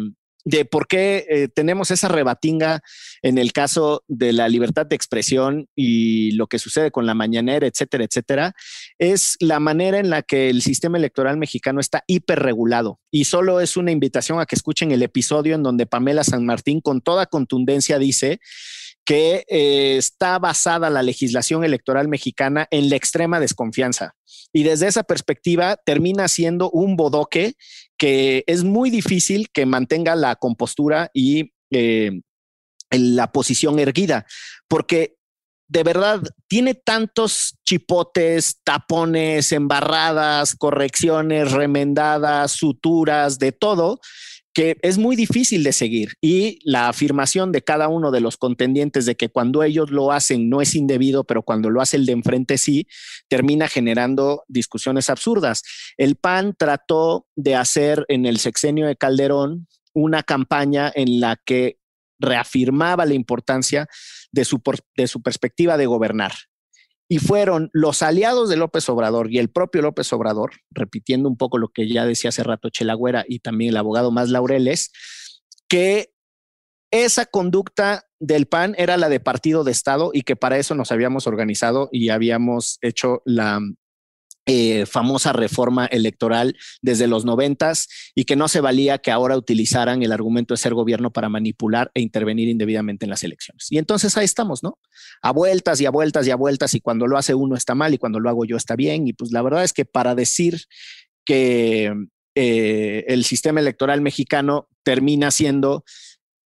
por 0.69 0.87
qué 0.87 1.25
eh, 1.29 1.47
tenemos 1.47 1.91
esa 1.91 2.07
rebatinga 2.07 2.81
en 3.21 3.37
el 3.37 3.53
caso 3.53 4.03
de 4.07 4.33
la 4.33 4.49
libertad 4.49 4.85
de 4.85 4.95
expresión 4.95 5.67
y 5.75 6.31
lo 6.31 6.47
que 6.47 6.59
sucede 6.59 6.91
con 6.91 7.05
la 7.05 7.13
mañanera, 7.13 7.67
etcétera, 7.67 8.03
etcétera, 8.03 8.53
es 8.97 9.37
la 9.39 9.59
manera 9.59 9.99
en 9.99 10.09
la 10.09 10.23
que 10.23 10.49
el 10.49 10.61
sistema 10.61 10.97
electoral 10.97 11.37
mexicano 11.37 11.79
está 11.79 12.03
hiperregulado. 12.07 12.99
Y 13.11 13.25
solo 13.25 13.59
es 13.61 13.77
una 13.77 13.91
invitación 13.91 14.39
a 14.39 14.45
que 14.45 14.55
escuchen 14.55 14.91
el 14.91 15.03
episodio 15.03 15.55
en 15.55 15.63
donde 15.63 15.85
Pamela 15.85 16.23
San 16.23 16.45
Martín 16.45 16.81
con 16.81 17.01
toda 17.01 17.27
contundencia 17.27 17.99
dice 17.99 18.39
que 19.05 19.45
eh, 19.47 19.97
está 19.97 20.39
basada 20.39 20.89
la 20.89 21.03
legislación 21.03 21.63
electoral 21.63 22.07
mexicana 22.07 22.67
en 22.71 22.89
la 22.89 22.95
extrema 22.95 23.39
desconfianza. 23.39 24.15
Y 24.53 24.63
desde 24.63 24.87
esa 24.87 25.03
perspectiva 25.03 25.77
termina 25.77 26.27
siendo 26.27 26.69
un 26.69 26.95
bodoque 26.95 27.55
que 27.97 28.43
es 28.47 28.63
muy 28.63 28.89
difícil 28.89 29.49
que 29.51 29.65
mantenga 29.65 30.15
la 30.15 30.35
compostura 30.35 31.09
y 31.13 31.51
eh, 31.71 32.21
la 32.89 33.31
posición 33.31 33.79
erguida, 33.79 34.25
porque 34.67 35.15
de 35.69 35.83
verdad 35.83 36.21
tiene 36.49 36.73
tantos 36.73 37.57
chipotes, 37.63 38.59
tapones, 38.65 39.53
embarradas, 39.53 40.53
correcciones, 40.55 41.53
remendadas, 41.53 42.51
suturas, 42.51 43.39
de 43.39 43.53
todo, 43.53 44.01
que 44.53 44.77
es 44.81 44.97
muy 44.97 45.15
difícil 45.15 45.63
de 45.63 45.71
seguir 45.71 46.13
y 46.21 46.59
la 46.63 46.89
afirmación 46.89 47.51
de 47.51 47.61
cada 47.61 47.87
uno 47.87 48.11
de 48.11 48.19
los 48.19 48.37
contendientes 48.37 49.05
de 49.05 49.15
que 49.15 49.29
cuando 49.29 49.63
ellos 49.63 49.91
lo 49.91 50.11
hacen 50.11 50.49
no 50.49 50.61
es 50.61 50.75
indebido, 50.75 51.23
pero 51.23 51.43
cuando 51.43 51.69
lo 51.69 51.81
hace 51.81 51.97
el 51.97 52.05
de 52.05 52.13
enfrente 52.13 52.57
sí, 52.57 52.87
termina 53.29 53.67
generando 53.67 54.43
discusiones 54.47 55.09
absurdas. 55.09 55.63
El 55.97 56.15
PAN 56.15 56.55
trató 56.57 57.27
de 57.35 57.55
hacer 57.55 58.05
en 58.09 58.25
el 58.25 58.39
sexenio 58.39 58.87
de 58.87 58.97
Calderón 58.97 59.67
una 59.93 60.23
campaña 60.23 60.91
en 60.93 61.19
la 61.19 61.37
que 61.43 61.77
reafirmaba 62.19 63.05
la 63.05 63.13
importancia 63.13 63.87
de 64.31 64.45
su, 64.45 64.61
de 64.95 65.07
su 65.07 65.21
perspectiva 65.21 65.77
de 65.77 65.85
gobernar 65.85 66.33
y 67.11 67.19
fueron 67.19 67.69
los 67.73 68.03
aliados 68.03 68.47
de 68.47 68.55
López 68.55 68.87
Obrador 68.87 69.29
y 69.29 69.39
el 69.39 69.49
propio 69.49 69.81
López 69.81 70.13
Obrador, 70.13 70.51
repitiendo 70.69 71.27
un 71.27 71.35
poco 71.35 71.57
lo 71.57 71.67
que 71.67 71.89
ya 71.89 72.05
decía 72.05 72.29
hace 72.29 72.41
rato 72.41 72.69
Chelagüera 72.69 73.25
y 73.27 73.39
también 73.39 73.71
el 73.71 73.75
abogado 73.75 74.11
más 74.11 74.29
Laureles, 74.29 74.93
que 75.67 76.13
esa 76.89 77.25
conducta 77.25 78.05
del 78.21 78.45
PAN 78.45 78.75
era 78.77 78.95
la 78.95 79.09
de 79.09 79.19
partido 79.19 79.65
de 79.65 79.73
Estado 79.73 80.11
y 80.13 80.21
que 80.21 80.37
para 80.37 80.57
eso 80.57 80.73
nos 80.73 80.93
habíamos 80.93 81.27
organizado 81.27 81.89
y 81.91 82.07
habíamos 82.11 82.77
hecho 82.81 83.21
la 83.25 83.59
eh, 84.47 84.87
famosa 84.87 85.33
reforma 85.33 85.85
electoral 85.85 86.57
desde 86.81 87.07
los 87.07 87.25
noventas 87.25 87.87
y 88.15 88.23
que 88.23 88.35
no 88.35 88.47
se 88.47 88.59
valía 88.59 88.97
que 88.97 89.11
ahora 89.11 89.37
utilizaran 89.37 90.01
el 90.01 90.11
argumento 90.11 90.55
de 90.55 90.57
ser 90.57 90.73
gobierno 90.73 91.11
para 91.11 91.29
manipular 91.29 91.91
e 91.93 92.01
intervenir 92.01 92.49
indebidamente 92.49 93.05
en 93.05 93.11
las 93.11 93.23
elecciones. 93.23 93.67
Y 93.69 93.77
entonces 93.77 94.17
ahí 94.17 94.25
estamos, 94.25 94.63
¿no? 94.63 94.79
A 95.21 95.31
vueltas 95.31 95.79
y 95.79 95.85
a 95.85 95.91
vueltas 95.91 96.25
y 96.25 96.31
a 96.31 96.35
vueltas 96.35 96.73
y 96.73 96.81
cuando 96.81 97.05
lo 97.05 97.17
hace 97.17 97.35
uno 97.35 97.55
está 97.55 97.75
mal 97.75 97.93
y 97.93 97.99
cuando 97.99 98.19
lo 98.19 98.29
hago 98.29 98.43
yo 98.45 98.57
está 98.57 98.75
bien. 98.75 99.07
Y 99.07 99.13
pues 99.13 99.31
la 99.31 99.43
verdad 99.43 99.63
es 99.63 99.73
que 99.73 99.85
para 99.85 100.15
decir 100.15 100.63
que 101.23 101.93
eh, 102.33 103.05
el 103.07 103.23
sistema 103.25 103.59
electoral 103.59 104.01
mexicano 104.01 104.69
termina 104.83 105.29
siendo 105.29 105.83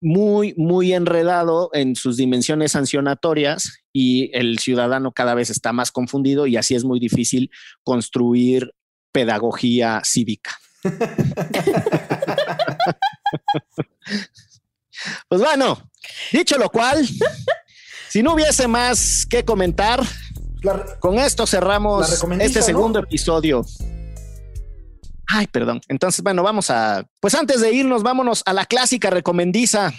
muy, 0.00 0.54
muy 0.56 0.92
enredado 0.92 1.70
en 1.72 1.96
sus 1.96 2.16
dimensiones 2.16 2.72
sancionatorias 2.72 3.80
y 3.92 4.30
el 4.36 4.58
ciudadano 4.58 5.12
cada 5.12 5.34
vez 5.34 5.50
está 5.50 5.72
más 5.72 5.92
confundido 5.92 6.46
y 6.46 6.56
así 6.56 6.74
es 6.74 6.84
muy 6.84 7.00
difícil 7.00 7.50
construir 7.82 8.72
pedagogía 9.12 10.02
cívica. 10.04 10.58
pues 15.28 15.40
bueno, 15.40 15.90
dicho 16.32 16.58
lo 16.58 16.68
cual, 16.68 17.06
si 18.08 18.22
no 18.22 18.34
hubiese 18.34 18.68
más 18.68 19.26
que 19.26 19.44
comentar, 19.44 20.02
con 21.00 21.18
esto 21.18 21.46
cerramos 21.46 22.22
este 22.40 22.62
segundo 22.62 22.98
episodio. 23.00 23.64
Ay, 25.28 25.46
perdón. 25.46 25.80
Entonces, 25.88 26.22
bueno, 26.22 26.42
vamos 26.42 26.70
a, 26.70 27.06
pues 27.20 27.34
antes 27.34 27.60
de 27.60 27.72
irnos, 27.72 28.02
vámonos 28.02 28.42
a 28.46 28.52
la 28.52 28.64
clásica 28.64 29.10
recomendiza 29.10 29.92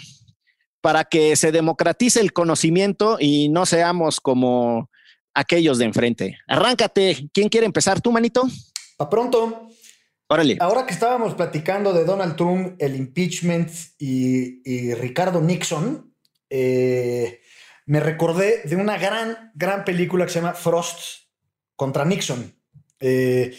para 0.80 1.04
que 1.04 1.36
se 1.36 1.52
democratice 1.52 2.20
el 2.20 2.32
conocimiento 2.32 3.18
y 3.20 3.48
no 3.48 3.66
seamos 3.66 4.20
como 4.20 4.90
aquellos 5.34 5.78
de 5.78 5.84
enfrente. 5.84 6.38
Arráncate. 6.46 7.28
¿Quién 7.32 7.48
quiere 7.48 7.66
empezar? 7.66 8.00
¿Tú, 8.00 8.10
manito? 8.12 8.48
A 8.98 9.08
pronto. 9.08 9.68
Órale. 10.28 10.56
Ahora 10.60 10.86
que 10.86 10.92
estábamos 10.92 11.34
platicando 11.34 11.92
de 11.92 12.04
Donald 12.04 12.36
Trump, 12.36 12.76
el 12.78 12.96
impeachment 12.96 13.70
y, 13.98 14.60
y 14.70 14.94
Ricardo 14.94 15.40
Nixon, 15.40 16.14
eh, 16.50 17.40
me 17.86 18.00
recordé 18.00 18.62
de 18.64 18.76
una 18.76 18.98
gran, 18.98 19.52
gran 19.54 19.84
película 19.84 20.26
que 20.26 20.32
se 20.32 20.40
llama 20.40 20.54
Frost 20.54 21.28
contra 21.76 22.04
Nixon. 22.04 22.54
Eh, 23.00 23.56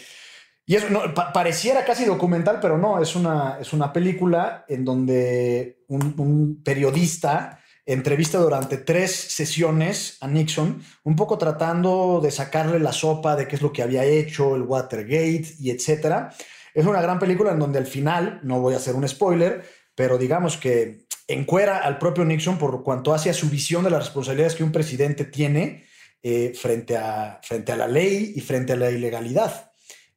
y 0.70 0.76
eso 0.76 0.88
no, 0.88 1.12
pa- 1.12 1.32
pareciera 1.32 1.84
casi 1.84 2.04
documental, 2.04 2.58
pero 2.60 2.78
no, 2.78 3.02
es 3.02 3.16
una, 3.16 3.58
es 3.60 3.72
una 3.72 3.92
película 3.92 4.64
en 4.68 4.84
donde 4.84 5.82
un, 5.88 6.14
un 6.16 6.62
periodista 6.62 7.58
entrevista 7.84 8.38
durante 8.38 8.76
tres 8.76 9.10
sesiones 9.10 10.16
a 10.20 10.28
Nixon, 10.28 10.80
un 11.02 11.16
poco 11.16 11.36
tratando 11.38 12.20
de 12.22 12.30
sacarle 12.30 12.78
la 12.78 12.92
sopa 12.92 13.34
de 13.34 13.48
qué 13.48 13.56
es 13.56 13.62
lo 13.62 13.72
que 13.72 13.82
había 13.82 14.04
hecho, 14.04 14.54
el 14.54 14.62
Watergate 14.62 15.56
y 15.58 15.70
etcétera. 15.70 16.32
Es 16.72 16.86
una 16.86 17.02
gran 17.02 17.18
película 17.18 17.50
en 17.50 17.58
donde 17.58 17.78
al 17.80 17.86
final, 17.86 18.38
no 18.44 18.60
voy 18.60 18.74
a 18.74 18.76
hacer 18.76 18.94
un 18.94 19.08
spoiler, 19.08 19.64
pero 19.96 20.18
digamos 20.18 20.56
que 20.56 21.06
encuera 21.26 21.78
al 21.78 21.98
propio 21.98 22.24
Nixon 22.24 22.58
por 22.58 22.84
cuanto 22.84 23.12
hace 23.12 23.28
a 23.30 23.34
su 23.34 23.48
visión 23.50 23.82
de 23.82 23.90
las 23.90 24.04
responsabilidades 24.04 24.54
que 24.54 24.62
un 24.62 24.70
presidente 24.70 25.24
tiene 25.24 25.84
eh, 26.22 26.52
frente, 26.54 26.96
a, 26.96 27.40
frente 27.42 27.72
a 27.72 27.76
la 27.76 27.88
ley 27.88 28.34
y 28.36 28.40
frente 28.40 28.74
a 28.74 28.76
la 28.76 28.88
ilegalidad. 28.88 29.69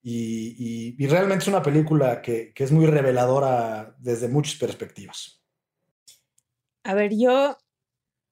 Y, 0.06 0.96
realmente 1.08 1.44
es 1.44 1.48
una 1.48 1.64
película 1.64 2.22
que, 2.22 2.52
que 2.54 2.64
es 2.64 2.72
muy 2.72 2.86
reveladora 2.86 3.96
desde 4.00 4.28
muchas 4.28 4.56
perspectivas. 4.56 5.42
A 6.84 6.94
ver, 6.94 7.14
yo, 7.16 7.58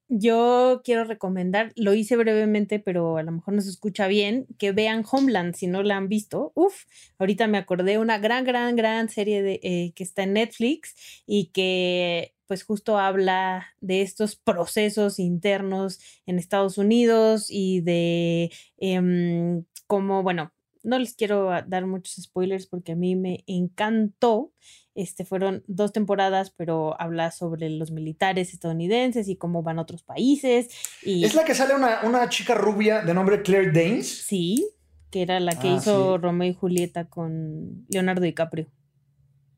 yo 0.09 0.81
quiero 0.83 1.05
recomendar, 1.05 1.71
lo 1.77 1.93
hice 1.93 2.17
brevemente, 2.17 2.79
pero 2.79 3.15
a 3.15 3.23
lo 3.23 3.31
mejor 3.31 3.53
no 3.53 3.61
se 3.61 3.69
escucha 3.69 4.07
bien, 4.07 4.45
que 4.59 4.73
vean 4.73 5.05
Homeland 5.09 5.55
si 5.55 5.67
no 5.67 5.83
la 5.83 5.95
han 5.95 6.09
visto. 6.09 6.51
Uf, 6.53 6.83
ahorita 7.17 7.47
me 7.47 7.57
acordé 7.57 7.97
una 7.97 8.17
gran, 8.17 8.43
gran, 8.43 8.75
gran 8.75 9.07
serie 9.07 9.41
de, 9.41 9.61
eh, 9.63 9.93
que 9.95 10.03
está 10.03 10.23
en 10.23 10.33
Netflix 10.33 11.23
y 11.25 11.51
que 11.53 12.35
pues 12.45 12.63
justo 12.65 12.97
habla 12.97 13.67
de 13.79 14.01
estos 14.01 14.35
procesos 14.35 15.19
internos 15.19 15.99
en 16.25 16.37
Estados 16.37 16.77
Unidos 16.77 17.45
y 17.49 17.79
de 17.79 18.51
em, 18.77 19.63
cómo, 19.87 20.23
bueno, 20.23 20.51
no 20.83 20.97
les 20.99 21.13
quiero 21.15 21.51
a- 21.51 21.61
dar 21.61 21.85
muchos 21.85 22.15
spoilers 22.23 22.65
porque 22.67 22.93
a 22.93 22.95
mí 22.95 23.15
me 23.15 23.43
encantó. 23.47 24.51
Este 24.95 25.23
fueron 25.25 25.63
dos 25.67 25.93
temporadas, 25.93 26.51
pero 26.51 26.99
habla 26.99 27.31
sobre 27.31 27.69
los 27.69 27.91
militares 27.91 28.53
estadounidenses 28.53 29.27
y 29.29 29.35
cómo 29.37 29.63
van 29.63 29.79
a 29.79 29.83
otros 29.83 30.03
países. 30.03 30.69
Y 31.03 31.23
Es 31.23 31.33
la 31.35 31.45
que 31.45 31.55
sale 31.55 31.75
una, 31.75 32.01
una 32.03 32.27
chica 32.29 32.55
rubia 32.55 33.01
de 33.01 33.13
nombre 33.13 33.41
Claire 33.41 33.71
Danes. 33.71 34.07
sí, 34.25 34.67
que 35.09 35.21
era 35.21 35.39
la 35.39 35.57
que 35.59 35.69
Ah, 35.69 35.75
hizo 35.75 36.15
sí. 36.15 36.21
Romeo 36.21 36.49
y 36.49 36.53
Julieta 36.53 37.05
con 37.09 37.85
Leonardo 37.89 38.21
DiCaprio, 38.21 38.67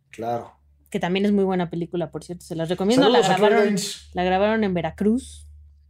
Claro. 0.09 0.51
que 0.89 0.99
también 0.99 1.25
es 1.25 1.31
muy 1.31 1.43
buena 1.43 1.69
película, 1.69 2.11
por 2.11 2.23
cierto, 2.23 2.45
se 2.45 2.55
las 2.55 2.69
recomiendo. 2.69 3.09
La 3.09 3.23
Saludos 3.23 3.39
grabaron, 3.49 3.75
la 4.13 4.23
grabaron 4.23 4.63
en 4.63 4.73
Veracruz. 4.73 5.47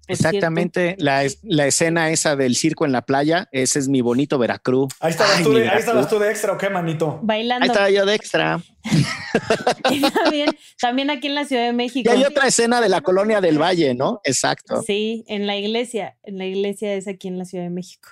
Exactamente, 0.08 0.96
la, 1.00 1.24
es- 1.24 1.40
la 1.44 1.66
escena 1.68 2.10
esa 2.12 2.36
del 2.36 2.56
circo 2.56 2.86
en 2.86 2.92
la 2.92 3.04
playa, 3.04 3.48
ese 3.52 3.80
es 3.80 3.88
mi 3.88 4.02
bonito 4.02 4.38
Veracruz. 4.38 4.94
Ahí 5.00 5.12
estabas, 5.12 5.38
Ay, 5.38 5.44
tú 5.44 5.54
de, 5.54 5.70
ahí 5.70 5.80
estabas 5.80 6.10
tú 6.10 6.20
de 6.20 6.30
extra, 6.30 6.54
¿o 6.54 6.58
qué, 6.58 6.70
manito? 6.70 7.12
Ahí 7.14 7.20
Bailando. 7.24 7.66
estaba 7.66 7.90
yo 7.90 8.06
de 8.06 8.16
extra. 8.16 8.62
Y 9.92 10.02
también, 10.02 10.50
también 10.80 11.10
aquí 11.10 11.28
en 11.28 11.36
la 11.36 11.46
Ciudad 11.46 11.64
de 11.64 11.70
Y 11.70 11.74
México. 11.74 12.12
hay 12.12 12.24
otra 12.24 12.48
escena 12.48 12.82
de 12.82 12.90
la 12.90 13.02
colonia 13.02 13.42
del 13.42 13.60
Valle, 13.62 13.96
¿no? 13.96 14.22
Exacto. 14.24 14.82
Sí, 14.84 15.24
en 15.28 15.48
la 15.48 15.56
iglesia, 15.58 16.18
en 16.24 16.38
la 16.38 16.46
iglesia 16.46 16.94
es 16.94 17.08
aquí 17.08 17.28
en 17.28 17.38
la 17.38 17.46
Ciudad 17.46 17.64
de 17.64 17.70
México. 17.70 18.10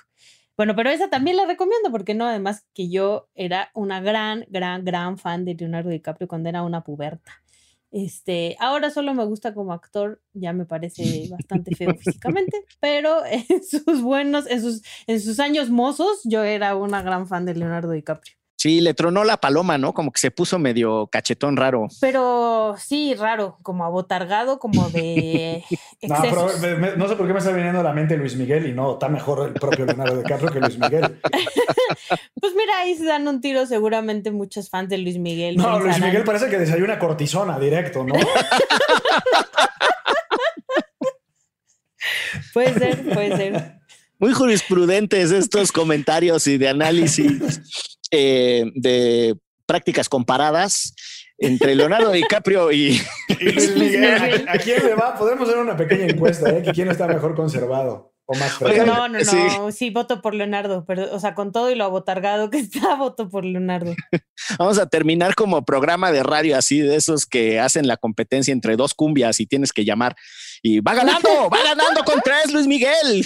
Bueno, 0.56 0.74
pero 0.76 0.90
esa 0.90 1.08
también 1.10 1.36
la 1.36 1.46
recomiendo 1.46 1.90
porque 1.90 2.14
no, 2.14 2.26
además 2.26 2.64
que 2.74 2.90
yo 2.90 3.28
era 3.34 3.70
una 3.74 4.00
gran, 4.00 4.44
gran, 4.48 4.84
gran 4.84 5.16
fan 5.18 5.44
de 5.44 5.54
Leonardo 5.54 5.90
DiCaprio 5.90 6.28
cuando 6.28 6.48
era 6.48 6.62
una 6.62 6.82
puberta. 6.84 7.41
Este, 7.92 8.56
ahora 8.58 8.90
solo 8.90 9.12
me 9.12 9.24
gusta 9.26 9.52
como 9.52 9.74
actor, 9.74 10.22
ya 10.32 10.54
me 10.54 10.64
parece 10.64 11.28
bastante 11.30 11.76
feo 11.76 11.94
físicamente, 11.94 12.64
pero 12.80 13.24
en 13.26 13.62
sus 13.62 14.02
buenos, 14.02 14.46
en 14.50 14.62
sus, 14.62 14.82
en 15.06 15.20
sus 15.20 15.38
años 15.38 15.70
mozos, 15.70 16.20
yo 16.24 16.42
era 16.42 16.74
una 16.74 17.02
gran 17.02 17.28
fan 17.28 17.44
de 17.44 17.54
Leonardo 17.54 17.90
DiCaprio. 17.92 18.41
Sí, 18.62 18.80
le 18.80 18.94
tronó 18.94 19.24
la 19.24 19.38
paloma, 19.38 19.76
¿no? 19.76 19.92
Como 19.92 20.12
que 20.12 20.20
se 20.20 20.30
puso 20.30 20.56
medio 20.56 21.08
cachetón 21.08 21.56
raro. 21.56 21.88
Pero 22.00 22.76
sí, 22.78 23.12
raro, 23.16 23.58
como 23.62 23.84
abotargado, 23.84 24.60
como 24.60 24.88
de 24.90 25.64
No, 26.02 26.14
pero 26.22 26.44
excesos. 26.48 26.60
me- 26.60 26.76
me- 26.76 26.96
no 26.96 27.08
sé 27.08 27.16
por 27.16 27.26
qué 27.26 27.32
me 27.32 27.40
está 27.40 27.50
viniendo 27.50 27.80
a 27.80 27.82
la 27.82 27.92
mente 27.92 28.16
Luis 28.16 28.36
Miguel 28.36 28.68
y 28.68 28.72
no, 28.72 28.92
está 28.92 29.08
mejor 29.08 29.48
el 29.48 29.54
propio 29.54 29.84
Leonardo 29.84 30.16
DiCaprio 30.22 30.52
que 30.52 30.60
Luis 30.60 30.78
Miguel. 30.78 31.20
Pues 32.40 32.54
mira, 32.56 32.78
ahí 32.80 32.96
se 32.96 33.04
dan 33.04 33.26
un 33.28 33.40
tiro 33.40 33.66
seguramente 33.66 34.30
muchos 34.30 34.68
fans 34.70 34.88
de 34.88 34.98
Luis 34.98 35.18
Miguel. 35.18 35.56
No, 35.56 35.78
Luis 35.80 35.98
Miguel 36.00 36.24
parece 36.24 36.48
que 36.48 36.58
desayuna 36.58 36.98
cortisona 36.98 37.58
directo, 37.58 38.04
¿no? 38.04 38.14
Puede 42.52 42.74
ser, 42.74 43.14
puede 43.14 43.36
ser. 43.36 43.74
Muy 44.18 44.32
jurisprudentes 44.32 45.30
estos 45.32 45.72
comentarios 45.72 46.46
y 46.46 46.58
de 46.58 46.68
análisis 46.68 47.81
eh, 48.12 48.70
de 48.74 49.34
prácticas 49.66 50.08
comparadas 50.08 50.94
entre 51.38 51.74
Leonardo 51.74 52.10
DiCaprio 52.12 52.70
y 52.70 53.00
Y 53.40 53.52
Luis 53.52 53.76
Miguel, 53.76 54.46
¿a, 54.48 54.52
a 54.52 54.58
quién 54.58 54.84
le 54.86 54.94
va? 54.94 55.16
Podemos 55.16 55.48
hacer 55.48 55.60
una 55.60 55.76
pequeña 55.76 56.04
encuesta, 56.04 56.50
¿eh? 56.50 56.62
Que 56.62 56.72
quién 56.72 56.88
está 56.88 57.08
mejor 57.08 57.34
conservado 57.34 58.12
o 58.26 58.34
más 58.36 58.60
Oigan, 58.62 58.86
fresco. 58.86 58.86
No, 58.86 59.08
no, 59.08 59.24
sí. 59.24 59.36
no, 59.36 59.72
sí. 59.72 59.90
voto 59.90 60.22
por 60.22 60.34
Leonardo, 60.34 60.84
pero, 60.86 61.12
o 61.12 61.18
sea, 61.18 61.34
con 61.34 61.52
todo 61.52 61.70
y 61.70 61.74
lo 61.74 61.84
abotargado 61.84 62.50
que 62.50 62.58
está, 62.58 62.94
voto 62.96 63.28
por 63.28 63.44
Leonardo. 63.44 63.94
vamos 64.58 64.78
a 64.78 64.86
terminar 64.86 65.34
como 65.34 65.64
programa 65.64 66.12
de 66.12 66.22
radio 66.22 66.56
así 66.56 66.80
de 66.80 66.96
esos 66.96 67.26
que 67.26 67.58
hacen 67.60 67.86
la 67.86 67.96
competencia 67.96 68.52
entre 68.52 68.76
dos 68.76 68.94
cumbias 68.94 69.40
y 69.40 69.46
tienes 69.46 69.72
que 69.72 69.84
llamar 69.84 70.14
y 70.62 70.80
va 70.80 70.94
ganando, 70.94 71.28
va 71.50 71.62
ganando 71.64 72.04
con 72.04 72.20
tres 72.22 72.52
Luis 72.52 72.66
Miguel. 72.66 73.24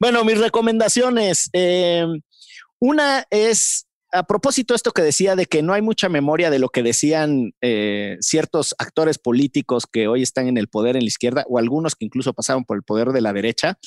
bueno, 0.00 0.24
mis 0.24 0.38
recomendaciones. 0.38 1.50
eh, 1.52 2.06
una 2.80 3.26
es 3.30 3.86
a 4.10 4.22
propósito 4.22 4.74
esto 4.74 4.92
que 4.92 5.02
decía 5.02 5.36
de 5.36 5.46
que 5.46 5.62
no 5.62 5.74
hay 5.74 5.82
mucha 5.82 6.08
memoria 6.08 6.50
de 6.50 6.58
lo 6.58 6.70
que 6.70 6.82
decían 6.82 7.52
eh, 7.60 8.16
ciertos 8.20 8.74
actores 8.78 9.18
políticos 9.18 9.86
que 9.90 10.08
hoy 10.08 10.22
están 10.22 10.48
en 10.48 10.56
el 10.56 10.68
poder 10.68 10.96
en 10.96 11.02
la 11.02 11.08
izquierda 11.08 11.44
o 11.48 11.58
algunos 11.58 11.94
que 11.94 12.06
incluso 12.06 12.32
pasaron 12.32 12.64
por 12.64 12.76
el 12.76 12.82
poder 12.82 13.08
de 13.08 13.20
la 13.20 13.32
derecha. 13.32 13.78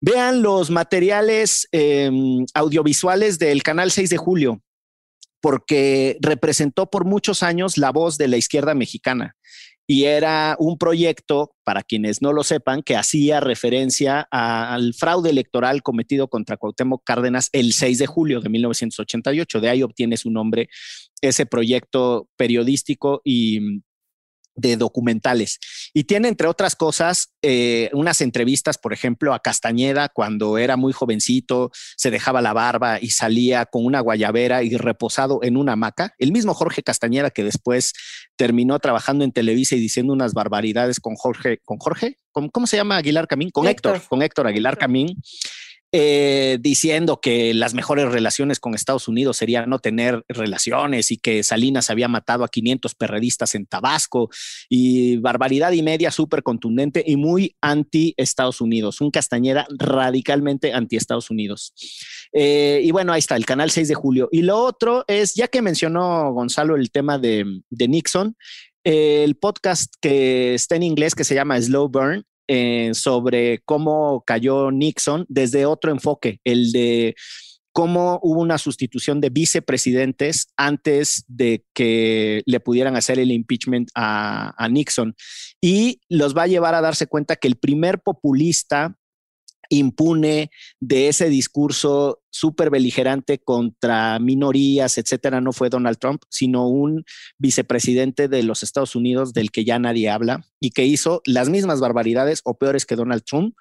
Vean 0.00 0.42
los 0.42 0.70
materiales 0.70 1.66
eh, 1.72 2.10
audiovisuales 2.54 3.38
del 3.38 3.62
canal 3.62 3.90
6 3.90 4.10
de 4.10 4.16
julio, 4.16 4.62
porque 5.40 6.18
representó 6.20 6.90
por 6.90 7.04
muchos 7.04 7.42
años 7.42 7.76
la 7.76 7.90
voz 7.90 8.18
de 8.18 8.28
la 8.28 8.36
izquierda 8.36 8.74
mexicana 8.74 9.34
y 9.86 10.04
era 10.04 10.56
un 10.58 10.78
proyecto, 10.78 11.54
para 11.62 11.82
quienes 11.82 12.22
no 12.22 12.32
lo 12.32 12.42
sepan, 12.42 12.82
que 12.82 12.96
hacía 12.96 13.40
referencia 13.40 14.26
al 14.30 14.94
fraude 14.94 15.30
electoral 15.30 15.82
cometido 15.82 16.28
contra 16.28 16.56
Cuauhtémoc 16.56 17.02
Cárdenas 17.04 17.50
el 17.52 17.72
6 17.72 17.98
de 17.98 18.06
julio 18.06 18.40
de 18.40 18.48
1988. 18.48 19.60
De 19.60 19.68
ahí 19.68 19.82
obtiene 19.82 20.16
su 20.16 20.30
nombre 20.30 20.68
ese 21.20 21.46
proyecto 21.46 22.28
periodístico 22.36 23.20
y 23.24 23.82
de 24.56 24.76
documentales. 24.76 25.58
Y 25.92 26.04
tiene, 26.04 26.28
entre 26.28 26.46
otras 26.48 26.76
cosas, 26.76 27.32
eh, 27.42 27.90
unas 27.92 28.20
entrevistas, 28.20 28.78
por 28.78 28.92
ejemplo, 28.92 29.34
a 29.34 29.40
Castañeda 29.40 30.08
cuando 30.08 30.58
era 30.58 30.76
muy 30.76 30.92
jovencito, 30.92 31.70
se 31.96 32.10
dejaba 32.10 32.40
la 32.40 32.52
barba 32.52 32.98
y 33.00 33.10
salía 33.10 33.66
con 33.66 33.84
una 33.84 34.00
guayabera 34.00 34.62
y 34.62 34.76
reposado 34.76 35.40
en 35.42 35.56
una 35.56 35.72
hamaca. 35.72 36.14
El 36.18 36.32
mismo 36.32 36.54
Jorge 36.54 36.82
Castañeda 36.82 37.30
que 37.30 37.44
después 37.44 37.92
terminó 38.36 38.78
trabajando 38.78 39.24
en 39.24 39.32
Televisa 39.32 39.76
y 39.76 39.80
diciendo 39.80 40.12
unas 40.12 40.34
barbaridades 40.34 41.00
con 41.00 41.14
Jorge, 41.16 41.58
con 41.64 41.78
Jorge, 41.78 42.18
¿Con- 42.32 42.48
¿cómo 42.48 42.66
se 42.66 42.76
llama 42.76 42.96
Aguilar 42.96 43.28
Camín? 43.28 43.50
Con 43.50 43.68
Héctor, 43.68 43.94
Héctor. 43.94 44.08
con 44.08 44.20
Héctor 44.22 44.46
Aguilar 44.48 44.76
Camín. 44.76 45.22
Eh, 45.96 46.58
diciendo 46.60 47.20
que 47.20 47.54
las 47.54 47.72
mejores 47.72 48.10
relaciones 48.10 48.58
con 48.58 48.74
Estados 48.74 49.06
Unidos 49.06 49.36
serían 49.36 49.70
no 49.70 49.78
tener 49.78 50.24
relaciones 50.26 51.12
y 51.12 51.18
que 51.18 51.44
Salinas 51.44 51.88
había 51.88 52.08
matado 52.08 52.42
a 52.42 52.48
500 52.48 52.96
perredistas 52.96 53.54
en 53.54 53.64
Tabasco 53.66 54.28
y 54.68 55.18
barbaridad 55.18 55.70
y 55.70 55.84
media 55.84 56.10
súper 56.10 56.42
contundente 56.42 57.04
y 57.06 57.14
muy 57.16 57.54
anti 57.60 58.12
Estados 58.16 58.60
Unidos, 58.60 59.00
un 59.00 59.12
Castañeda 59.12 59.68
radicalmente 59.78 60.72
anti 60.72 60.96
Estados 60.96 61.30
Unidos. 61.30 61.72
Eh, 62.32 62.80
y 62.82 62.90
bueno, 62.90 63.12
ahí 63.12 63.20
está, 63.20 63.36
el 63.36 63.46
canal 63.46 63.70
6 63.70 63.86
de 63.86 63.94
julio. 63.94 64.28
Y 64.32 64.42
lo 64.42 64.58
otro 64.58 65.04
es, 65.06 65.36
ya 65.36 65.46
que 65.46 65.62
mencionó 65.62 66.32
Gonzalo 66.32 66.74
el 66.74 66.90
tema 66.90 67.18
de, 67.18 67.62
Nixon, 67.70 68.36
el 68.82 69.36
podcast 69.36 69.94
que 70.00 70.54
está 70.54 70.74
en 70.74 70.82
inglés 70.82 71.14
que 71.14 71.22
se 71.22 71.36
llama 71.36 71.62
Slow 71.62 71.88
Burn, 71.88 72.26
eh, 72.48 72.90
sobre 72.94 73.60
cómo 73.64 74.22
cayó 74.26 74.70
Nixon 74.70 75.26
desde 75.28 75.66
otro 75.66 75.90
enfoque, 75.90 76.40
el 76.44 76.72
de 76.72 77.14
cómo 77.72 78.20
hubo 78.22 78.40
una 78.40 78.58
sustitución 78.58 79.20
de 79.20 79.30
vicepresidentes 79.30 80.46
antes 80.56 81.24
de 81.26 81.64
que 81.74 82.42
le 82.46 82.60
pudieran 82.60 82.96
hacer 82.96 83.18
el 83.18 83.32
impeachment 83.32 83.88
a, 83.96 84.54
a 84.62 84.68
Nixon. 84.68 85.16
Y 85.60 86.00
los 86.08 86.36
va 86.36 86.42
a 86.44 86.46
llevar 86.46 86.76
a 86.76 86.80
darse 86.80 87.08
cuenta 87.08 87.34
que 87.34 87.48
el 87.48 87.56
primer 87.56 88.00
populista 88.00 88.96
impune 89.68 90.50
de 90.80 91.08
ese 91.08 91.28
discurso 91.28 92.22
súper 92.30 92.70
beligerante 92.70 93.38
contra 93.38 94.18
minorías, 94.18 94.98
etcétera, 94.98 95.40
no 95.40 95.52
fue 95.52 95.70
Donald 95.70 95.98
Trump, 95.98 96.22
sino 96.30 96.68
un 96.68 97.04
vicepresidente 97.38 98.28
de 98.28 98.42
los 98.42 98.62
Estados 98.62 98.96
Unidos 98.96 99.32
del 99.32 99.50
que 99.50 99.64
ya 99.64 99.78
nadie 99.78 100.10
habla 100.10 100.44
y 100.60 100.70
que 100.70 100.84
hizo 100.84 101.22
las 101.26 101.48
mismas 101.48 101.80
barbaridades 101.80 102.40
o 102.44 102.58
peores 102.58 102.86
que 102.86 102.96
Donald 102.96 103.22
Trump 103.24 103.54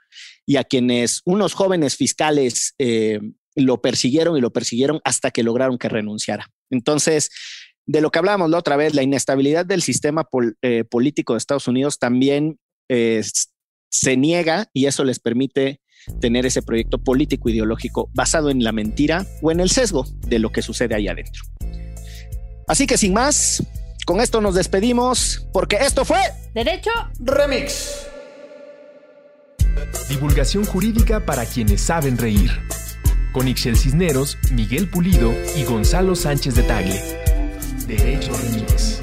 y 0.46 0.56
a 0.56 0.64
quienes 0.64 1.22
unos 1.26 1.54
jóvenes 1.54 1.96
fiscales 1.96 2.74
eh, 2.80 3.20
lo 3.56 3.82
persiguieron 3.82 4.38
y 4.38 4.42
lo 4.42 4.52
persiguieron 4.52 5.00
hasta 5.04 5.32
que 5.32 5.44
lograron 5.44 5.78
que 5.78 5.90
renunciara. 5.90 6.50
Entonces, 6.72 7.30
de 7.86 8.02
lo 8.02 8.12
que 8.12 8.20
hablábamos 8.20 8.50
la 8.50 8.58
otra 8.58 8.78
vez, 8.78 8.94
la 8.94 9.04
inestabilidad 9.04 9.66
del 9.66 9.82
sistema 9.82 10.28
eh, 10.62 10.84
político 10.84 11.34
de 11.34 11.38
Estados 11.38 11.68
Unidos 11.68 12.00
también 12.00 12.58
eh, 12.90 13.22
se 13.92 14.18
niega 14.18 14.70
y 14.74 14.86
eso 14.86 15.04
les 15.04 15.20
permite 15.20 15.80
tener 16.20 16.46
ese 16.46 16.62
proyecto 16.62 16.98
político 16.98 17.50
ideológico 17.50 18.10
basado 18.14 18.50
en 18.50 18.64
la 18.64 18.72
mentira 18.72 19.26
o 19.42 19.52
en 19.52 19.60
el 19.60 19.70
sesgo 19.70 20.06
de 20.28 20.40
lo 20.40 20.52
que 20.52 20.62
sucede 20.62 20.96
ahí 20.96 21.08
adentro. 21.08 21.44
Así 22.68 22.88
que 22.88 22.98
sin 22.98 23.14
más, 23.14 23.64
con 24.06 24.22
esto 24.22 24.42
nos 24.42 24.56
despedimos 24.56 25.48
porque 25.52 25.78
esto 25.78 26.06
fue 26.06 26.20
Derecho 26.54 26.92
Remix. 27.20 28.08
Divulgación 30.10 30.66
jurídica 30.66 31.26
para 31.26 31.46
quienes 31.46 31.82
saben 31.82 32.18
reír. 32.18 32.52
Con 33.32 33.48
Ixel 33.48 33.76
Cisneros, 33.76 34.38
Miguel 34.52 34.90
Pulido 34.90 35.34
y 35.58 35.64
Gonzalo 35.64 36.16
Sánchez 36.16 36.56
de 36.56 36.64
Tagle. 36.64 37.02
Derecho 37.88 38.32
Remix. 38.38 39.03